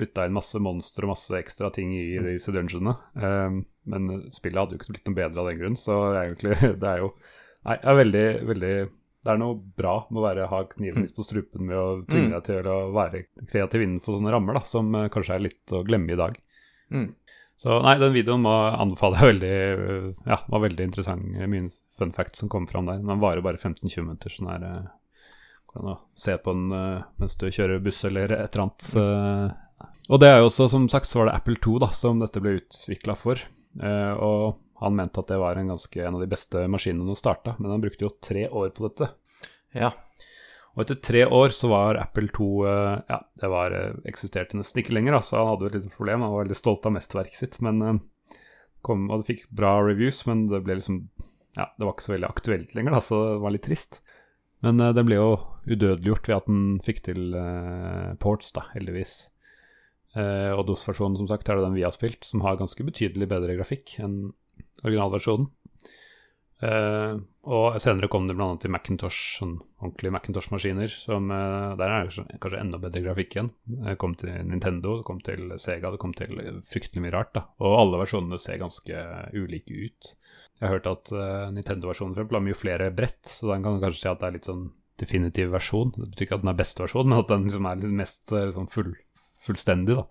flytta 0.00 0.26
inn 0.26 0.36
masse 0.36 0.60
monstre 0.62 1.06
og 1.06 1.12
masse 1.12 1.34
ekstra 1.36 1.70
ting 1.74 1.92
i 1.96 2.06
disse 2.22 2.52
dungeonene. 2.54 2.94
Eh, 3.20 3.58
men 3.90 4.08
spillet 4.32 4.60
hadde 4.60 4.76
jo 4.76 4.80
ikke 4.80 4.94
blitt 4.94 5.08
noe 5.08 5.18
bedre 5.18 5.42
av 5.42 5.50
den 5.50 5.60
grunn, 5.60 5.78
så 5.78 5.98
egentlig 6.22 6.56
Det 6.82 6.88
er 6.94 7.04
jo 7.04 7.12
Nei, 7.60 7.74
det 7.76 7.90
er 7.90 7.96
veldig, 7.98 8.26
veldig 8.48 8.74
det 9.20 9.32
er 9.32 9.40
noe 9.40 9.58
bra 9.76 9.94
med 10.08 10.20
å 10.20 10.24
være, 10.24 10.48
ha 10.48 10.60
kniven 10.70 11.04
litt 11.04 11.16
på 11.16 11.24
strupen 11.26 11.66
med 11.68 11.76
å 11.76 11.88
tvinge 12.08 12.32
deg 12.32 12.44
til 12.46 12.68
å 12.72 12.78
være 12.94 13.26
kreativ 13.50 13.84
innenfor 13.84 14.16
sånne 14.16 14.32
rammer, 14.32 14.56
da, 14.56 14.62
som 14.68 14.94
eh, 14.96 15.10
kanskje 15.12 15.36
er 15.36 15.44
litt 15.44 15.74
å 15.76 15.82
glemme 15.86 16.14
i 16.14 16.20
dag. 16.20 16.38
Mm. 16.94 17.10
Så 17.60 17.76
nei, 17.84 17.98
den 18.00 18.16
videoen 18.16 18.46
må 18.46 18.54
anbefale 18.72 19.20
jeg 19.20 19.28
veldig 19.34 19.52
Ja, 20.24 20.40
var 20.48 20.64
veldig 20.64 20.88
interessant. 20.88 21.28
Mye 21.36 21.68
fun 22.00 22.14
facts 22.16 22.40
som 22.40 22.48
kom 22.48 22.64
fram 22.70 22.88
der. 22.88 23.02
Den 23.04 23.20
varer 23.20 23.44
bare 23.44 23.60
15-20 23.60 24.06
minutter, 24.06 24.32
så 24.32 24.46
den 24.46 24.54
er 24.56 24.88
Kan 25.70 25.86
du 25.86 25.92
se 26.18 26.38
på 26.40 26.54
den 26.56 26.72
øh, 26.74 27.02
mens 27.20 27.36
du 27.38 27.44
kjører 27.46 27.84
buss 27.84 28.00
eller 28.08 28.32
et 28.32 28.56
eller 28.56 28.64
annet. 28.64 29.58
Og 30.10 30.18
det 30.18 30.26
er 30.26 30.40
jo 30.40 30.48
også, 30.48 30.66
som 30.72 30.88
sagt, 30.90 31.06
så 31.06 31.20
var 31.20 31.28
det 31.28 31.36
Apple 31.36 31.60
2 31.62 31.76
da, 31.84 31.90
som 31.94 32.18
dette 32.18 32.40
ble 32.42 32.56
utvikla 32.58 33.14
for. 33.18 33.38
Eh, 33.78 34.14
og 34.16 34.58
han 34.80 34.96
mente 34.96 35.20
at 35.20 35.28
det 35.28 35.40
var 35.40 35.58
en 35.60 35.72
ganske 35.74 36.04
en 36.04 36.16
av 36.16 36.22
de 36.22 36.28
beste 36.30 36.62
maskinene 36.72 37.12
å 37.12 37.18
starte, 37.18 37.54
men 37.58 37.72
han 37.74 37.82
brukte 37.82 38.06
jo 38.06 38.14
tre 38.24 38.46
år 38.48 38.70
på 38.76 38.86
dette. 38.86 39.10
Ja. 39.76 39.92
Og 40.72 40.84
etter 40.84 41.00
tre 41.02 41.24
år 41.26 41.52
så 41.52 41.68
var 41.72 41.98
Apple 42.00 42.30
2 42.32 42.46
eh, 42.70 42.94
Ja, 43.10 43.18
det 43.42 43.50
var, 43.52 43.74
eh, 43.76 43.98
eksisterte 44.08 44.58
nesten 44.58 44.80
ikke 44.82 44.94
lenger, 44.96 45.18
da, 45.18 45.22
så 45.26 45.36
han 45.40 45.50
hadde 45.50 45.66
jo 45.66 45.72
et 45.72 45.76
lite 45.80 45.96
problem. 45.96 46.24
Han 46.24 46.32
var 46.32 46.46
veldig 46.46 46.58
stolt 46.58 46.86
av 46.88 46.94
mesterverket 46.94 47.40
sitt, 47.40 47.58
men 47.64 47.82
eh, 47.84 47.98
kom, 48.86 49.08
og 49.10 49.20
det 49.20 49.32
fikk 49.32 49.48
bra 49.52 49.74
reviews, 49.84 50.22
men 50.30 50.46
det 50.50 50.62
ble 50.64 50.78
liksom 50.80 51.02
Ja, 51.58 51.66
det 51.74 51.84
var 51.84 51.96
ikke 51.96 52.06
så 52.06 52.14
veldig 52.14 52.30
aktuelt 52.30 52.72
lenger, 52.78 52.94
da, 52.94 53.02
så 53.04 53.20
det 53.26 53.42
var 53.42 53.52
litt 53.56 53.66
trist. 53.66 54.00
Men 54.64 54.78
den 54.78 55.06
ble 55.08 55.16
jo 55.16 55.30
udødeliggjort 55.66 56.28
ved 56.28 56.36
at 56.36 56.48
den 56.48 56.64
fikk 56.84 57.00
til 57.08 57.34
ports, 58.22 58.52
da, 58.54 58.66
heldigvis. 58.76 59.16
Eh, 60.18 60.50
og 60.56 60.64
DOS-versjonen, 60.66 61.18
som 61.20 61.28
sagt, 61.30 61.48
er 61.48 61.58
det 61.58 61.68
den 61.68 61.76
vi 61.76 61.84
har 61.86 61.94
spilt, 61.94 62.24
som 62.26 62.42
har 62.42 62.58
ganske 62.58 62.82
betydelig 62.86 63.28
bedre 63.30 63.54
grafikk 63.58 63.94
enn 64.02 64.32
originalversjonen. 64.84 65.50
Uh, 66.60 67.16
og 67.48 67.78
senere 67.80 68.10
kom 68.12 68.26
det 68.28 68.34
bl.a. 68.36 68.50
til 68.60 68.72
Macintosh, 68.72 69.38
sånn 69.38 69.54
ordentlige 69.80 70.12
Macintosh-maskiner. 70.12 70.92
som 70.92 71.30
eh, 71.32 71.70
Der 71.80 71.88
er 71.88 72.04
det 72.04 72.26
kanskje, 72.36 72.58
enda 72.60 72.80
bedre 72.82 73.00
grafikk 73.06 73.32
igjen. 73.32 73.48
Det 73.64 73.94
kom 74.02 74.12
til 74.20 74.34
Nintendo, 74.44 74.98
det 74.98 75.06
kom 75.08 75.22
til 75.24 75.54
Sega, 75.56 75.88
det 75.94 76.02
kom 76.02 76.12
til 76.16 76.36
fryktelig 76.68 77.06
mye 77.06 77.14
rart. 77.14 77.32
da. 77.38 77.46
Og 77.64 77.78
alle 77.78 78.02
versjonene 78.02 78.38
ser 78.38 78.60
ganske 78.60 79.06
ulike 79.32 79.72
ut. 79.72 80.12
Jeg 80.60 80.66
har 80.66 80.76
hørt 80.76 80.90
at 80.92 81.14
uh, 81.16 81.48
Nintendo-versjonen 81.56 82.18
for 82.18 82.36
har 82.36 82.44
mye 82.44 82.60
flere 82.60 82.90
brett, 82.92 83.24
så 83.24 83.54
den 83.54 83.64
kan 83.64 83.80
kanskje 83.80 84.02
si 84.02 84.12
at 84.12 84.20
det 84.20 84.28
er 84.28 84.36
litt 84.36 84.50
sånn 84.52 84.68
definitiv 85.00 85.56
versjon. 85.56 85.96
Det 85.96 86.10
betyr 86.12 86.28
ikke 86.28 86.40
at 86.42 86.44
den 86.44 86.52
er 86.52 86.60
beste 86.60 86.84
versjon, 86.84 87.08
men 87.08 87.22
at 87.24 87.32
den 87.32 87.48
liksom 87.48 87.70
er 87.72 87.80
litt 87.80 87.98
mest 88.02 88.36
sånn 88.36 88.68
full, 88.68 88.92
fullstendig, 89.48 89.96
da. 89.96 90.04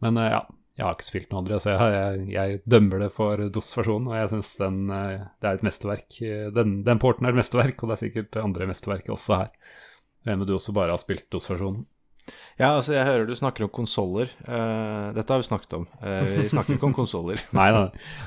Men 0.00 0.18
ja, 0.24 0.40
jeg 0.74 0.82
har 0.82 0.96
ikke 0.96 1.06
spilt 1.06 1.30
noen 1.30 1.44
andre, 1.44 1.60
så 1.62 1.76
jeg, 1.76 2.22
jeg, 2.34 2.60
dømmer 2.66 3.04
det 3.04 3.10
for 3.14 3.38
DOS-versjonen. 3.38 4.10
Og 4.10 4.16
jeg 4.18 4.30
syns 4.32 4.54
den 4.58 4.78
eh, 4.90 5.24
det 5.38 5.50
er 5.50 5.58
et 5.60 5.66
mesterverk. 5.66 6.20
Den, 6.56 6.76
den 6.86 7.02
porten 7.02 7.28
er 7.28 7.34
et 7.34 7.38
mesterverk, 7.38 7.78
og 7.78 7.90
det 7.90 7.96
er 7.96 8.02
sikkert 8.08 8.38
andre 8.42 8.66
mesterverk 8.66 9.10
også 9.14 9.42
her. 9.44 9.52
Regner 10.24 10.40
med 10.40 10.50
du 10.50 10.56
også 10.56 10.74
bare 10.74 10.90
har 10.90 10.98
spilt 10.98 11.28
DOS-versjonen. 11.30 11.84
ja, 12.58 12.72
altså, 12.72 12.94
jeg 12.96 13.06
hører 13.06 13.28
du 13.28 13.36
snakker 13.38 13.66
om 13.66 13.70
konsoller. 13.70 14.32
Uh, 14.48 15.12
dette 15.14 15.30
har 15.30 15.44
vi 15.44 15.46
snakket 15.46 15.78
om. 15.78 15.86
Uh, 16.02 16.34
vi 16.40 16.48
snakker 16.50 16.74
ikke 16.74 16.88
om 16.90 16.96
konsoller. 16.96 17.46
Nei 17.60 17.68
da, 17.76 17.84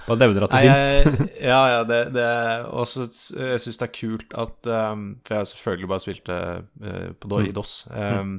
bare 0.08 0.22
nevner 0.24 0.48
at 0.48 0.56
det 0.56 0.64
Nei, 0.64 0.80
fins. 0.80 1.36
ja, 1.52 1.60
ja, 1.74 1.84
det, 1.90 2.02
det 2.16 2.30
Og 2.70 2.88
så 2.88 3.10
jeg 3.10 3.60
syns 3.66 3.82
det 3.82 3.90
er 3.90 3.94
kult 3.98 4.40
at 4.46 4.72
um, 4.72 5.08
For 5.26 5.36
jeg 5.36 5.44
har 5.44 5.52
selvfølgelig 5.52 5.92
bare 5.92 6.06
spilt 6.06 6.26
det 6.32 6.42
uh, 6.64 7.12
på, 7.20 7.44
i 7.44 7.52
DOS. 7.60 7.76
Um, 7.92 8.38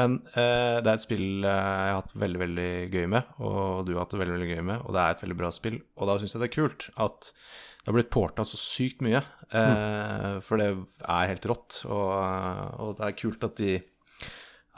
Men 0.00 0.18
eh, 0.32 0.78
det 0.80 0.88
er 0.88 0.96
et 0.96 1.04
spill 1.06 1.44
eh, 1.44 1.56
jeg 1.60 1.92
har 1.94 2.00
hatt 2.00 2.14
veldig, 2.24 2.40
veldig 2.46 2.70
gøy 2.94 3.06
med, 3.16 3.34
og 3.44 3.84
du 3.86 3.92
har 3.94 4.02
hatt 4.04 4.14
det 4.16 4.22
veldig, 4.24 4.36
veldig 4.38 4.50
gøy 4.56 4.62
med, 4.72 4.84
og 4.86 4.96
det 4.96 5.04
er 5.04 5.14
et 5.18 5.24
veldig 5.26 5.38
bra 5.44 5.52
spill. 5.54 5.78
Og 6.00 6.08
da 6.10 6.16
syns 6.22 6.34
jeg 6.36 6.42
det 6.44 6.48
er 6.50 6.56
kult 6.56 6.88
at 7.06 7.30
det 7.80 7.88
har 7.88 7.96
blitt 7.96 8.10
porta 8.12 8.44
så 8.44 8.58
sykt 8.60 9.00
mye, 9.04 9.22
eh, 9.56 10.34
for 10.44 10.60
det 10.60 10.66
er 10.74 11.30
helt 11.30 11.46
rått. 11.48 11.78
Og, 11.88 12.10
og 12.84 12.98
det 12.98 13.06
er 13.12 13.16
kult 13.22 13.46
at 13.48 13.56
de 13.60 13.78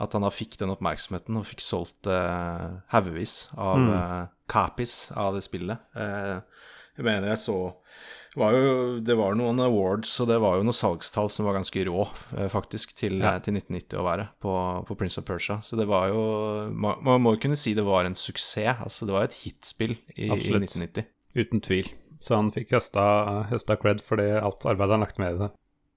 at 0.03 0.15
han 0.17 0.23
da 0.25 0.29
fikk 0.33 0.55
den 0.57 0.71
oppmerksomheten 0.73 1.35
og 1.37 1.45
fikk 1.45 1.61
solgt 1.61 2.07
uh, 2.09 2.79
haugevis 2.91 3.35
av 3.53 3.77
Mm. 3.77 3.91
eh, 3.93 4.23
copies 4.49 4.95
av 5.15 5.35
det 5.37 5.43
spillet. 5.45 5.77
Eh, 5.95 6.39
jeg 6.97 7.05
mener 7.05 7.29
jeg 7.29 7.37
så 7.43 7.55
var 8.39 8.53
jo, 8.55 8.99
Det 8.99 9.15
var 9.17 9.35
noen 9.37 9.59
awards, 9.61 10.13
og 10.23 10.27
det 10.31 10.39
var 10.41 10.57
jo 10.57 10.65
noen 10.67 10.77
salgstall 10.77 11.29
som 11.29 11.45
var 11.45 11.57
ganske 11.59 11.83
rå, 11.85 12.05
eh, 12.37 12.49
faktisk, 12.49 12.95
til, 12.97 13.19
Ja. 13.19 13.35
eh, 13.35 13.41
til 13.45 13.53
1990 13.53 13.99
å 13.99 14.05
være 14.07 14.27
på, 14.41 14.53
på 14.87 14.97
Prince 14.97 15.19
of 15.21 15.25
Persia. 15.25 15.59
Så 15.61 15.77
det 15.77 15.87
var 15.87 16.09
jo 16.09 16.69
Man, 16.73 17.03
man 17.03 17.21
må 17.21 17.35
jo 17.35 17.41
kunne 17.45 17.59
si 17.59 17.73
det 17.73 17.85
var 17.85 18.05
en 18.05 18.15
suksess. 18.15 18.79
Altså, 18.81 19.05
det 19.05 19.13
var 19.13 19.23
et 19.29 19.39
hitspill 19.43 19.97
i, 20.17 20.27
i 20.27 20.31
Absolutt. 20.33 20.69
1990. 20.73 21.05
Uten 21.35 21.61
tvil. 21.61 21.91
Så 22.23 22.35
han 22.37 22.51
fikk 22.55 22.71
høsta, 22.71 23.03
høsta 23.49 23.75
cred 23.81 23.99
for 24.01 24.15
det, 24.21 24.29
alt 24.39 24.63
arbeidet 24.65 24.95
han 24.95 25.03
lagt 25.03 25.19
med 25.19 25.35
i 25.35 25.39
det. 25.43 25.51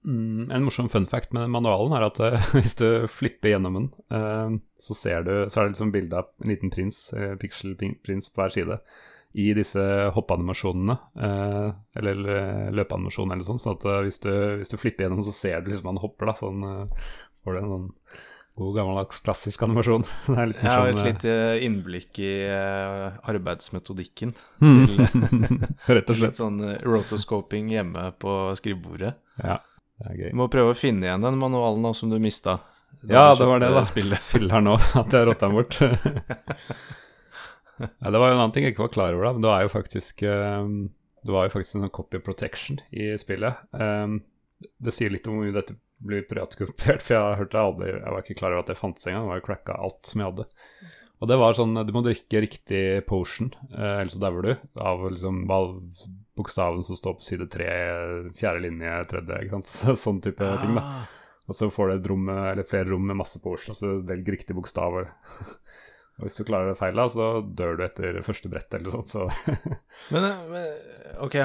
Mm, 0.07 0.51
en 0.53 0.63
morsom 0.63 0.87
fun 0.91 1.07
fact 1.09 1.33
med 1.35 1.49
manualen 1.51 1.95
er 1.97 2.05
at 2.05 2.19
eh, 2.23 2.47
hvis 2.55 2.75
du 2.79 3.07
flipper 3.11 3.53
gjennom 3.55 3.77
den, 3.79 3.87
uh, 4.13 4.53
så 4.79 4.95
ser 4.95 5.23
du 5.25 5.33
Så 5.49 5.59
er 5.59 5.67
det 5.67 5.73
liksom 5.73 5.91
bilde 5.91 6.19
av 6.21 6.29
en 6.43 6.51
liten 6.51 6.71
prins, 6.71 6.99
uh, 7.17 7.33
pixel-prins 7.41 8.29
på 8.31 8.41
hver 8.43 8.53
side, 8.53 8.77
i 9.37 9.51
disse 9.53 9.81
hoppanimasjonene, 10.15 10.95
eh, 11.21 11.67
eller 11.99 12.15
løpeanimasjonene 12.23 12.77
løpeanimasjonen 12.79 13.35
eller 13.35 13.45
sånn. 13.45 13.59
Så 13.61 13.75
at 13.75 13.85
eh, 13.85 13.99
hvis, 14.07 14.17
du, 14.23 14.31
hvis 14.61 14.71
du 14.73 14.77
flipper 14.81 15.05
gjennom, 15.05 15.21
så 15.27 15.33
ser 15.35 15.61
du 15.61 15.69
liksom 15.71 15.91
han 15.93 16.01
hopper, 16.01 16.31
da. 16.31 16.33
Sånn 16.39 16.63
eh, 16.65 17.11
får 17.45 17.53
du 17.53 17.59
en 17.61 17.73
sånn 17.75 17.87
god 18.57 18.71
gammeldags 18.79 19.19
klassisk 19.21 19.61
animasjon. 19.67 20.01
Det 20.33 20.37
er 20.41 20.49
litt 20.49 20.63
Jeg 20.65 20.73
har 20.73 20.89
et 20.89 20.97
eh, 20.97 21.07
lite 21.11 21.33
innblikk 21.67 22.21
i 22.25 22.31
eh, 22.49 23.19
arbeidsmetodikken. 23.29 24.33
Mm. 24.65 24.79
til- 24.89 25.59
Rett 25.99 26.09
og 26.15 26.23
Litt 26.23 26.39
sånn 26.41 26.57
eh, 26.65 26.79
rotoscoping 26.81 27.69
hjemme 27.75 28.07
på 28.17 28.33
skrivebordet. 28.57 29.13
Ja, 29.43 29.59
det 30.01 30.09
er 30.09 30.17
gøy. 30.23 30.31
Du 30.33 30.39
må 30.41 30.49
prøve 30.49 30.73
å 30.73 30.79
finne 30.79 31.05
igjen 31.05 31.21
den 31.29 31.37
manualen 31.37 31.85
nå 31.85 31.93
som 31.97 32.09
du 32.09 32.17
mista. 32.23 32.57
Ja, 33.05 33.27
det 33.37 33.45
var 33.45 33.61
det, 33.61 33.69
da. 33.77 33.85
Spillet. 33.85 34.17
Fyll 34.25 34.49
her 34.49 34.65
nå, 34.65 34.73
at 35.03 35.13
jeg 35.13 35.29
rotta 35.29 35.45
den 35.45 35.59
bort. 35.61 35.77
ja, 38.01 38.11
det 38.11 38.21
var 38.21 38.31
jo 38.31 38.35
en 38.35 38.41
annen 38.41 38.53
ting 38.55 38.67
jeg 38.67 38.75
ikke 38.75 38.85
var 38.87 38.93
klar 38.95 39.13
over, 39.17 39.27
da. 39.29 39.33
Men 39.37 39.45
det 39.45 39.51
er 39.53 39.65
jo 39.67 39.73
faktisk 39.73 40.23
um, 40.27 40.77
Det 41.25 41.33
var 41.35 41.47
jo 41.47 41.53
faktisk 41.55 41.77
en 41.77 41.85
sånn 41.87 41.95
copy 41.97 42.21
protection 42.23 42.79
i 42.91 43.11
spillet. 43.21 43.63
Um, 43.71 44.21
det 44.81 44.93
sier 44.95 45.13
litt 45.13 45.27
om 45.29 45.37
hvor 45.37 45.45
mye 45.45 45.53
dette 45.55 45.75
blir 46.07 46.23
privatkopiert, 46.29 47.01
for 47.01 47.15
jeg 47.15 47.23
har 47.23 47.39
hørt 47.39 47.51
det 47.53 47.61
aldri 47.61 47.89
Jeg 47.89 48.13
var 48.13 48.23
ikke 48.23 48.37
klar 48.37 48.53
over 48.53 48.63
at 48.65 48.71
det 48.71 48.77
fantes 48.79 49.07
engang. 49.09 49.25
Det 49.25 49.31
var 49.33 49.41
jo 49.41 49.47
cracka 49.49 49.77
alt 49.87 50.09
som 50.09 50.21
jeg 50.21 50.31
hadde. 50.31 50.47
Og 51.17 51.29
det 51.31 51.37
var 51.41 51.57
sånn 51.57 51.77
Du 51.87 51.93
må 51.95 52.03
drikke 52.05 52.41
riktig 52.43 52.81
potion, 53.09 53.49
eh, 53.73 54.01
ellers 54.03 54.13
så 54.17 54.21
dauer 54.21 54.45
du. 54.45 54.51
Av 54.81 55.05
liksom 55.09 55.43
bokstaven 56.37 56.83
som 56.85 56.97
står 56.99 57.17
på 57.17 57.25
side 57.25 57.47
tre, 57.53 57.69
fjerde 58.37 58.61
linje, 58.67 58.97
tredje, 59.09 59.39
ikke 59.41 59.57
sant. 59.57 59.97
Sånn 60.05 60.21
type 60.25 60.51
ting, 60.61 60.77
da. 60.77 60.83
Ah, 60.85 61.07
Og 61.49 61.57
så 61.57 61.69
får 61.73 61.89
du 61.89 61.95
et 61.95 62.09
rom, 62.11 62.29
eller 62.29 62.67
flere 62.67 62.91
rom 62.91 63.07
med 63.09 63.17
masse 63.17 63.41
potion, 63.41 63.73
så 63.77 63.95
velg 64.05 64.29
riktig 64.35 64.57
bokstav. 64.57 64.99
Og 66.17 66.25
hvis 66.25 66.37
du 66.39 66.43
klarer 66.47 66.71
det 66.71 66.79
feilet, 66.79 67.13
så 67.13 67.25
dør 67.45 67.75
du 67.77 67.83
etter 67.85 68.15
første 68.25 68.49
brett 68.49 68.73
eller 68.73 68.89
noe 68.89 69.05
sånt. 69.05 69.13
Så 69.13 69.53
Men, 70.13 70.25
eh, 70.25 70.39
men 70.49 71.19
ok, 71.27 71.35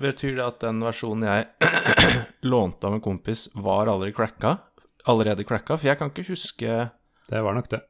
betyr 0.00 0.36
det 0.36 0.44
at 0.44 0.60
den 0.66 0.82
versjonen 0.84 1.24
jeg 1.28 1.70
lånte 2.52 2.88
av 2.90 2.98
en 2.98 3.04
kompis, 3.04 3.46
var 3.56 3.88
aldri 3.88 4.12
cracka? 4.16 4.58
Allerede 5.08 5.46
cracka? 5.48 5.78
For 5.80 5.88
jeg 5.88 6.00
kan 6.00 6.12
ikke 6.12 6.28
huske 6.28 6.90
det 7.28 7.40
var 7.44 7.56
nok 7.56 7.66
det. 7.72 7.82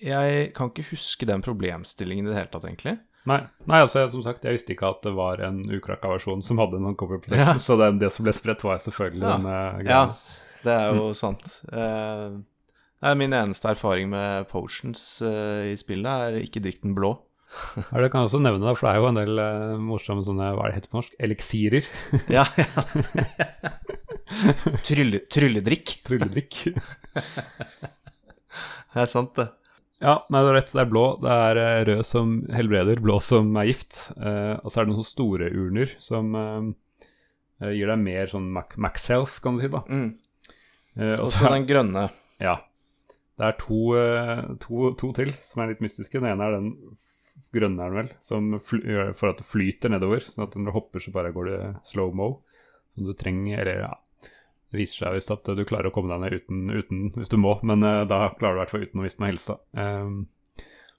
Jeg 0.00 0.50
kan 0.56 0.70
ikke 0.70 0.86
huske 0.90 1.26
den 1.28 1.42
problemstillingen 1.44 2.28
i 2.28 2.30
det 2.32 2.36
hele 2.38 2.48
tatt, 2.52 2.64
egentlig. 2.68 2.94
Nei, 3.28 3.40
nei 3.68 3.80
altså, 3.82 4.02
jeg, 4.02 4.12
som 4.14 4.22
sagt, 4.24 4.44
jeg 4.46 4.56
visste 4.56 4.72
ikke 4.72 4.88
at 4.88 5.02
det 5.04 5.12
var 5.16 5.40
en 5.44 5.58
ukrakka 5.72 6.08
versjon 6.12 6.44
som 6.44 6.60
hadde 6.62 6.78
noen 6.80 6.96
cover 6.96 7.18
protection, 7.20 7.56
Ja. 7.58 7.62
så 7.62 7.76
det, 7.80 7.90
det 8.00 8.12
som 8.14 8.24
ble 8.24 8.32
spredt, 8.36 8.64
var 8.64 8.78
selvfølgelig 8.84 9.24
Ja. 9.26 9.32
den 9.34 9.48
uh, 9.50 9.88
Ja, 9.88 10.02
det 10.64 10.76
er 10.76 10.96
jo 10.96 11.10
sant. 11.18 11.58
Eh, 13.02 13.10
er 13.10 13.18
min 13.18 13.34
eneste 13.36 13.68
erfaring 13.74 14.08
med 14.12 14.46
potions 14.48 15.20
uh, 15.24 15.66
i 15.68 15.76
spillet 15.76 16.28
er 16.28 16.38
ikke 16.40 16.62
drikk 16.64 16.82
den 16.84 16.96
blå. 16.96 17.16
Ja, 17.92 18.00
det 18.02 18.10
kan 18.12 18.22
jeg 18.22 18.30
også 18.30 18.40
nevne, 18.42 18.64
da, 18.64 18.74
for 18.76 18.88
det 18.88 18.92
er 18.94 19.00
jo 19.00 19.10
en 19.10 19.20
del 19.20 19.40
uh, 19.40 19.76
morsomme 19.80 20.24
sånne, 20.26 20.48
hva 20.56 20.66
er 20.66 20.72
det 20.72 20.78
heter 20.80 20.92
på 20.92 21.00
norsk, 21.00 21.18
eliksirer. 21.28 21.90
Ja, 22.36 22.46
ja. 22.56 22.66
Trylle, 24.86 25.22
trylledrikk. 25.30 25.92
Trylledrikk. 26.04 26.56
Det 27.14 29.02
er 29.04 29.08
sant, 29.08 29.36
det. 29.38 29.46
ja, 30.02 30.16
nei, 30.32 30.40
det 30.42 30.50
er 30.50 30.56
rett, 30.58 30.72
det 30.74 30.82
er 30.82 30.90
blå. 30.90 31.04
Det 31.22 31.36
er 31.46 31.60
eh, 31.62 31.80
rød 31.86 32.02
som 32.08 32.34
helbreder, 32.52 33.00
blå 33.04 33.20
som 33.22 33.52
er 33.60 33.68
gift. 33.70 34.00
Uh, 34.18 34.56
og 34.58 34.72
så 34.72 34.80
er 34.80 34.86
det 34.86 34.90
noen 34.90 34.98
sånne 34.98 35.12
store 35.12 35.50
urner 35.54 35.94
som 36.02 36.34
gir 37.56 37.88
deg 37.88 38.00
mer 38.02 38.28
sånn 38.28 38.50
max 38.52 39.06
health, 39.08 39.38
kan 39.44 39.56
du 39.56 39.62
si, 39.62 39.70
da. 39.72 39.80
Mm. 39.88 40.10
Og 41.22 41.30
så 41.32 41.48
den 41.54 41.64
grønne. 41.68 42.08
Ja. 42.42 42.58
Det 43.36 43.44
er 43.44 43.58
to, 43.60 43.80
eh, 44.00 44.44
to, 44.62 44.92
to 44.96 45.12
til 45.16 45.32
som 45.36 45.62
er 45.62 45.74
litt 45.74 45.82
mystiske. 45.84 46.18
Den 46.18 46.30
ene 46.30 46.46
er 46.46 46.56
den 46.56 46.70
grønne, 47.52 47.84
er 47.84 47.92
den 47.92 48.00
vel, 48.00 48.10
som 48.24 48.54
gjør 48.56 49.12
for 49.16 49.32
at 49.32 49.42
det 49.42 49.48
flyter 49.48 49.92
nedover. 49.92 50.24
Sånn 50.24 50.46
at 50.46 50.56
når 50.56 50.70
du 50.70 50.76
hopper, 50.78 51.04
så 51.04 51.12
bare 51.14 51.34
går 51.36 51.50
det 51.50 51.60
slow-mo. 51.88 52.30
Som 52.96 53.10
du 53.10 53.12
trenger 53.12 53.60
Eller 53.60 53.82
ja, 53.82 53.92
det 54.72 54.80
viser 54.80 55.04
seg 55.04 55.18
visst 55.18 55.34
at 55.34 55.44
du 55.44 55.66
klarer 55.68 55.90
å 55.90 55.94
komme 55.94 56.14
deg 56.14 56.22
ned 56.22 56.38
uten, 56.40 56.62
uten 56.72 57.02
hvis 57.12 57.28
du 57.28 57.36
må, 57.36 57.58
men 57.60 57.84
uh, 57.84 58.06
da 58.08 58.30
klarer 58.38 58.56
du 58.56 58.58
i 58.58 58.62
hvert 58.62 58.72
fall 58.72 58.86
uten 58.86 59.02
å 59.02 59.04
miste 59.04 59.20
noe 59.20 59.28
helse. 59.34 59.58
Um, 59.76 60.16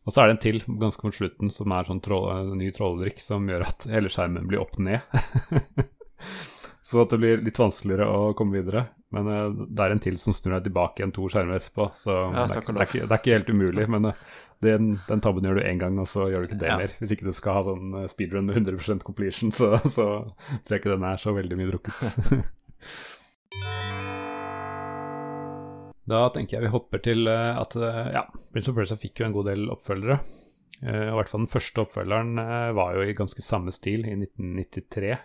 og 0.07 0.13
så 0.13 0.21
er 0.21 0.29
det 0.29 0.35
en 0.35 0.43
til 0.45 0.61
ganske 0.79 1.03
mot 1.03 1.17
slutten 1.17 1.49
som 1.51 1.73
er 1.73 1.89
sånn 1.89 2.03
troll, 2.05 2.53
ny 2.55 2.69
trolldrikk 2.71 3.17
som 3.19 3.49
gjør 3.49 3.65
at 3.65 3.89
hele 3.91 4.11
skjermen 4.13 4.45
blir 4.47 4.61
opp 4.61 4.77
ned. 4.79 5.01
Så 6.87 7.01
at 7.03 7.11
det 7.11 7.19
blir 7.19 7.41
litt 7.43 7.59
vanskeligere 7.59 8.05
å 8.07 8.29
komme 8.37 8.61
videre. 8.61 8.85
Men 9.15 9.27
uh, 9.31 9.61
det 9.71 9.85
er 9.85 9.93
en 9.95 10.01
til 10.03 10.17
som 10.19 10.35
snur 10.35 10.57
deg 10.57 10.65
tilbake 10.67 10.99
igjen 10.99 11.13
to 11.15 11.29
skjermer 11.31 11.61
etterpå. 11.61 11.89
Så 11.95 12.11
Ja, 12.11 12.43
det, 12.49 12.59
er, 12.59 12.65
det, 12.67 12.75
er 12.75 12.89
ikke, 12.89 13.05
det 13.05 13.13
er 13.15 13.21
ikke 13.21 13.37
helt 13.37 13.51
umulig. 13.53 13.85
Men 13.93 14.09
uh, 14.11 14.23
den, 14.65 14.95
den 15.07 15.21
tabben 15.23 15.45
gjør 15.47 15.59
du 15.59 15.63
én 15.63 15.79
gang, 15.81 15.99
og 16.01 16.09
så 16.09 16.27
gjør 16.31 16.43
du 16.43 16.49
ikke 16.49 16.61
det 16.63 16.71
Ja. 16.71 16.77
mer. 16.81 16.95
Hvis 16.99 17.13
ikke 17.15 17.27
du 17.29 17.35
skal 17.35 17.59
ha 17.59 17.65
sånn 17.67 17.93
eh, 18.01 18.07
speedrun 18.09 18.47
med 18.49 18.57
100% 18.57 19.05
completion, 19.05 19.51
så, 19.53 19.75
så 19.97 20.07
tror 20.65 20.73
jeg 20.73 20.81
ikke 20.81 20.95
den 20.95 21.05
er 21.07 21.21
så 21.21 21.35
veldig 21.37 21.59
mye 21.59 21.71
drukket. 21.73 22.01
Da 26.07 26.21
tenker 26.31 26.55
jeg 26.55 26.63
vi 26.63 26.69
hopper 26.71 27.01
til 27.03 27.27
at 27.27 27.73
ja, 27.75 28.21
Prince 28.53 28.71
of 28.71 28.77
Persia 28.77 28.95
fikk 28.95 29.19
jo 29.19 29.25
en 29.25 29.33
god 29.35 29.49
del 29.49 29.65
oppfølgere. 29.73 30.15
I 30.79 31.09
hvert 31.17 31.27
fall 31.27 31.41
den 31.43 31.51
første 31.51 31.83
oppfølgeren 31.83 32.39
var 32.77 32.95
jo 32.95 33.03
i 33.03 33.15
ganske 33.17 33.43
samme 33.43 33.73
stil, 33.75 34.05
i 34.07 34.13
1993. 34.15 35.17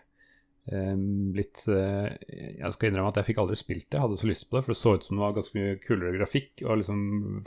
Eh, 0.71 0.95
litt 1.35 1.65
eh, 1.67 2.13
Jeg 2.61 2.73
skal 2.77 2.91
innrømme 2.93 3.11
at 3.11 3.17
jeg 3.19 3.33
fikk 3.33 3.41
aldri 3.43 3.57
spilt 3.59 3.89
det, 3.91 3.97
jeg 3.99 4.05
hadde 4.05 4.21
så 4.21 4.29
lyst 4.31 4.47
på 4.49 4.57
det, 4.59 4.65
for 4.65 4.73
det 4.75 4.79
så 4.83 4.95
ut 4.95 5.05
som 5.09 5.17
det 5.19 5.25
var 5.25 5.37
ganske 5.41 5.59
mye 5.59 5.77
kulere 5.83 6.17
grafikk 6.21 6.63
og 6.69 6.79
liksom 6.83 7.01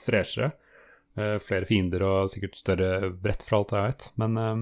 freshere. 0.03 0.51
Eh, 1.15 1.37
flere 1.39 1.65
fiender 1.69 2.03
og 2.03 2.29
sikkert 2.33 2.57
større 2.59 3.09
brett, 3.15 3.43
for 3.47 3.61
alt 3.61 3.71
jeg 3.71 3.87
vet. 3.89 4.07
Men 4.19 4.37
eh, 4.41 4.55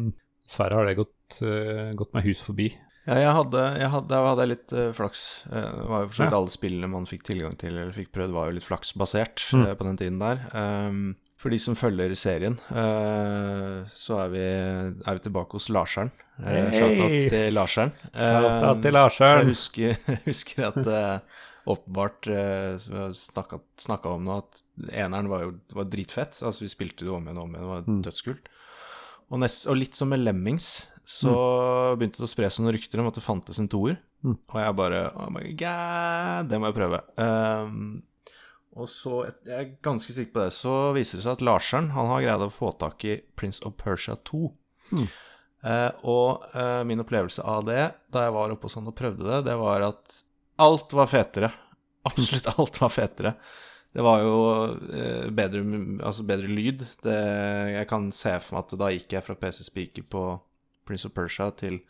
dessverre 0.46 0.78
har 0.78 0.86
det 0.86 1.00
gått, 1.02 1.40
eh, 1.42 1.90
gått 1.98 2.14
meg 2.14 2.28
hus 2.30 2.44
forbi. 2.46 2.70
Ja, 3.04 3.18
jeg 3.20 3.34
hadde, 3.36 3.62
jeg 3.82 3.90
hadde, 3.92 4.08
da 4.14 4.20
hadde 4.30 4.44
jeg 4.46 4.52
litt 4.54 4.74
flaks. 4.96 5.24
Det 5.52 5.64
var 5.90 6.06
jo 6.06 6.08
for 6.08 6.16
så 6.16 6.24
vidt 6.24 6.36
alle 6.38 6.54
spillene 6.54 6.88
man 6.94 7.08
fikk 7.10 7.26
tilgang 7.28 7.58
til 7.60 7.74
eller 7.74 7.92
fikk 7.92 8.14
prøvd, 8.16 8.32
var 8.32 8.48
jo 8.48 8.56
litt 8.56 8.64
flaksbasert 8.70 9.44
Mm. 9.52 9.66
på 9.76 9.88
den 9.90 9.98
tiden 10.00 10.20
der. 10.22 10.46
Um, 10.56 11.02
for 11.44 11.52
de 11.52 11.60
som 11.60 11.76
følger 11.76 12.14
serien, 12.16 12.56
eh, 12.72 13.80
så 13.92 14.18
er 14.24 14.30
vi, 14.32 14.44
er 15.04 15.18
vi 15.18 15.24
tilbake 15.28 15.58
hos 15.60 15.68
Larseren. 15.74 16.12
Uh, 16.40 16.48
Hey! 16.48 16.70
Shoutout 16.74 17.30
til 17.30 17.54
Larseren. 17.54 17.92
Shout 18.16 18.64
out 18.64 18.80
til 18.82 18.90
Jeg 18.90 18.96
Larseren! 18.96 19.52
jeg 19.52 20.22
husker 20.26 20.64
at 20.72 20.80
det 20.88 21.02
åpenbart 21.70 22.28
som 22.84 22.96
har 22.98 23.14
snakka 23.16 24.16
om 24.18 24.26
nå, 24.28 24.40
at 24.42 24.64
eneren 24.92 25.30
var 25.32 25.46
jo 25.46 25.52
var 25.78 25.86
dritfett. 25.88 26.40
Altså, 26.44 26.66
vi 26.66 26.72
spilte 26.72 27.06
det 27.06 27.14
om 27.14 27.24
igjen 27.28 27.38
og 27.40 27.46
om 27.46 27.54
igjen, 27.54 27.62
det 27.64 27.70
var 27.70 27.86
Mm. 27.88 28.02
dødskult. 28.08 28.50
Og, 29.32 29.38
nest, 29.40 29.68
og 29.72 29.78
litt 29.80 29.96
som 29.96 30.10
med 30.12 30.20
Lemmings, 30.26 30.88
så 31.08 31.32
begynte 31.98 32.20
det 32.20 32.28
å 32.28 32.32
spre 32.34 32.50
seg 32.52 32.66
noen 32.66 32.76
rykter 32.76 33.00
om 33.04 33.08
at 33.12 33.16
det 33.20 33.24
fantes 33.24 33.60
en 33.60 33.70
toer. 33.72 33.96
Mm. 34.24 34.36
Og 34.52 34.58
jeg 34.60 34.76
bare 34.80 35.00
Oh 35.20 35.30
my 35.34 35.46
god, 35.60 36.50
det 36.52 36.60
må 36.60 36.70
jeg 36.70 36.78
prøve. 36.82 37.00
Um, 37.18 38.02
og 38.74 38.90
så, 38.90 39.20
jeg 39.46 39.54
er 39.54 39.74
ganske 39.86 40.16
sikker 40.16 40.34
på 40.34 40.46
det, 40.46 40.54
så 40.56 40.76
viser 40.96 41.20
det 41.20 41.26
seg 41.28 41.38
at 41.38 41.44
Larseren 41.46 41.92
han 41.94 42.10
har 42.10 42.24
greid 42.26 42.46
å 42.46 42.54
få 42.54 42.72
tak 42.82 43.06
i 43.06 43.20
Prince 43.38 43.62
of 43.68 43.76
Persia 43.78 44.16
2. 44.30 44.48
Mm. 44.98 45.06
Eh, 45.64 45.90
og 46.10 46.48
eh, 46.58 46.82
min 46.88 47.04
opplevelse 47.04 47.46
av 47.48 47.68
det, 47.70 47.84
da 48.12 48.26
jeg 48.26 48.34
var 48.36 48.56
oppe 48.56 48.68
og 48.68 48.74
sånn 48.74 48.90
og 48.90 48.98
prøvde 48.98 49.28
det, 49.30 49.44
det 49.48 49.60
var 49.62 49.86
at 49.92 50.18
alt 50.64 50.96
var 50.98 51.12
fetere. 51.12 51.52
Absolutt 52.10 52.50
alt 52.56 52.82
var 52.82 52.94
fetere. 52.94 53.36
Det 53.94 54.02
var 54.02 54.24
jo 54.26 54.38
eh, 54.90 55.30
bedre, 55.30 55.62
altså 56.02 56.26
bedre 56.26 56.50
lyd. 56.50 56.82
Det, 57.06 57.20
jeg 57.76 57.90
kan 57.92 58.10
se 58.16 58.34
for 58.42 58.58
meg 58.58 58.66
at 58.66 58.80
da 58.82 58.90
gikk 58.96 59.14
jeg 59.14 59.28
fra 59.28 59.38
PC 59.38 59.68
Speaker 59.68 60.10
på 60.10 60.26
Prince 60.88 61.08
of 61.08 61.14
Persia 61.16 61.52
til 61.56 61.84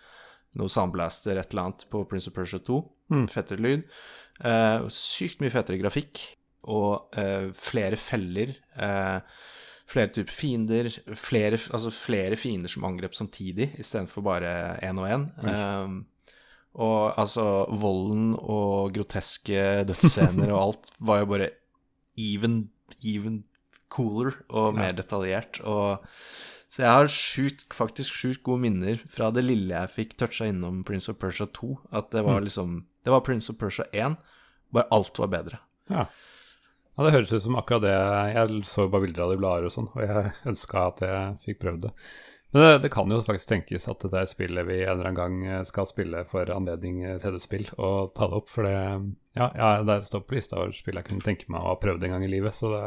noe 0.59 0.69
Soundblaster 0.69 1.39
et 1.39 1.53
eller 1.53 1.69
annet 1.69 1.87
på 1.89 2.03
Prince 2.11 2.29
of 2.29 2.35
Persia 2.35 2.59
2. 2.59 2.83
Mm. 3.15 3.25
Fettere 3.31 3.63
lyd. 3.63 3.87
Eh, 4.43 4.89
sykt 4.91 5.39
mye 5.39 5.53
fetere 5.53 5.79
grafikk. 5.79 6.27
Og 6.71 7.17
eh, 7.19 7.49
flere 7.57 7.99
feller. 7.99 8.55
Eh, 8.79 9.19
flere 9.89 10.13
typer 10.15 10.33
fiender. 10.33 10.89
Flere, 11.17 11.59
altså 11.73 11.91
flere 11.93 12.39
fiender 12.39 12.71
som 12.71 12.85
angrep 12.87 13.15
samtidig, 13.17 13.73
istedenfor 13.81 14.25
bare 14.25 14.53
én 14.85 15.01
og 15.01 15.09
én. 15.09 15.27
Eh, 15.43 16.01
og 16.73 17.19
altså, 17.21 17.65
volden 17.69 18.31
og 18.39 18.95
groteske 18.95 19.83
dødsscener 19.85 20.49
og 20.49 20.61
alt 20.61 20.93
var 21.07 21.21
jo 21.21 21.29
bare 21.35 21.49
even, 22.17 22.63
even 23.05 23.43
cooler 23.93 24.33
og 24.49 24.73
mer 24.77 24.95
detaljert. 24.97 25.61
Og, 25.69 26.01
så 26.73 26.81
jeg 26.81 26.95
har 26.97 27.11
sjukt, 27.13 27.67
faktisk 27.77 28.17
sjukt 28.17 28.43
gode 28.47 28.63
minner 28.65 29.01
fra 29.05 29.29
det 29.33 29.43
lille 29.45 29.75
jeg 29.75 29.93
fikk 29.93 30.15
toucha 30.17 30.49
innom 30.49 30.81
Prince 30.87 31.11
of 31.11 31.19
Persia 31.21 31.45
2. 31.45 31.75
At 31.93 32.09
det 32.15 32.25
var 32.25 32.41
liksom 32.41 32.81
Det 33.03 33.11
var 33.11 33.21
Prince 33.21 33.51
of 33.51 33.59
Persia 33.59 33.85
1, 33.91 34.17
bare 34.73 34.89
alt 34.95 35.19
var 35.19 35.29
bedre. 35.29 35.59
Ja. 35.91 36.07
Ja, 36.93 37.05
det 37.05 37.13
høres 37.15 37.33
ut 37.33 37.43
som 37.45 37.57
akkurat 37.57 37.81
det 37.85 37.95
Jeg 38.35 38.61
så 38.69 38.85
bare 38.91 39.07
bilder 39.07 39.25
av 39.25 39.31
det 39.31 39.39
i 39.39 39.41
blader 39.41 39.65
og 39.69 39.73
sånn, 39.73 39.89
og 39.95 40.03
jeg 40.03 40.31
ønska 40.51 40.85
at 40.91 41.03
jeg 41.07 41.33
fikk 41.47 41.59
prøvd 41.63 41.87
det. 41.87 41.91
Men 42.53 42.61
det, 42.61 42.71
det 42.83 42.91
kan 42.93 43.09
jo 43.09 43.17
faktisk 43.25 43.49
tenkes 43.49 43.87
at 43.89 44.03
dette 44.05 44.27
spillet 44.29 44.67
vi 44.67 44.83
en 44.83 44.91
eller 44.91 45.09
annen 45.09 45.17
gang 45.17 45.37
eh, 45.47 45.63
skal 45.65 45.87
spille 45.89 46.21
for 46.29 46.51
anledning 46.53 46.99
eh, 47.01 47.17
CD-spill, 47.21 47.65
og 47.81 48.13
ta 48.13 48.29
det 48.29 48.37
opp, 48.37 48.51
for 48.53 48.69
det 48.69 48.75
Ja, 49.33 49.47
ja 49.57 49.69
det 49.87 50.03
står 50.05 50.21
på 50.27 50.37
lista 50.37 50.59
over 50.59 50.75
spill 50.77 50.99
jeg 51.01 51.07
kunne 51.07 51.25
tenke 51.25 51.49
meg 51.49 51.63
å 51.63 51.71
ha 51.71 51.79
prøvd 51.81 52.05
en 52.05 52.13
gang 52.13 52.27
i 52.27 52.29
livet, 52.29 52.53
så 52.53 52.69
det, 52.75 52.83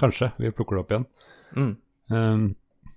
kanskje 0.00 0.34
vi 0.36 0.52
plukker 0.52 0.76
det 0.76 0.84
opp 0.84 0.92
igjen. 0.92 1.08
Mm. 1.56 1.72
Um, 2.12 2.44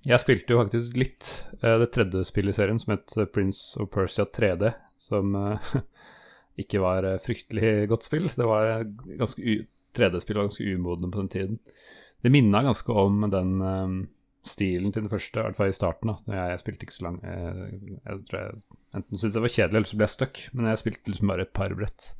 jeg 0.04 0.20
spilte 0.20 0.52
jo 0.52 0.60
faktisk 0.60 1.00
litt 1.00 1.30
uh, 1.62 1.78
det 1.80 1.94
tredje 1.96 2.26
spillet 2.28 2.52
i 2.52 2.60
serien, 2.60 2.84
som 2.84 2.98
het 2.98 3.16
eh, 3.16 3.30
Prince 3.32 3.80
of 3.80 3.88
Persia 3.96 4.28
3D, 4.28 4.74
som 5.00 5.36
uh, 5.40 5.72
ikke 6.62 6.82
var 6.84 7.06
eh, 7.08 7.20
fryktelig 7.22 7.88
godt 7.92 8.08
spill. 8.08 8.30
Det 8.36 8.48
var 8.48 8.70
eh, 8.70 8.88
ganske 9.20 9.58
3D-spill 9.98 10.40
var 10.40 10.50
ganske 10.50 10.68
umodne 10.76 11.12
på 11.14 11.24
den 11.24 11.32
tiden. 11.34 11.60
Det 12.24 12.32
minna 12.32 12.64
ganske 12.64 12.96
om 12.98 13.26
den 13.32 13.56
um, 13.62 13.96
stilen 14.48 14.94
til 14.94 15.06
den 15.06 15.12
første, 15.12 15.40
i 15.40 15.48
hvert 15.48 15.58
fall 15.60 15.72
i 15.72 15.76
starten. 15.76 16.14
da 16.14 16.38
jeg, 16.38 16.54
jeg 16.54 16.62
spilte 16.62 16.88
ikke 16.88 16.96
så 16.96 17.08
lang 17.08 17.20
jeg, 17.24 17.98
Jeg 18.00 18.22
tror 18.30 18.40
jeg 18.40 18.62
enten 18.94 19.18
syntes 19.18 19.36
det 19.36 19.44
var 19.44 19.56
kjedelig, 19.56 19.78
eller 19.78 19.92
så 19.92 20.00
ble 20.00 20.08
jeg 20.08 20.16
stuck. 20.16 20.44
Men 20.54 20.70
jeg 20.70 20.82
spilte 20.84 21.14
liksom 21.14 21.34
bare 21.34 21.48
et 21.48 21.56
par 21.56 21.76
brett. 21.78 22.12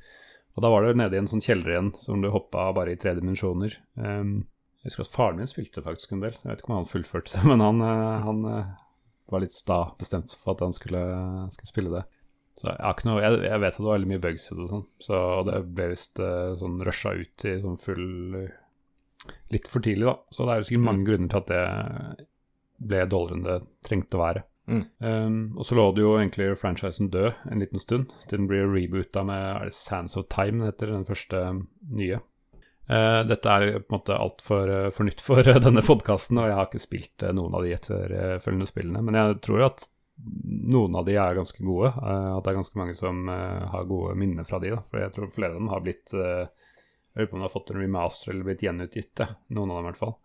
Og 0.54 0.66
da 0.66 0.70
var 0.70 0.86
det 0.86 0.98
nede 1.00 1.18
i 1.18 1.22
en 1.24 1.30
sånn 1.30 1.44
kjeller 1.44 1.74
igjen, 1.74 1.94
som 2.02 2.22
du 2.22 2.30
hoppa 2.34 2.68
bare 2.78 2.94
i 2.94 3.00
tre 3.00 3.16
dimensjoner. 3.18 3.80
Um, 3.98 4.44
jeg 4.84 4.92
husker 4.92 5.06
at 5.08 5.14
faren 5.16 5.40
min 5.40 5.48
spilte 5.48 5.84
faktisk 5.84 6.12
en 6.12 6.24
del. 6.26 6.36
Jeg 6.36 6.50
vet 6.50 6.62
ikke 6.62 6.74
om 6.74 6.82
han 6.82 6.90
fullførte 6.90 7.38
det, 7.38 7.44
men 7.50 7.64
han, 7.64 7.80
eh, 7.88 8.26
han 8.28 8.44
eh, 8.52 8.74
var 9.32 9.44
litt 9.44 9.56
sta 9.56 9.80
bestemt 10.00 10.36
for 10.42 10.54
at 10.54 10.66
han 10.66 10.76
skulle, 10.76 11.04
skulle 11.56 11.72
spille 11.72 11.94
det. 11.94 12.04
Så 12.60 12.70
jeg, 12.70 13.06
noe, 13.08 13.22
jeg, 13.24 13.40
jeg 13.48 13.62
vet 13.64 13.74
at 13.74 13.80
det 13.80 13.88
var 13.88 13.98
veldig 13.98 14.12
mye 14.12 14.24
bugs 14.24 14.44
i 14.46 14.56
det, 14.56 14.66
og 14.66 14.74
sånn, 14.74 14.84
så, 15.02 15.20
det 15.48 15.62
ble 15.74 15.88
visst 15.94 16.22
uh, 16.22 16.54
sånn 16.60 16.76
rusha 16.86 17.16
ut 17.18 17.46
i 17.50 17.56
sånn 17.64 17.80
full 17.82 18.10
uh, 18.44 18.52
Litt 19.54 19.70
for 19.72 19.80
tidlig, 19.80 20.04
da. 20.04 20.18
Så 20.36 20.44
det 20.44 20.52
er 20.52 20.60
jo 20.60 20.66
sikkert 20.68 20.84
mange 20.84 21.06
grunner 21.08 21.30
til 21.32 21.40
at 21.40 21.52
det 21.54 22.24
ble 22.84 23.06
dårligere 23.08 23.38
enn 23.38 23.46
det 23.46 23.88
trengte 23.88 24.18
å 24.20 24.24
være. 24.24 24.42
Mm. 24.68 24.84
Um, 25.00 25.40
og 25.60 25.68
så 25.68 25.76
lå 25.76 25.86
det 25.96 26.04
jo 26.04 26.14
egentlig 26.18 26.50
franchisen 26.60 27.10
død 27.12 27.32
en 27.52 27.64
liten 27.64 27.80
stund, 27.80 28.12
til 28.28 28.42
den 28.42 28.50
blir 28.52 28.70
reboota 28.72 29.24
med 29.28 29.48
er 29.54 29.70
det 29.70 29.76
Sands 29.76 30.16
of 30.20 30.30
Time, 30.32 30.64
heter 30.68 30.92
den 30.92 31.08
første 31.08 31.42
nye. 31.96 32.20
Uh, 32.84 33.24
dette 33.28 33.48
er 33.48 33.80
på 33.80 33.94
en 33.94 33.96
måte 33.96 34.20
altfor 34.20 34.72
uh, 34.72 34.90
for 34.92 35.08
nytt 35.08 35.24
for 35.24 35.40
uh, 35.40 35.60
denne 35.68 35.84
podkasten, 35.86 36.40
og 36.40 36.50
jeg 36.50 36.58
har 36.60 36.70
ikke 36.70 36.84
spilt 36.84 37.28
noen 37.36 37.56
av 37.56 37.64
de 37.64 37.76
etterfølgende 37.76 38.70
spillene. 38.70 39.04
Men 39.08 39.20
jeg 39.20 39.40
tror 39.48 39.68
at 39.70 39.88
noen 40.18 40.96
av 40.96 41.08
de 41.08 41.16
er 41.18 41.38
ganske 41.38 41.64
gode. 41.66 41.90
at 41.90 42.44
det 42.44 42.52
er 42.52 42.60
ganske 42.60 42.80
mange 42.80 42.94
som 42.96 43.28
har 43.28 43.88
gode 43.90 44.14
minner 44.20 44.46
fra 44.48 44.60
de. 44.62 44.70
Da. 44.76 44.84
For 44.92 45.02
jeg 45.02 45.14
tror 45.16 45.32
flere 45.34 45.56
av 45.56 45.60
dem 45.60 45.72
har 45.74 45.82
blitt 45.84 46.14
Jeg 46.14 47.18
lurer 47.18 47.30
på 47.30 47.36
om 47.36 47.42
de 47.42 47.48
har 47.48 47.54
fått 47.54 47.72
en 47.74 47.82
remaster 47.82 48.32
eller 48.32 48.48
blitt 48.48 48.64
gjenutgitt. 48.64 49.12
Det. 49.20 49.28
Noen 49.58 49.74
av 49.74 49.80
dem 49.80 49.84
i 49.84 49.90
hvert 49.90 50.02
fall. 50.04 50.16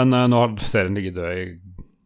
men 0.00 0.16
nå 0.32 0.40
har 0.40 0.56
serien 0.64 0.96
ligget 0.96 1.20
død 1.20 1.42
i 1.42 1.44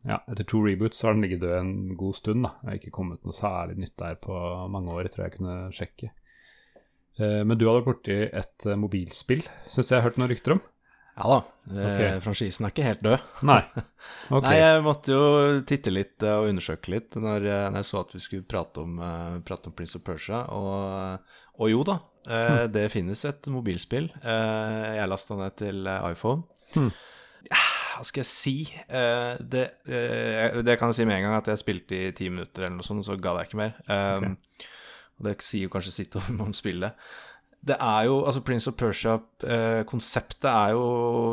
ja, 0.03 0.19
etter 0.27 0.47
to 0.49 0.59
reboots 0.65 1.03
har 1.07 1.15
den 1.15 1.23
ligget 1.23 1.45
død 1.45 1.55
en 1.59 1.97
god 1.97 2.17
stund. 2.19 2.43
da. 2.43 2.57
Det 2.61 2.69
har 2.69 2.81
ikke 2.81 2.97
kommet 2.99 3.23
noe 3.27 3.37
særlig 3.37 3.79
nytt 3.79 3.97
der 4.03 4.19
på 4.23 4.35
mange 4.73 4.95
år, 4.95 5.09
tror 5.13 5.27
jeg 5.27 5.37
kunne 5.37 5.57
sjekke. 5.75 6.11
Eh, 7.21 7.43
men 7.47 7.59
du 7.59 7.67
hadde 7.69 7.83
vært 7.83 7.91
borti 7.91 8.19
et 8.25 8.67
eh, 8.67 8.79
mobilspill, 8.79 9.45
syns 9.69 9.87
jeg 9.87 9.95
jeg 9.95 10.01
har 10.01 10.09
hørt 10.09 10.19
noen 10.21 10.33
rykter 10.33 10.57
om? 10.57 10.63
Ja 11.13 11.29
da, 11.29 11.39
eh, 11.69 11.95
okay. 11.95 12.21
franchisen 12.25 12.67
er 12.67 12.73
ikke 12.73 12.87
helt 12.87 13.03
død. 13.05 13.33
Nei. 13.49 13.63
Okay. 14.33 14.49
Nei, 14.49 14.57
jeg 14.59 14.83
måtte 14.83 15.13
jo 15.13 15.25
titte 15.69 15.93
litt 15.93 16.25
og 16.27 16.49
undersøke 16.49 16.91
litt 16.91 17.15
når, 17.21 17.45
når 17.71 17.77
jeg 17.79 17.87
så 17.87 18.01
at 18.01 18.15
vi 18.17 18.21
skulle 18.25 18.47
prate 18.49 18.83
om, 18.83 18.97
prate 19.47 19.69
om 19.69 19.75
Prince 19.77 19.99
of 19.99 20.03
Persia. 20.07 20.41
Og, 20.57 21.37
og 21.61 21.71
jo 21.71 21.85
da, 21.87 21.99
hmm. 22.27 22.63
det 22.75 22.87
finnes 22.91 23.23
et 23.29 23.51
mobilspill. 23.53 24.09
Jeg 24.25 25.11
lasta 25.13 25.37
ned 25.39 25.55
til 25.61 25.87
iPhone. 25.87 26.43
Hmm. 26.73 26.91
Ja, 27.47 27.61
hva 27.93 28.09
skal 28.09 28.25
jeg 28.25 28.31
si? 28.33 28.57
Det, 28.89 29.67
det, 29.85 30.79
kan 30.81 30.91
jeg 30.91 30.99
si 30.99 31.07
med 31.07 31.21
en 31.21 31.29
gang, 31.29 31.39
at 31.39 31.53
jeg 31.53 31.63
spilte 31.63 32.01
i 32.09 32.15
ti 32.17 32.31
minutter 32.33 32.67
eller 32.67 32.81
noe 32.81 32.89
sånt, 32.89 33.07
så 33.07 33.19
ga 33.21 33.37
jeg 33.39 33.53
ikke 33.53 33.63
mer. 33.63 33.77
Okay. 33.87 34.35
Det 35.29 35.37
sier 35.45 35.69
jo 35.69 35.77
kanskje 35.77 35.95
sitt 36.01 36.19
om, 36.19 36.41
om 36.49 36.57
spillet. 36.57 36.99
Det 37.63 37.77
er 37.79 38.07
jo, 38.09 38.17
altså 38.27 38.41
Prince 38.43 38.67
of 38.67 38.75
Persia-konseptet 38.75 40.49
eh, 40.49 40.55
er 40.65 40.73
jo 40.75 40.87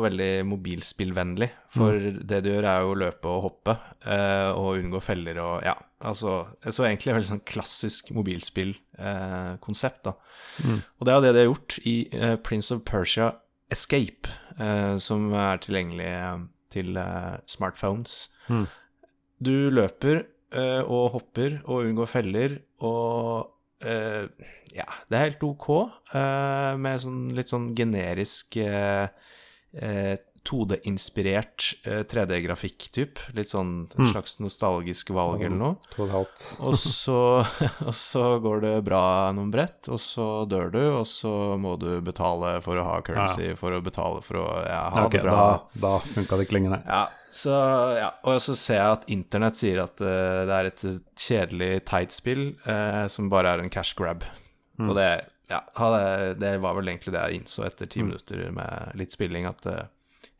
veldig 0.04 0.30
mobilspillvennlig. 0.46 1.48
For 1.74 1.96
mm. 1.98 2.20
det 2.30 2.38
du 2.44 2.52
gjør, 2.52 2.68
er 2.70 2.84
jo 2.84 2.92
å 2.92 2.98
løpe 3.00 3.30
og 3.32 3.42
hoppe 3.48 3.74
eh, 4.06 4.50
og 4.54 4.78
unngå 4.78 5.02
feller 5.02 5.40
og 5.42 5.64
ja. 5.66 5.74
Altså, 6.00 6.46
så 6.64 6.86
egentlig 6.86 7.12
veldig 7.12 7.28
sånn 7.28 7.42
klassisk 7.44 8.08
mobilspillkonsept, 8.16 9.98
eh, 10.00 10.06
da. 10.06 10.14
Mm. 10.64 10.78
Og 10.80 11.04
det 11.04 11.12
er 11.12 11.18
jo 11.18 11.24
det 11.24 11.32
de 11.34 11.42
har 11.42 11.50
gjort 11.50 11.76
i 11.84 11.94
eh, 12.16 12.36
Prince 12.40 12.72
of 12.72 12.84
Persia 12.88 13.32
Escape, 13.70 14.30
eh, 14.56 14.94
som 15.02 15.28
er 15.36 15.60
tilgjengelig 15.60 16.08
eh, 16.14 16.44
til 16.70 17.00
smartphones. 17.50 18.28
Mm. 18.48 18.68
Du 19.42 19.54
løper 19.74 20.24
og 20.86 21.12
hopper 21.14 21.60
og 21.64 21.84
unngår 21.86 22.08
feller 22.10 22.56
og 22.82 23.50
Uh, 23.80 24.28
ja, 24.76 24.84
det 25.08 25.16
er 25.16 25.26
helt 25.30 25.44
ok, 25.46 25.68
uh, 26.12 26.76
med 26.76 27.00
sånn 27.00 27.22
litt 27.36 27.48
sånn 27.48 27.70
generisk 27.76 28.58
uh, 28.60 29.08
2D-inspirert 30.50 31.68
3D-grafikk-typ. 32.10 33.20
Litt 33.38 33.52
sånn 33.52 33.72
en 33.86 34.02
mm. 34.02 34.10
slags 34.10 34.38
nostalgisk 34.42 35.12
valg 35.14 35.44
eller 35.46 35.58
noe. 35.60 35.76
og, 36.66 36.74
så, 36.80 37.20
og 37.86 37.94
så 37.94 38.24
går 38.42 38.64
det 38.66 38.74
bra 38.88 39.04
noen 39.36 39.52
brett, 39.54 39.86
og 39.92 40.02
så 40.02 40.28
dør 40.50 40.74
du, 40.74 40.82
og 41.00 41.06
så 41.08 41.32
må 41.60 41.76
du 41.80 41.92
betale 42.04 42.56
for 42.64 42.80
å 42.80 42.86
ha 42.88 42.98
currency, 43.06 43.52
for 43.58 43.76
å 43.76 43.82
betale 43.84 44.24
for 44.26 44.42
å 44.42 44.48
ja, 44.66 44.82
ha 44.90 45.06
okay, 45.06 45.20
det 45.20 45.26
bra. 45.28 45.38
Da, 45.72 45.80
da 45.86 45.94
funka 46.02 46.40
det 46.40 46.48
nei. 46.66 46.82
Ja, 46.86 47.04
så, 47.32 47.50
ja, 47.94 48.10
og 48.26 48.40
så 48.42 48.56
ser 48.58 48.80
jeg 48.80 48.96
at 48.96 49.10
internett 49.14 49.60
sier 49.60 49.84
at 49.84 50.00
uh, 50.02 50.42
det 50.48 50.56
er 50.56 50.70
et 50.70 50.82
kjedelig, 51.18 51.70
teit 51.86 52.14
spill 52.14 52.48
uh, 52.66 53.06
som 53.12 53.30
bare 53.30 53.54
er 53.54 53.62
en 53.62 53.70
cash 53.70 53.94
grab. 53.98 54.26
Mm. 54.80 54.88
Og 54.88 54.96
det, 54.98 55.08
ja, 55.52 55.62
det, 56.40 56.56
var 56.62 56.76
vel 56.78 56.90
egentlig 56.90 57.14
det 57.14 57.22
jeg 57.22 57.40
innså 57.40 57.66
etter 57.68 57.90
ti 57.90 58.02
mm. 58.02 58.08
minutter 58.08 58.44
med 58.56 58.98
litt 58.98 59.14
spilling, 59.14 59.46
at 59.50 59.70
uh, 59.70 59.84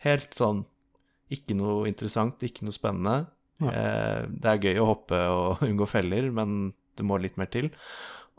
helt 0.07 0.36
sånn 0.36 0.64
ikke 1.30 1.55
noe 1.55 1.86
interessant, 1.86 2.42
ikke 2.42 2.66
noe 2.66 2.74
spennende. 2.74 3.28
Ja. 3.61 4.24
det 4.24 4.48
er 4.48 4.62
gøy 4.64 4.78
å 4.80 4.86
hoppe 4.88 5.18
og 5.28 5.61
unngå 5.68 5.84
feller, 5.86 6.30
men 6.32 6.72
det 6.96 7.05
må 7.07 7.18
litt 7.20 7.36
mer 7.40 7.51
til. 7.53 7.68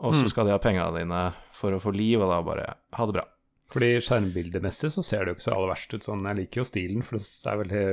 Og 0.02 0.16
så 0.16 0.26
mm. 0.26 0.30
skal 0.32 0.48
de 0.48 0.54
ha 0.56 0.62
pengene 0.62 0.98
dine 0.98 1.20
for 1.54 1.74
å 1.76 1.80
få 1.82 1.94
liv, 1.94 2.18
og 2.20 2.32
da 2.32 2.40
bare 2.44 2.66
ha 2.98 3.06
det 3.06 3.16
bra. 3.16 3.24
Fordi 3.72 3.88
skjermbildemessig 4.04 4.90
så 4.92 5.02
ser 5.04 5.24
det 5.24 5.32
jo 5.32 5.38
ikke 5.38 5.46
så 5.46 5.54
aller 5.54 5.72
verst 5.72 5.94
ut 5.94 6.04
sånn. 6.04 6.26
Jeg 6.28 6.38
liker 6.42 6.60
jo 6.60 6.68
stilen, 6.68 7.04
for 7.06 7.16
det 7.16 7.52
er 7.52 7.60
veldig 7.62 7.84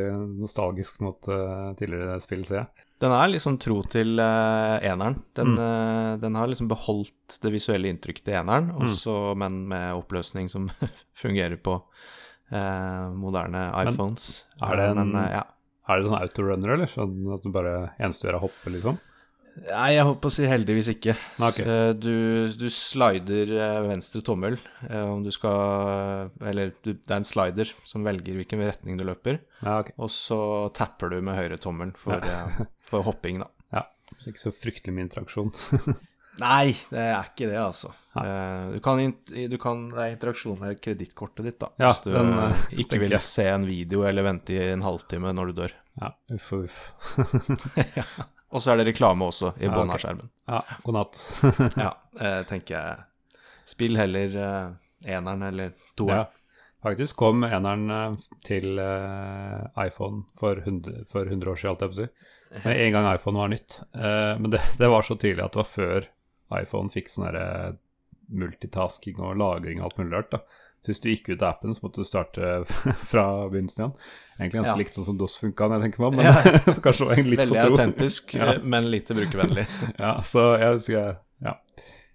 nostalgisk 0.42 1.00
mot 1.06 1.30
uh, 1.32 1.72
tidligere 1.80 2.20
spill, 2.24 2.44
ser 2.48 2.64
jeg. 2.64 2.86
Den 3.00 3.14
er 3.16 3.30
liksom 3.32 3.56
tro 3.64 3.78
til 3.88 4.20
uh, 4.20 4.76
eneren. 4.84 5.22
Den, 5.38 5.54
mm. 5.56 5.62
uh, 5.62 6.14
den, 6.20 6.36
har 6.36 6.52
liksom 6.52 6.68
beholdt 6.72 7.38
det 7.46 7.54
visuelle 7.54 7.94
inntrykket 7.94 8.28
til 8.28 8.40
eneren, 8.42 8.74
også, 8.76 9.16
mm. 9.32 9.44
men 9.46 9.62
med 9.72 10.02
oppløsning 10.02 10.52
som 10.52 10.68
fungerer 11.24 11.56
på 11.64 11.80
moderne 12.50 13.68
iPhones. 13.84 14.30
Men 14.60 14.70
er 14.70 14.80
det 14.80 14.88
en, 14.90 15.02
men, 15.04 15.28
ja. 15.36 15.44
er 15.90 16.00
det 16.00 16.08
sånn 16.08 16.18
autorunner, 16.18 16.74
eller? 16.76 16.90
Sånn 16.90 17.30
at 17.36 17.46
du 17.46 17.52
bare 17.54 17.76
eneste 18.00 18.26
du 18.26 18.30
gjør 18.30 18.40
er 18.40 18.46
hoppe, 18.48 18.74
liksom? 18.74 18.98
Nei, 19.68 19.90
jeg 19.96 20.06
håper 20.08 20.30
å 20.30 20.34
si 20.34 20.48
heldigvis 20.48 20.90
ikke. 20.94 21.16
Okay. 21.50 21.66
Eh, 21.66 21.92
du, 21.98 22.14
du, 22.58 22.68
slider 22.74 23.52
eh, 23.58 23.80
venstre 23.90 24.22
tommel 24.26 24.58
eh, 24.88 25.04
om 25.04 25.24
du 25.26 25.32
skal 25.36 26.30
Eller 26.46 26.74
du, 26.86 26.94
det 26.94 27.12
er 27.12 27.20
en 27.20 27.28
slider 27.28 27.74
som 27.88 28.06
velger 28.08 28.40
hvilken 28.40 28.64
retning 28.64 29.00
du 29.00 29.06
løper. 29.08 29.42
Ja, 29.62 29.80
okay. 29.82 29.96
Og 30.00 30.12
så 30.14 30.40
tapper 30.78 31.14
du 31.14 31.20
med 31.26 31.38
høyre 31.40 31.60
tommel 31.62 31.94
for, 32.00 32.24
ja. 32.24 32.68
for 32.90 33.08
hopping, 33.08 33.44
da. 33.46 33.52
Ja. 33.80 33.84
Så 34.18 34.32
ikke 34.32 34.42
så 34.42 34.52
fryktelig 34.56 34.96
mye 34.96 35.06
interaksjon. 35.06 35.52
Nei, 36.40 36.72
det 36.92 37.04
er 37.04 37.30
ikke 37.32 37.50
det, 37.50 37.60
altså. 37.60 37.92
Du 38.16 38.80
kan, 38.84 39.00
du 39.28 39.58
kan, 39.62 39.86
det 39.92 40.02
er 40.06 40.16
interaksjon 40.16 40.58
med 40.60 40.80
kredittkortet 40.84 41.46
ditt, 41.46 41.60
da. 41.62 41.70
Ja, 41.80 41.92
hvis 41.92 42.02
du 42.06 42.10
den, 42.16 42.34
ikke 42.84 43.00
vil 43.04 43.16
se 43.28 43.46
en 43.52 43.68
video 43.68 44.04
eller 44.08 44.26
vente 44.28 44.56
i 44.56 44.72
en 44.72 44.84
halvtime 44.86 45.34
når 45.36 45.52
du 45.52 45.62
dør. 45.64 45.76
Ja, 46.00 46.14
uff 46.36 46.52
og 46.56 46.68
uff. 46.68 46.82
ja. 48.00 48.06
Og 48.50 48.64
så 48.64 48.74
er 48.74 48.80
det 48.80 48.90
reklame 48.90 49.28
også 49.30 49.54
i 49.62 49.70
bånn 49.70 49.92
av 49.94 50.02
skjermen. 50.02 50.30
Ja, 50.50 50.64
god 50.86 50.96
natt. 50.96 51.22
ja, 51.86 51.92
eh, 52.18 52.42
tenker 52.50 52.76
jeg. 52.76 53.42
Spill 53.70 54.00
heller 54.00 54.38
eh, 54.42 54.70
eneren 55.14 55.46
eller 55.52 55.76
toeren. 56.00 56.26
Ja, 56.26 56.72
faktisk 56.86 57.20
kom 57.22 57.46
eneren 57.46 57.86
eh, 57.94 58.18
til 58.48 58.82
eh, 58.82 59.86
iPhone 59.86 60.26
for 60.40 60.64
100, 60.64 61.06
for 61.12 61.30
100, 61.30 61.52
år 61.52 61.62
siden, 61.62 61.76
alt 61.76 61.86
jeg 61.86 61.94
på 61.94 61.98
å 61.98 62.02
si. 62.02 62.10
Med 62.64 62.82
en 62.88 62.96
gang 62.96 63.12
iPhone 63.12 63.44
var 63.44 63.54
nytt. 63.54 63.82
Eh, 63.94 64.34
men 64.42 64.56
det, 64.56 64.64
det, 64.82 64.90
var 64.90 65.06
så 65.06 65.20
tydelig 65.20 65.46
at 65.46 65.54
det 65.54 65.62
var 65.62 65.70
før 65.70 66.10
iPhone 66.56 66.92
fikk 66.94 67.12
sånn 67.12 67.28
derre 67.30 67.78
multitasking 68.30 69.20
og 69.22 69.38
lagring 69.40 69.82
og 69.82 69.90
alt 69.90 70.02
mulig 70.02 70.16
rart. 70.16 70.34
da. 70.34 70.66
Så 70.80 70.94
hvis 70.94 71.02
du 71.04 71.10
gikk 71.12 71.28
ut 71.34 71.42
av 71.42 71.50
appen, 71.50 71.74
så 71.76 71.84
måtte 71.84 72.04
du 72.04 72.08
starte 72.08 72.50
fra 73.12 73.26
begynnelsen 73.52 73.84
igjen. 73.84 73.96
Egentlig 74.38 74.62
ganske 74.62 74.76
ja. 74.76 74.80
likt 74.80 74.96
sånn 74.96 75.08
som 75.10 75.18
DOS 75.20 75.36
funka, 75.42 75.68
når 75.68 75.76
jeg 75.76 75.86
tenker 75.88 76.04
meg 76.04 76.10
om, 76.10 76.20
men 76.20 76.26
ja. 76.30 76.76
kanskje 76.86 77.08
litt 77.20 77.44
Veldig 77.44 77.64
autentisk, 77.66 78.34
ja. 78.40 78.54
men 78.64 78.88
lite 78.92 79.18
brukervennlig. 79.18 79.66
ja, 79.98 80.14
så 80.28 80.54
jeg 80.62 80.78
husker 80.78 81.18
ja. 81.44 81.58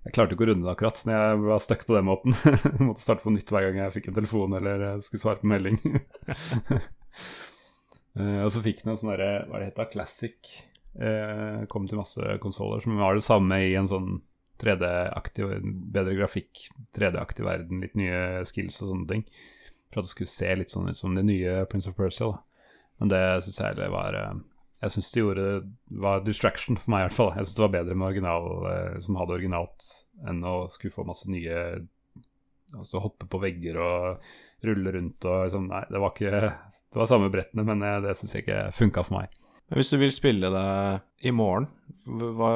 Jeg 0.04 0.12
klarte 0.12 0.36
ikke 0.36 0.44
å 0.44 0.48
runde 0.50 0.66
det 0.66 0.72
akkurat 0.74 0.98
så 1.00 1.08
jeg 1.08 1.36
var 1.40 1.62
stuck 1.64 1.86
på 1.88 1.94
den 1.96 2.04
måten. 2.04 2.34
jeg 2.44 2.80
måtte 2.84 3.00
starte 3.00 3.24
på 3.24 3.32
nytt 3.32 3.48
hver 3.52 3.70
gang 3.70 3.78
jeg 3.80 3.94
fikk 3.94 4.10
en 4.10 4.18
telefon 4.18 4.56
eller 4.58 4.84
skulle 5.04 5.22
svare 5.22 5.40
på 5.40 5.48
melding. 5.48 5.78
uh, 8.20 8.40
og 8.44 8.50
så 8.52 8.60
fikk 8.64 8.82
den 8.82 8.92
en 8.92 9.00
sånn 9.00 9.14
derre, 9.14 9.30
hva 9.48 9.62
det 9.62 9.70
heter, 9.70 9.88
Classic. 9.94 10.52
Uh, 10.94 11.64
kom 11.66 11.88
til 11.90 11.98
masse 11.98 12.36
konsoller 12.38 12.84
som 12.84 13.00
var 13.00 13.16
det 13.18 13.24
samme 13.26 13.56
i 13.66 13.72
en 13.74 13.88
sånn 13.90 14.20
3D-aktiv, 14.62 15.50
bedre 15.92 16.14
grafikk, 16.14 16.68
3D-aktiv 16.94 17.46
verden, 17.46 17.82
litt 17.82 17.96
nye 17.98 18.44
skills 18.46 18.80
og 18.82 18.92
sånne 18.92 19.08
ting. 19.10 19.24
For 19.90 20.00
at 20.00 20.08
det 20.08 20.12
skulle 20.12 20.30
se 20.30 20.50
litt 20.58 20.74
sånn 20.74 20.90
ut 20.90 20.98
som 20.98 21.14
det 21.16 21.24
nye 21.26 21.64
Prince 21.70 21.90
of 21.90 21.96
Persia. 21.98 22.30
Da. 22.30 22.74
Men 23.02 23.10
det 23.12 23.22
syns 23.46 23.60
jeg 23.62 23.90
var 23.92 24.18
eh, 24.18 24.34
Jeg 24.84 24.94
syns 24.94 25.10
det 25.14 25.22
gjorde 25.22 25.46
var 26.04 26.24
distraction 26.26 26.78
for 26.78 26.94
meg, 26.94 27.02
i 27.02 27.08
hvert 27.08 27.18
fall. 27.18 27.32
Jeg 27.34 27.46
syns 27.48 27.58
det 27.58 27.66
var 27.66 27.74
bedre 27.76 27.98
med 27.98 28.08
original 28.12 28.48
eh, 28.70 28.96
som 29.04 29.18
hadde 29.20 29.36
originalt, 29.38 29.90
enn 30.28 30.42
å 30.46 30.56
skulle 30.74 30.94
få 30.94 31.06
masse 31.08 31.30
nye 31.30 31.84
Altså 32.74 32.98
hoppe 32.98 33.28
på 33.30 33.38
vegger 33.38 33.76
og 33.78 34.24
rulle 34.66 34.90
rundt 34.96 35.26
og 35.30 35.44
liksom 35.44 35.68
Nei, 35.70 35.84
det 35.86 36.00
var 36.02 36.10
ikke 36.10 36.40
Det 36.40 36.98
var 36.98 37.06
samme 37.06 37.28
brettene, 37.30 37.62
men 37.66 37.84
eh, 37.86 38.00
det 38.02 38.16
syns 38.18 38.34
jeg 38.34 38.46
ikke 38.46 38.62
funka 38.74 39.06
for 39.06 39.20
meg. 39.20 39.38
Men 39.68 39.80
hvis 39.80 39.94
du 39.94 39.98
vil 40.00 40.12
spille 40.12 40.50
det 40.52 40.68
i 41.24 41.32
morgen, 41.32 41.70
hva, 42.04 42.50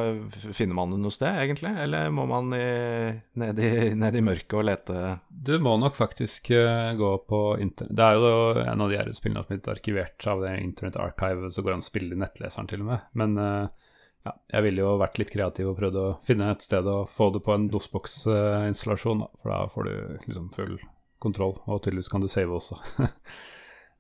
finner 0.53 0.77
man 0.77 0.93
det 0.93 0.99
noe 1.01 1.15
sted, 1.15 1.39
egentlig? 1.41 1.71
Eller 1.81 2.11
må 2.13 2.27
man 2.29 2.51
ned, 2.53 3.61
i, 3.65 3.71
ned, 3.97 4.19
i, 4.19 4.25
mørket 4.25 4.59
og 4.61 4.67
lete? 4.69 4.99
Du 5.33 5.55
må 5.65 5.73
nok 5.81 5.97
faktisk 5.97 6.51
uh, 6.53 6.93
gå 6.99 7.13
på 7.31 7.41
internett. 7.65 7.95
Det 7.97 8.05
er 8.05 8.19
jo 8.21 8.61
en 8.61 8.85
av 8.85 8.93
de 8.93 9.01
her 9.01 9.11
spillene 9.17 9.41
som 9.41 9.49
er 9.49 9.57
blitt 9.57 9.73
arkivert 9.73 10.29
av 10.29 10.45
det 10.45 10.53
Internett 10.61 11.01
Archive, 11.01 11.49
så 11.51 11.65
går 11.65 11.73
det 11.73 11.79
an 11.79 11.87
å 11.87 11.89
spille 11.89 12.19
i 12.19 12.21
nettleseren 12.21 12.69
til 12.69 12.85
og 12.85 12.91
med. 12.91 13.09
Men 13.23 13.41
uh, 13.41 13.89
ja, 14.29 14.37
jeg 14.59 14.69
ville 14.69 14.85
jo 14.85 14.95
vært 15.01 15.21
litt 15.23 15.33
kreativ 15.33 15.73
og 15.73 15.79
prøvd 15.81 16.01
å 16.03 16.09
finne 16.29 16.53
et 16.53 16.65
sted 16.69 16.89
å 16.89 17.01
få 17.09 17.33
det 17.33 17.45
på 17.47 17.57
en 17.57 17.71
DOSBox-installasjon, 17.73 19.25
for 19.41 19.55
da 19.55 19.65
får 19.73 19.89
du 19.89 19.95
liksom 20.29 20.53
full 20.57 20.77
kontroll, 21.25 21.57
og 21.65 21.81
tydeligvis 21.83 22.13
kan 22.13 22.23
du 22.23 22.29
save 22.31 22.53
også. 22.61 22.77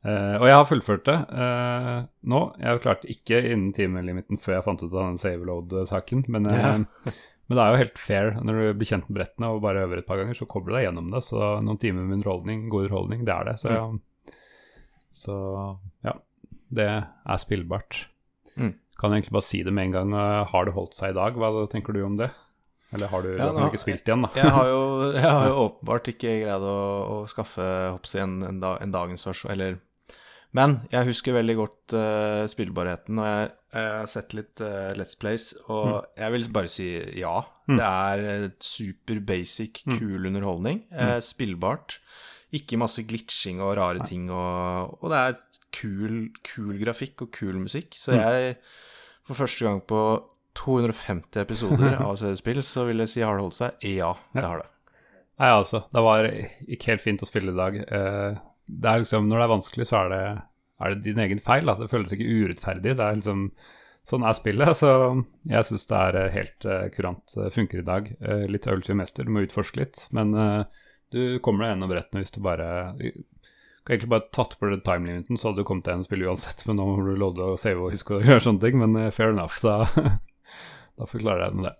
Uh, 0.06 0.36
og 0.38 0.44
jeg 0.46 0.54
har 0.54 0.68
fullført 0.68 1.08
det 1.08 1.16
uh, 1.34 2.04
nå. 2.30 2.42
Jeg 2.62 2.82
klarte 2.84 3.08
ikke 3.10 3.40
innen 3.48 3.72
timelimiten 3.74 4.38
før 4.38 4.58
jeg 4.58 4.66
fant 4.68 4.84
ut 4.84 4.92
av 4.92 5.08
den 5.08 5.18
save 5.20 5.48
load-saken. 5.48 6.22
Men, 6.30 6.46
uh, 6.46 7.10
Men 7.48 7.56
det 7.56 7.64
er 7.64 7.72
jo 7.72 7.80
helt 7.80 7.98
fair 7.98 8.34
når 8.44 8.60
du 8.60 8.64
blir 8.78 8.90
kjent 8.90 9.08
med 9.08 9.18
brettene 9.18 9.48
og 9.54 9.62
bare 9.64 9.86
øver 9.86 10.02
et 10.02 10.06
par 10.06 10.20
ganger, 10.20 10.36
så 10.36 10.46
kommer 10.46 10.70
du 10.70 10.76
deg 10.76 10.84
gjennom 10.86 11.08
det. 11.14 11.22
Så 11.26 11.38
noen 11.64 11.80
timer 11.80 12.04
med 12.04 12.18
underholdning, 12.20 12.66
god 12.68 12.86
underholdning, 12.86 13.24
det 13.24 13.34
er 13.34 13.48
det. 13.48 13.54
Så 13.62 13.72
ja, 13.72 13.86
så, 15.16 15.36
ja 16.04 16.14
det 16.76 16.88
er 16.92 17.40
spillbart. 17.40 18.02
Mm. 18.58 18.74
Kan 19.00 19.14
jeg 19.14 19.22
egentlig 19.22 19.36
bare 19.38 19.48
si 19.48 19.62
det 19.64 19.72
med 19.72 19.88
en 19.88 19.96
gang. 19.96 20.12
Har 20.52 20.68
det 20.68 20.74
holdt 20.76 20.98
seg 20.98 21.14
i 21.14 21.16
dag? 21.16 21.38
Hva 21.40 21.64
tenker 21.72 21.96
du 21.96 22.02
om 22.04 22.18
det? 22.20 22.28
Eller 22.92 23.10
har 23.12 23.24
du, 23.24 23.32
Ja, 23.36 23.50
nå- 23.52 23.66
ikke 23.68 23.80
spilt 23.80 24.06
igjen, 24.08 24.24
da? 24.24 24.30
Jeg 24.36 24.52
har 24.52 24.68
jo, 24.70 24.80
jeg 25.16 25.24
har 25.28 25.48
jo 25.50 25.58
åpenbart 25.66 26.08
ikke 26.12 26.38
greid 26.44 26.64
å, 26.64 26.78
å 27.16 27.18
skaffe 27.28 27.64
hoppsi 27.92 28.20
en, 28.22 28.38
en, 28.46 28.60
da, 28.62 28.76
en 28.84 28.94
dagens 28.94 29.26
versjon, 29.28 29.52
eller 29.52 29.76
Men 30.56 30.78
jeg 30.92 31.10
husker 31.10 31.36
veldig 31.36 31.56
godt 31.58 31.94
uh, 31.98 32.44
spillbarheten, 32.48 33.20
og 33.20 33.26
jeg, 33.28 33.50
jeg 33.74 33.90
har 33.98 34.08
sett 34.08 34.34
litt 34.36 34.62
uh, 34.64 34.94
Let's 34.96 35.18
Plays, 35.20 35.50
og 35.68 36.08
jeg 36.16 36.34
vil 36.34 36.48
bare 36.54 36.72
si 36.72 36.88
ja. 37.20 37.36
Det 37.68 37.84
er 37.84 38.24
et 38.32 38.64
super 38.64 39.20
basic, 39.28 39.82
kul 39.84 40.30
underholdning. 40.30 40.86
Uh, 40.88 41.18
spillbart. 41.24 41.98
Ikke 42.56 42.80
masse 42.80 43.04
glitching 43.04 43.60
og 43.60 43.74
rare 43.76 44.06
ting, 44.08 44.30
og, 44.32 44.96
og 45.02 45.12
det 45.12 45.20
er 45.20 45.60
kul, 45.76 46.16
kul 46.48 46.78
grafikk 46.80 47.26
og 47.26 47.32
kul 47.36 47.60
musikk. 47.60 47.92
Så 48.00 48.16
jeg, 48.16 48.56
for 49.28 49.36
første 49.36 49.68
gang 49.68 49.82
på 49.84 50.00
250 50.58 51.42
episoder 51.44 51.98
av 52.06 52.16
CD-spill, 52.16 52.64
så 52.64 52.88
vil 52.88 53.04
jeg 53.04 53.12
si 53.12 53.24
har 53.24 53.36
det 53.36 53.44
holdt 53.44 53.60
seg? 53.60 53.84
Ja, 53.84 54.14
det 54.32 54.46
har 54.48 54.64
det. 54.64 54.70
Nei, 55.38 55.52
altså. 55.54 55.84
Det 55.94 56.02
var 56.02 56.26
ikke 56.26 56.94
helt 56.94 57.04
fint 57.04 57.22
å 57.22 57.28
spille 57.28 57.52
i 57.52 57.58
dag. 57.58 57.76
Eh, 57.78 58.38
det 58.68 58.90
er 58.90 59.02
liksom, 59.02 59.28
når 59.28 59.40
det 59.40 59.46
er 59.46 59.52
vanskelig, 59.54 59.88
så 59.88 59.98
er 60.02 60.12
det, 60.12 60.22
er 60.84 60.94
det 60.94 61.04
din 61.06 61.20
egen 61.24 61.40
feil. 61.42 61.68
Da. 61.68 61.76
Det 61.78 61.90
føles 61.90 62.12
ikke 62.14 62.28
urettferdig. 62.28 62.96
Det 62.98 63.04
er 63.04 63.16
liksom, 63.16 63.46
sånn 64.08 64.26
er 64.28 64.36
spillet. 64.36 64.74
Så 64.78 64.90
jeg 65.48 65.68
syns 65.68 65.88
det 65.88 66.02
er 66.02 66.20
eh, 66.20 66.34
helt 66.36 66.68
uh, 66.68 66.84
kurant 66.94 67.38
eh, 67.38 67.48
funker 67.54 67.82
i 67.82 67.88
dag. 67.88 68.12
Uh, 68.20 68.44
litt 68.50 68.68
øvelse 68.68 68.94
i 68.94 69.00
mester, 69.00 69.26
du 69.26 69.34
må 69.34 69.46
utforske 69.46 69.80
litt. 69.80 70.04
Men 70.16 70.36
uh, 70.36 70.84
du 71.14 71.40
kommer 71.44 71.64
deg 71.64 71.74
gjennom 71.74 71.92
brettene 71.92 72.22
hvis 72.22 72.34
du 72.36 72.42
bare 72.44 72.68
kan 73.08 73.94
egentlig 73.94 74.12
bare 74.12 74.28
tatt 74.36 74.58
på 74.60 74.68
timelimiten, 74.84 75.38
så 75.40 75.48
hadde 75.48 75.62
du 75.62 75.68
kommet 75.68 75.86
deg 75.86 75.94
gjennom 75.94 76.08
spillet 76.10 76.32
uansett. 76.34 76.64
Men 76.68 76.80
nå 76.80 76.88
må 76.90 76.98
du 77.00 77.14
loade 77.16 77.52
og 77.54 77.60
save 77.60 77.80
og 77.80 77.96
huske 77.96 78.18
å 78.18 78.22
gjøre 78.28 78.44
sånne 78.44 78.64
ting. 78.66 78.80
Men 78.84 79.12
fair 79.16 79.32
enough, 79.32 79.56
så 79.56 79.80
da 80.98 81.08
forklarer 81.08 81.48
jeg 81.48 81.60
med 81.60 81.70
det. 81.70 81.76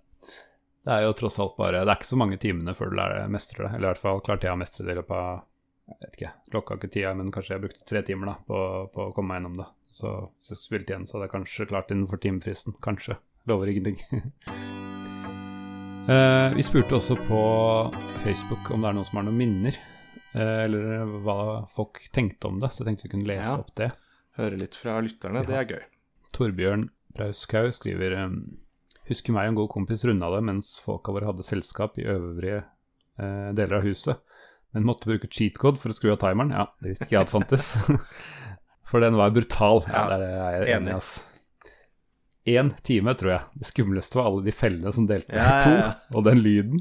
Det 0.89 0.95
er 0.95 1.05
jo 1.05 1.13
tross 1.19 1.37
alt 1.43 1.57
bare 1.59 1.83
Det 1.83 1.91
er 1.91 1.99
ikke 1.99 2.09
så 2.09 2.17
mange 2.17 2.39
timene 2.41 2.73
før 2.73 2.89
du 2.89 2.97
lærer 2.97 3.29
mestrer 3.29 3.67
det. 3.67 3.73
Eller 3.77 3.91
i 3.91 3.91
hvert 3.91 4.07
fall 4.07 4.25
klarte 4.25 4.49
jeg 4.49 4.57
å 4.57 4.61
mestre 4.61 4.87
det 4.89 4.95
i 4.95 5.01
løpet 5.03 5.19
av 5.21 5.43
Jeg 5.89 5.99
vet 6.05 6.17
ikke, 6.19 6.31
klokka 6.53 6.77
ikke 6.79 6.91
tida, 6.93 7.15
men 7.17 7.31
kanskje 7.33 7.55
jeg 7.57 7.63
brukte 7.65 7.87
tre 7.89 8.03
timer 8.05 8.33
da 8.33 8.35
på, 8.49 8.59
på 8.93 9.07
å 9.09 9.13
komme 9.17 9.33
meg 9.33 9.41
gjennom 9.41 9.57
det. 9.63 9.69
Så 9.99 10.11
hvis 10.37 10.51
jeg 10.53 10.59
skulle 10.59 10.67
spilt 10.69 10.91
igjen, 10.93 11.07
så 11.09 11.17
hadde 11.17 11.29
jeg 11.29 11.35
kanskje 11.39 11.69
klart 11.71 11.91
innenfor 11.95 12.21
timefristen. 12.23 12.77
Kanskje. 12.85 13.17
Lover 13.49 13.73
ingenting. 13.73 13.99
Eh, 16.09 16.55
vi 16.57 16.63
spurte 16.65 16.97
også 16.97 17.19
på 17.29 17.39
Facebook 18.25 18.71
om 18.73 18.81
det 18.81 18.89
er 18.89 18.95
noen 18.97 19.05
som 19.09 19.19
har 19.21 19.27
noen 19.27 19.37
minner. 19.37 19.75
eh, 20.33 20.63
eller 20.65 21.03
hva 21.25 21.35
folk 21.75 22.01
tenkte 22.17 22.49
om 22.49 22.57
det, 22.63 22.71
så 22.73 22.81
jeg 22.81 22.87
tenkte 22.89 23.05
vi 23.05 23.11
kunne 23.13 23.29
lese 23.29 23.45
Ja. 23.45 23.59
opp 23.61 23.75
det. 23.77 23.91
Høre 24.39 24.57
litt 24.57 24.75
fra 24.77 24.95
lytterne, 25.05 25.43
det 25.45 25.53
er 25.59 25.67
gøy. 25.69 25.83
Torbjørn 26.33 26.87
Brauskau 27.13 27.69
skriver 27.73 28.17
um, 28.25 28.57
Husker 29.09 29.33
meg 29.37 29.49
og 29.49 29.53
en 29.53 29.59
god 29.61 29.69
kompis 29.73 30.05
runda 30.05 30.29
det 30.33 30.43
mens 30.45 30.79
folka 30.81 31.13
våre 31.13 31.29
hadde 31.29 31.45
selskap 31.45 31.99
i 31.99 32.05
øvrige 32.09 32.63
eh, 33.19 33.53
deler 33.53 33.77
av 33.81 33.85
huset, 33.89 34.17
men 34.75 34.85
måtte 34.89 35.09
bruke 35.09 35.31
cheat-code 35.33 35.81
for 35.81 35.93
å 35.93 35.97
skru 35.97 36.11
av 36.13 36.21
timeren. 36.23 36.53
Ja, 36.55 36.67
det 36.83 36.93
visste 36.93 37.07
ikke 37.09 37.17
jeg 37.19 37.27
at 37.27 37.33
fantes. 37.33 37.71
for 38.89 39.05
den 39.05 39.17
var 39.19 39.33
brutal. 39.37 39.85
Ja, 39.89 40.05
Ja, 40.05 40.19
der 40.19 40.27
er 40.29 40.61
jeg 40.61 40.77
enig, 40.77 40.99
altså. 40.99 41.25
Én 42.49 42.71
time, 42.85 43.13
tror 43.19 43.33
jeg. 43.35 43.41
Det 43.61 43.69
skumleste 43.69 44.17
var 44.17 44.31
alle 44.31 44.45
de 44.47 44.53
fellene 44.57 44.93
som 44.95 45.05
delte 45.09 45.37
Ja, 45.37 45.49
ja, 45.61 45.89
to, 46.09 46.17
og 46.17 46.25
den 46.29 46.41
lyden. 46.41 46.81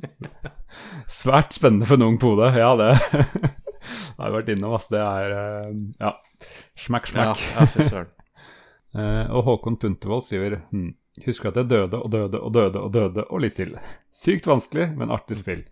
Svært 1.11 1.57
spennende 1.57 1.87
for 1.89 1.99
en 1.99 2.05
ung 2.07 2.19
pode. 2.21 2.47
Ja, 2.55 2.69
det 2.79 2.93
har 3.01 4.29
jeg 4.29 4.35
vært 4.37 4.51
innom. 4.53 4.77
Altså, 4.77 4.93
det 4.95 5.01
er 5.03 5.35
eh, 5.39 5.73
Ja. 6.03 6.13
Smakk, 6.85 7.09
smakk. 7.11 7.43
ja 7.57 7.67
fy 7.73 7.87
søren. 7.87 8.13
Eh, 8.95 9.25
og 9.35 9.43
Håkon 9.49 9.75
Puntervold 9.81 10.23
skriver 10.25 10.61
hm, 10.71 10.93
Husker 11.25 11.49
at 11.51 11.59
jeg 11.59 11.67
døde 11.69 11.99
og 11.99 12.11
døde 12.13 12.39
og 12.39 12.53
døde 12.55 12.81
og 12.81 12.93
døde 12.93 13.25
og 13.27 13.41
litt 13.43 13.57
til. 13.59 13.75
Sykt 14.15 14.47
vanskelig, 14.47 14.91
men 14.95 15.11
artig 15.13 15.39
spill. 15.41 15.65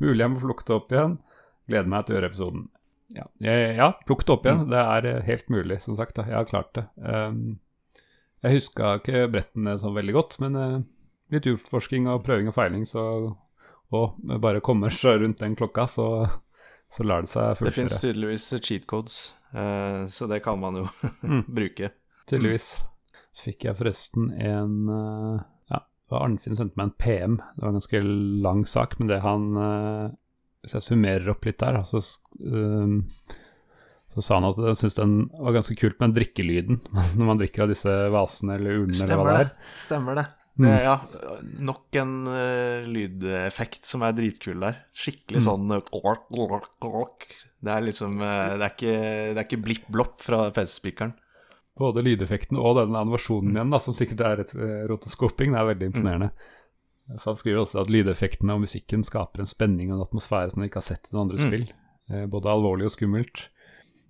Mulig 0.00 0.24
jeg 0.24 0.32
må 0.32 0.40
det 0.40 0.74
opp 0.74 0.92
igjen. 0.92 1.18
Gleder 1.66 1.88
meg 1.90 2.06
til 2.06 2.14
å 2.14 2.18
gjøre 2.20 2.30
episoden. 2.30 2.66
Ja, 3.14 3.24
ja 3.42 3.88
plukk 4.06 4.24
det 4.26 4.34
opp 4.34 4.46
igjen. 4.46 4.64
Det 4.70 4.80
er 4.82 5.06
eh, 5.10 5.22
helt 5.26 5.48
mulig, 5.52 5.80
som 5.84 5.96
sagt. 5.98 6.16
Da. 6.18 6.24
Jeg 6.26 6.36
har 6.40 6.48
klart 6.50 6.72
det. 6.74 6.84
Um, 6.98 7.58
jeg 8.44 8.58
huska 8.60 8.96
ikke 9.00 9.24
brettene 9.32 9.76
så 9.80 9.90
veldig 9.94 10.14
godt, 10.14 10.36
men 10.42 10.56
eh, 10.60 10.76
litt 11.34 11.46
utforsking 11.50 12.06
og 12.12 12.24
prøving 12.26 12.50
og 12.50 12.56
feiling, 12.58 12.84
så 12.86 13.04
Og 13.94 14.16
bare 14.42 14.58
kommer 14.66 14.90
seg 14.90 15.20
rundt 15.22 15.38
den 15.38 15.54
klokka, 15.58 15.86
så, 15.86 16.06
så 16.90 17.06
lar 17.06 17.22
det 17.22 17.30
seg 17.30 17.60
Det 17.62 17.72
finnes 17.74 18.00
tydeligvis 18.02 18.48
cheat 18.58 18.86
codes, 18.90 19.18
eh, 19.54 20.06
så 20.10 20.26
det 20.30 20.40
kan 20.42 20.58
man 20.60 20.80
jo 20.82 20.86
Mm. 21.22 21.44
bruke. 21.46 21.92
Tydeligvis. 22.26 22.72
Så 23.30 23.46
fikk 23.50 23.64
jeg 23.68 23.78
forresten 23.78 24.32
en 24.42 24.76
Ja, 25.70 25.82
Arnfinn 26.10 26.56
sendte 26.58 26.74
meg 26.78 26.88
en 26.90 26.96
PM. 26.98 27.36
Det 27.54 27.62
var 27.62 27.68
en 27.70 27.78
ganske 27.78 28.00
lang 28.46 28.64
sak, 28.66 28.98
men 28.98 29.10
det 29.10 29.20
han 29.22 29.48
Hvis 30.64 30.74
jeg 30.78 30.86
summerer 30.88 31.28
opp 31.30 31.44
litt 31.46 31.58
der, 31.62 31.76
så, 31.86 32.00
ehm, 32.42 32.96
så 34.14 34.24
sa 34.24 34.38
han 34.40 34.48
at 34.48 34.56
han 34.58 34.78
syntes 34.78 34.96
den 34.98 35.12
var 35.38 35.54
ganske 35.58 35.76
kult 35.78 35.98
med 36.00 36.08
den 36.10 36.16
drikkelyden 36.20 36.80
når 37.18 37.28
man 37.28 37.38
drikker 37.42 37.66
av 37.66 37.70
disse 37.74 37.92
vasene 38.14 38.56
eller 38.58 38.80
urnene 38.82 39.04
eller 39.04 39.20
hva 39.20 39.28
det 39.30 39.36
det. 39.38 39.46
er. 39.46 39.78
Stemmer 39.86 40.18
det. 40.22 40.26
Mm. 40.56 40.64
det 40.70 40.76
ja, 40.86 40.94
nok 41.68 41.96
en 42.00 42.12
uh, 42.32 42.86
lydeffekt 42.88 43.84
som 43.84 44.00
er 44.06 44.14
dritkul 44.16 44.62
der. 44.64 44.78
Skikkelig 44.96 45.42
Mm. 45.42 45.44
sånn 45.44 45.74
klok. 46.80 47.26
Det 47.60 47.72
er 47.74 47.84
liksom 47.84 48.16
uh, 48.22 48.56
Det 48.56 48.64
er 48.64 48.72
ikke, 48.72 48.96
det 49.36 49.36
er 49.36 49.44
ikke 49.44 49.62
blipp-blopp 49.66 50.24
fra 50.24 50.46
PC-spikeren. 50.56 51.12
Både 51.76 52.00
lydeffekten 52.00 52.56
og 52.56 52.78
den 52.78 52.96
animasjonen 52.96 53.52
igjen, 53.52 53.70
da, 53.74 53.78
som 53.84 53.92
sikkert 53.92 54.22
er 54.24 54.40
et 54.46 54.52
rotoscoping, 54.88 55.52
det 55.52 55.60
er 55.60 55.68
veldig 55.74 55.88
imponerende. 55.90 56.30
For 57.20 57.30
Han 57.32 57.36
skriver 57.38 57.60
også 57.62 57.80
at 57.84 57.90
lydeffektene 57.92 58.54
og 58.56 58.64
musikken 58.64 59.04
skaper 59.06 59.40
en 59.44 59.50
spenning 59.50 59.92
og 59.92 59.98
en 60.00 60.06
atmosfære 60.08 60.50
som 60.52 60.58
man 60.62 60.68
ikke 60.70 60.80
har 60.82 60.88
sett 60.88 61.06
i 61.10 61.14
noen 61.14 61.28
andre 61.28 61.38
Mm. 61.38 61.46
spill. 61.50 61.66
Eh, 62.10 62.26
både 62.26 62.50
alvorlig 62.50 62.88
og 62.88 62.94
skummelt. 62.96 63.48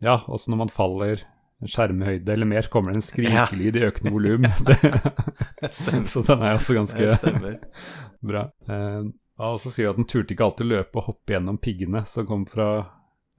Ja, 0.05 0.19
også 0.29 0.49
når 0.53 0.57
man 0.65 0.69
faller 0.73 1.23
en 1.63 1.69
skjermhøyde 1.73 2.29
eller 2.33 2.47
mer, 2.49 2.67
kommer 2.73 2.93
det 2.93 3.01
en 3.01 3.07
skrikelyd 3.07 3.77
i 3.77 3.85
økende 3.89 4.13
volum. 4.13 4.45
Så 5.69 6.23
den 6.27 6.43
er 6.43 6.57
også 6.59 6.75
ganske 6.77 7.59
bra. 8.33 8.43
Eh, 8.69 9.03
så 9.37 9.51
også 9.53 9.71
skriver 9.73 9.91
at 9.93 9.99
han 10.01 10.09
turte 10.09 10.33
ikke 10.33 10.45
alltid 10.49 10.67
løpe 10.71 10.97
og 11.01 11.09
hoppe 11.11 11.35
gjennom 11.35 11.59
piggene 11.61 12.05
som 12.09 12.25
kom 12.29 12.47
fra 12.49 12.69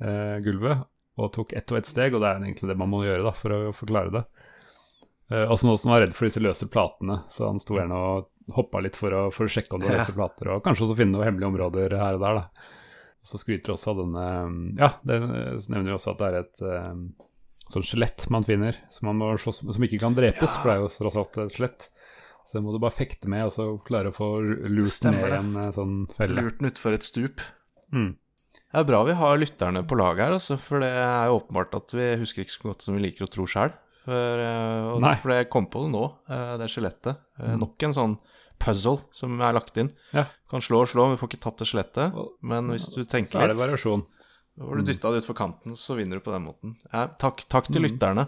eh, 0.02 0.38
gulvet, 0.46 0.84
og 1.18 1.32
tok 1.34 1.54
ett 1.58 1.72
og 1.74 1.80
ett 1.80 1.90
steg, 1.90 2.14
og 2.14 2.22
det 2.22 2.30
er 2.30 2.44
egentlig 2.44 2.70
det 2.70 2.78
man 2.78 2.92
må 2.92 3.00
gjøre 3.06 3.24
da, 3.26 3.32
for 3.34 3.56
å 3.56 3.72
forklare 3.74 4.14
det. 4.14 4.22
Eh, 5.34 5.46
også 5.50 5.66
noen 5.66 5.80
som 5.82 5.92
var 5.96 6.04
redd 6.06 6.14
for 6.14 6.30
disse 6.30 6.44
løse 6.44 6.68
platene, 6.70 7.24
så 7.34 7.50
han 7.50 7.58
sto 7.64 7.80
gjerne 7.80 7.98
og 7.98 8.28
hoppa 8.56 8.80
litt 8.80 8.96
for 8.96 9.12
å, 9.12 9.22
for 9.34 9.48
å 9.48 9.52
sjekke 9.52 9.76
om 9.76 9.82
det 9.84 9.90
var 9.90 9.98
løse 10.02 10.16
plater, 10.16 10.52
og 10.56 10.64
kanskje 10.64 10.86
også 10.88 10.98
finne 11.02 11.18
noen 11.18 11.28
hemmelige 11.28 11.50
områder 11.52 11.96
her 12.00 12.16
og 12.16 12.22
der. 12.24 12.38
da. 12.42 12.74
Og 13.22 13.28
så 13.32 13.40
skryter 13.42 13.74
også 13.74 13.92
av 13.92 13.98
denne 14.04 14.26
Ja, 14.80 14.92
det 15.04 15.18
nevner 15.68 15.90
jo 15.92 15.98
også 15.98 16.14
at 16.14 16.22
det 16.22 16.28
er 16.32 16.38
et 16.46 16.62
eh, 16.64 16.94
sånn 17.74 17.84
skjelett 17.84 18.28
man 18.32 18.46
finner, 18.48 18.78
som, 18.94 19.10
man 19.10 19.20
må 19.20 19.34
som 19.42 19.84
ikke 19.88 20.00
kan 20.00 20.16
drepes, 20.16 20.48
Ja. 20.48 20.62
for 20.62 20.70
det 20.72 20.76
er 20.78 20.84
jo 20.86 20.92
tross 20.96 21.18
alt 21.20 21.40
et 21.44 21.58
skjelett. 21.58 21.90
Så 22.48 22.56
det 22.56 22.62
må 22.64 22.72
du 22.72 22.80
bare 22.80 22.96
fekte 22.96 23.28
med, 23.28 23.44
og 23.50 23.52
så 23.52 23.66
klare 23.84 24.14
å 24.14 24.16
få 24.16 24.30
lurt 24.40 24.94
Stemmer 24.94 25.28
ned 25.28 25.34
det. 25.34 25.40
en 25.42 25.58
eh, 25.66 25.74
sånn 25.76 25.98
felle. 26.16 26.46
Lurt 26.46 26.62
den 26.62 26.70
utfor 26.72 26.96
et 26.96 27.04
stup. 27.04 27.44
Mm. 27.92 28.14
Det 28.68 28.80
er 28.80 28.88
bra 28.88 29.02
vi 29.08 29.18
har 29.20 29.38
lytterne 29.40 29.84
på 29.88 29.98
laget 30.00 30.24
her, 30.24 30.38
altså, 30.38 30.56
for 30.64 30.80
det 30.84 30.94
er 30.96 31.28
jo 31.28 31.42
åpenbart 31.42 31.76
at 31.76 31.92
vi 32.00 32.08
husker 32.24 32.46
ikke 32.46 32.56
så 32.56 32.70
godt 32.70 32.88
som 32.88 32.96
vi 32.96 33.04
liker 33.04 33.28
å 33.28 33.32
tro 33.32 33.44
sjøl. 33.52 33.76
For, 34.08 34.40
eh, 34.40 35.12
for 35.20 35.36
jeg 35.36 35.50
kom 35.52 35.68
på 35.68 35.84
det 35.84 35.92
nå, 35.92 36.06
det 36.64 36.72
skjelettet. 36.72 37.20
Mm. 37.44 37.58
Nok 37.66 37.84
en 37.90 37.96
sånn 38.00 38.16
puzzle 38.60 39.00
som 39.16 39.40
er 39.42 39.54
lagt 39.58 39.78
inn. 39.78 39.92
Ja. 40.14 40.26
Kan 40.52 40.62
slå 40.64 40.82
og 40.84 40.90
slå, 40.92 41.08
men 41.08 41.16
vi 41.18 41.22
får 41.22 41.32
ikke 41.34 41.44
tatt 41.48 41.58
det 41.62 41.68
skjelettet. 41.70 42.18
Men 42.42 42.70
hvis 42.74 42.88
du 42.94 43.02
Så 43.04 43.10
tenker 43.12 43.40
er 43.42 43.48
det 43.52 43.56
litt, 43.58 43.64
variasjon. 43.66 44.06
Var 44.58 44.80
du 44.80 44.88
dytta 44.88 45.12
det 45.14 45.22
utfor 45.22 45.38
kanten, 45.38 45.76
så 45.78 45.96
vinner 45.98 46.18
du 46.18 46.24
på 46.26 46.32
den 46.34 46.46
måten. 46.48 46.76
Ja, 46.92 47.06
takk, 47.22 47.44
takk 47.52 47.68
til 47.70 47.84
lytterne. 47.86 48.28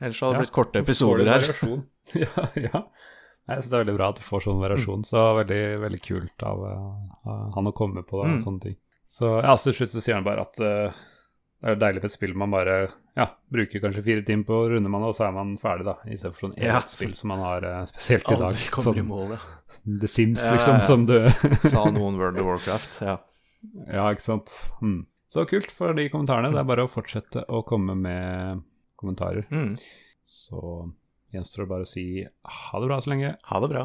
Ellers 0.00 0.20
hadde 0.22 0.34
det 0.34 0.38
Ja, 0.38 0.42
blitt 0.44 0.54
korte 0.54 0.78
så 0.80 0.86
episoder 0.86 1.30
her. 1.30 1.46
ja, 2.24 2.48
ja. 2.58 2.82
Jeg 3.48 3.62
synes 3.62 3.70
det 3.70 3.76
er 3.78 3.84
veldig 3.84 3.96
bra 3.96 4.08
at 4.12 4.18
du 4.20 4.24
får 4.26 4.42
sånn 4.44 4.58
variasjon. 4.60 5.04
Så 5.08 5.22
veldig 5.38 5.60
veldig 5.84 6.00
kult 6.04 6.44
av 6.44 6.64
eh, 6.68 6.82
av 7.32 7.52
han 7.54 7.70
å 7.70 7.72
komme 7.74 8.02
på 8.04 8.20
det, 8.22 8.32
Mm. 8.34 8.42
sånne 8.44 8.60
ting. 8.66 8.76
Så 9.08 9.30
ja, 9.40 9.54
til 9.56 9.72
slutt 9.78 9.94
så 9.94 10.02
sier 10.04 10.18
han 10.18 10.26
bare 10.26 10.42
at 10.44 10.60
eh, 10.60 10.98
det 11.62 11.72
er 11.72 11.78
deilig 11.80 12.02
med 12.02 12.08
et 12.10 12.14
spill 12.14 12.34
man 12.38 12.52
bare 12.54 12.74
ja, 13.18 13.24
bruker 13.50 13.80
kanskje 13.82 14.02
fire 14.06 14.22
timer 14.22 14.46
på, 14.46 14.58
runder 14.70 14.92
man 14.92 15.02
det, 15.02 15.08
og 15.10 15.16
så 15.18 15.24
er 15.26 15.32
man 15.34 15.56
ferdig, 15.58 15.86
da. 15.88 15.96
Istedenfor 16.06 16.46
sånn 16.46 16.58
Ja. 16.62 16.76
eget 16.78 16.92
spill 16.92 17.14
som 17.18 17.32
man 17.32 17.40
har 17.42 17.64
eh, 17.66 17.84
spesielt 17.90 18.28
i 18.30 18.34
dag. 18.36 18.44
Aldri 18.52 18.68
kommer 18.70 18.94
i 18.94 19.02
Sånn 19.02 19.08
mål, 19.08 19.32
ja. 19.34 19.40
The 20.04 20.08
Sims, 20.10 20.44
Ja, 20.44 20.52
ja, 20.52 20.54
liksom, 20.58 20.74
ja. 20.78 20.86
som 20.86 21.06
du 21.08 21.16
Sa 21.72 21.84
noen 21.90 22.18
World 22.20 22.38
of 22.38 22.46
Warcraft. 22.46 23.00
Ja. 23.02 23.16
Ja, 23.90 24.04
ikke 24.14 24.22
sant. 24.22 24.52
Mm. 24.82 25.00
Så 25.28 25.42
kult 25.50 25.70
for 25.74 25.92
de 25.98 26.06
kommentarene. 26.12 26.52
Det 26.54 26.60
er 26.62 26.68
bare 26.70 26.86
å 26.86 26.90
fortsette 26.92 27.42
å 27.52 27.64
komme 27.66 27.96
med 27.98 28.62
kommentarer. 28.96 29.48
Mm. 29.50 29.74
Så 30.30 30.62
gjenstår 31.34 31.64
det 31.66 31.70
bare 31.74 31.84
å 31.84 31.90
si 31.90 32.04
ha 32.22 32.80
det 32.80 32.86
bra 32.88 33.00
så 33.02 33.10
lenge. 33.12 33.34
Ha 33.50 33.60
det 33.60 33.68
bra. 33.74 33.82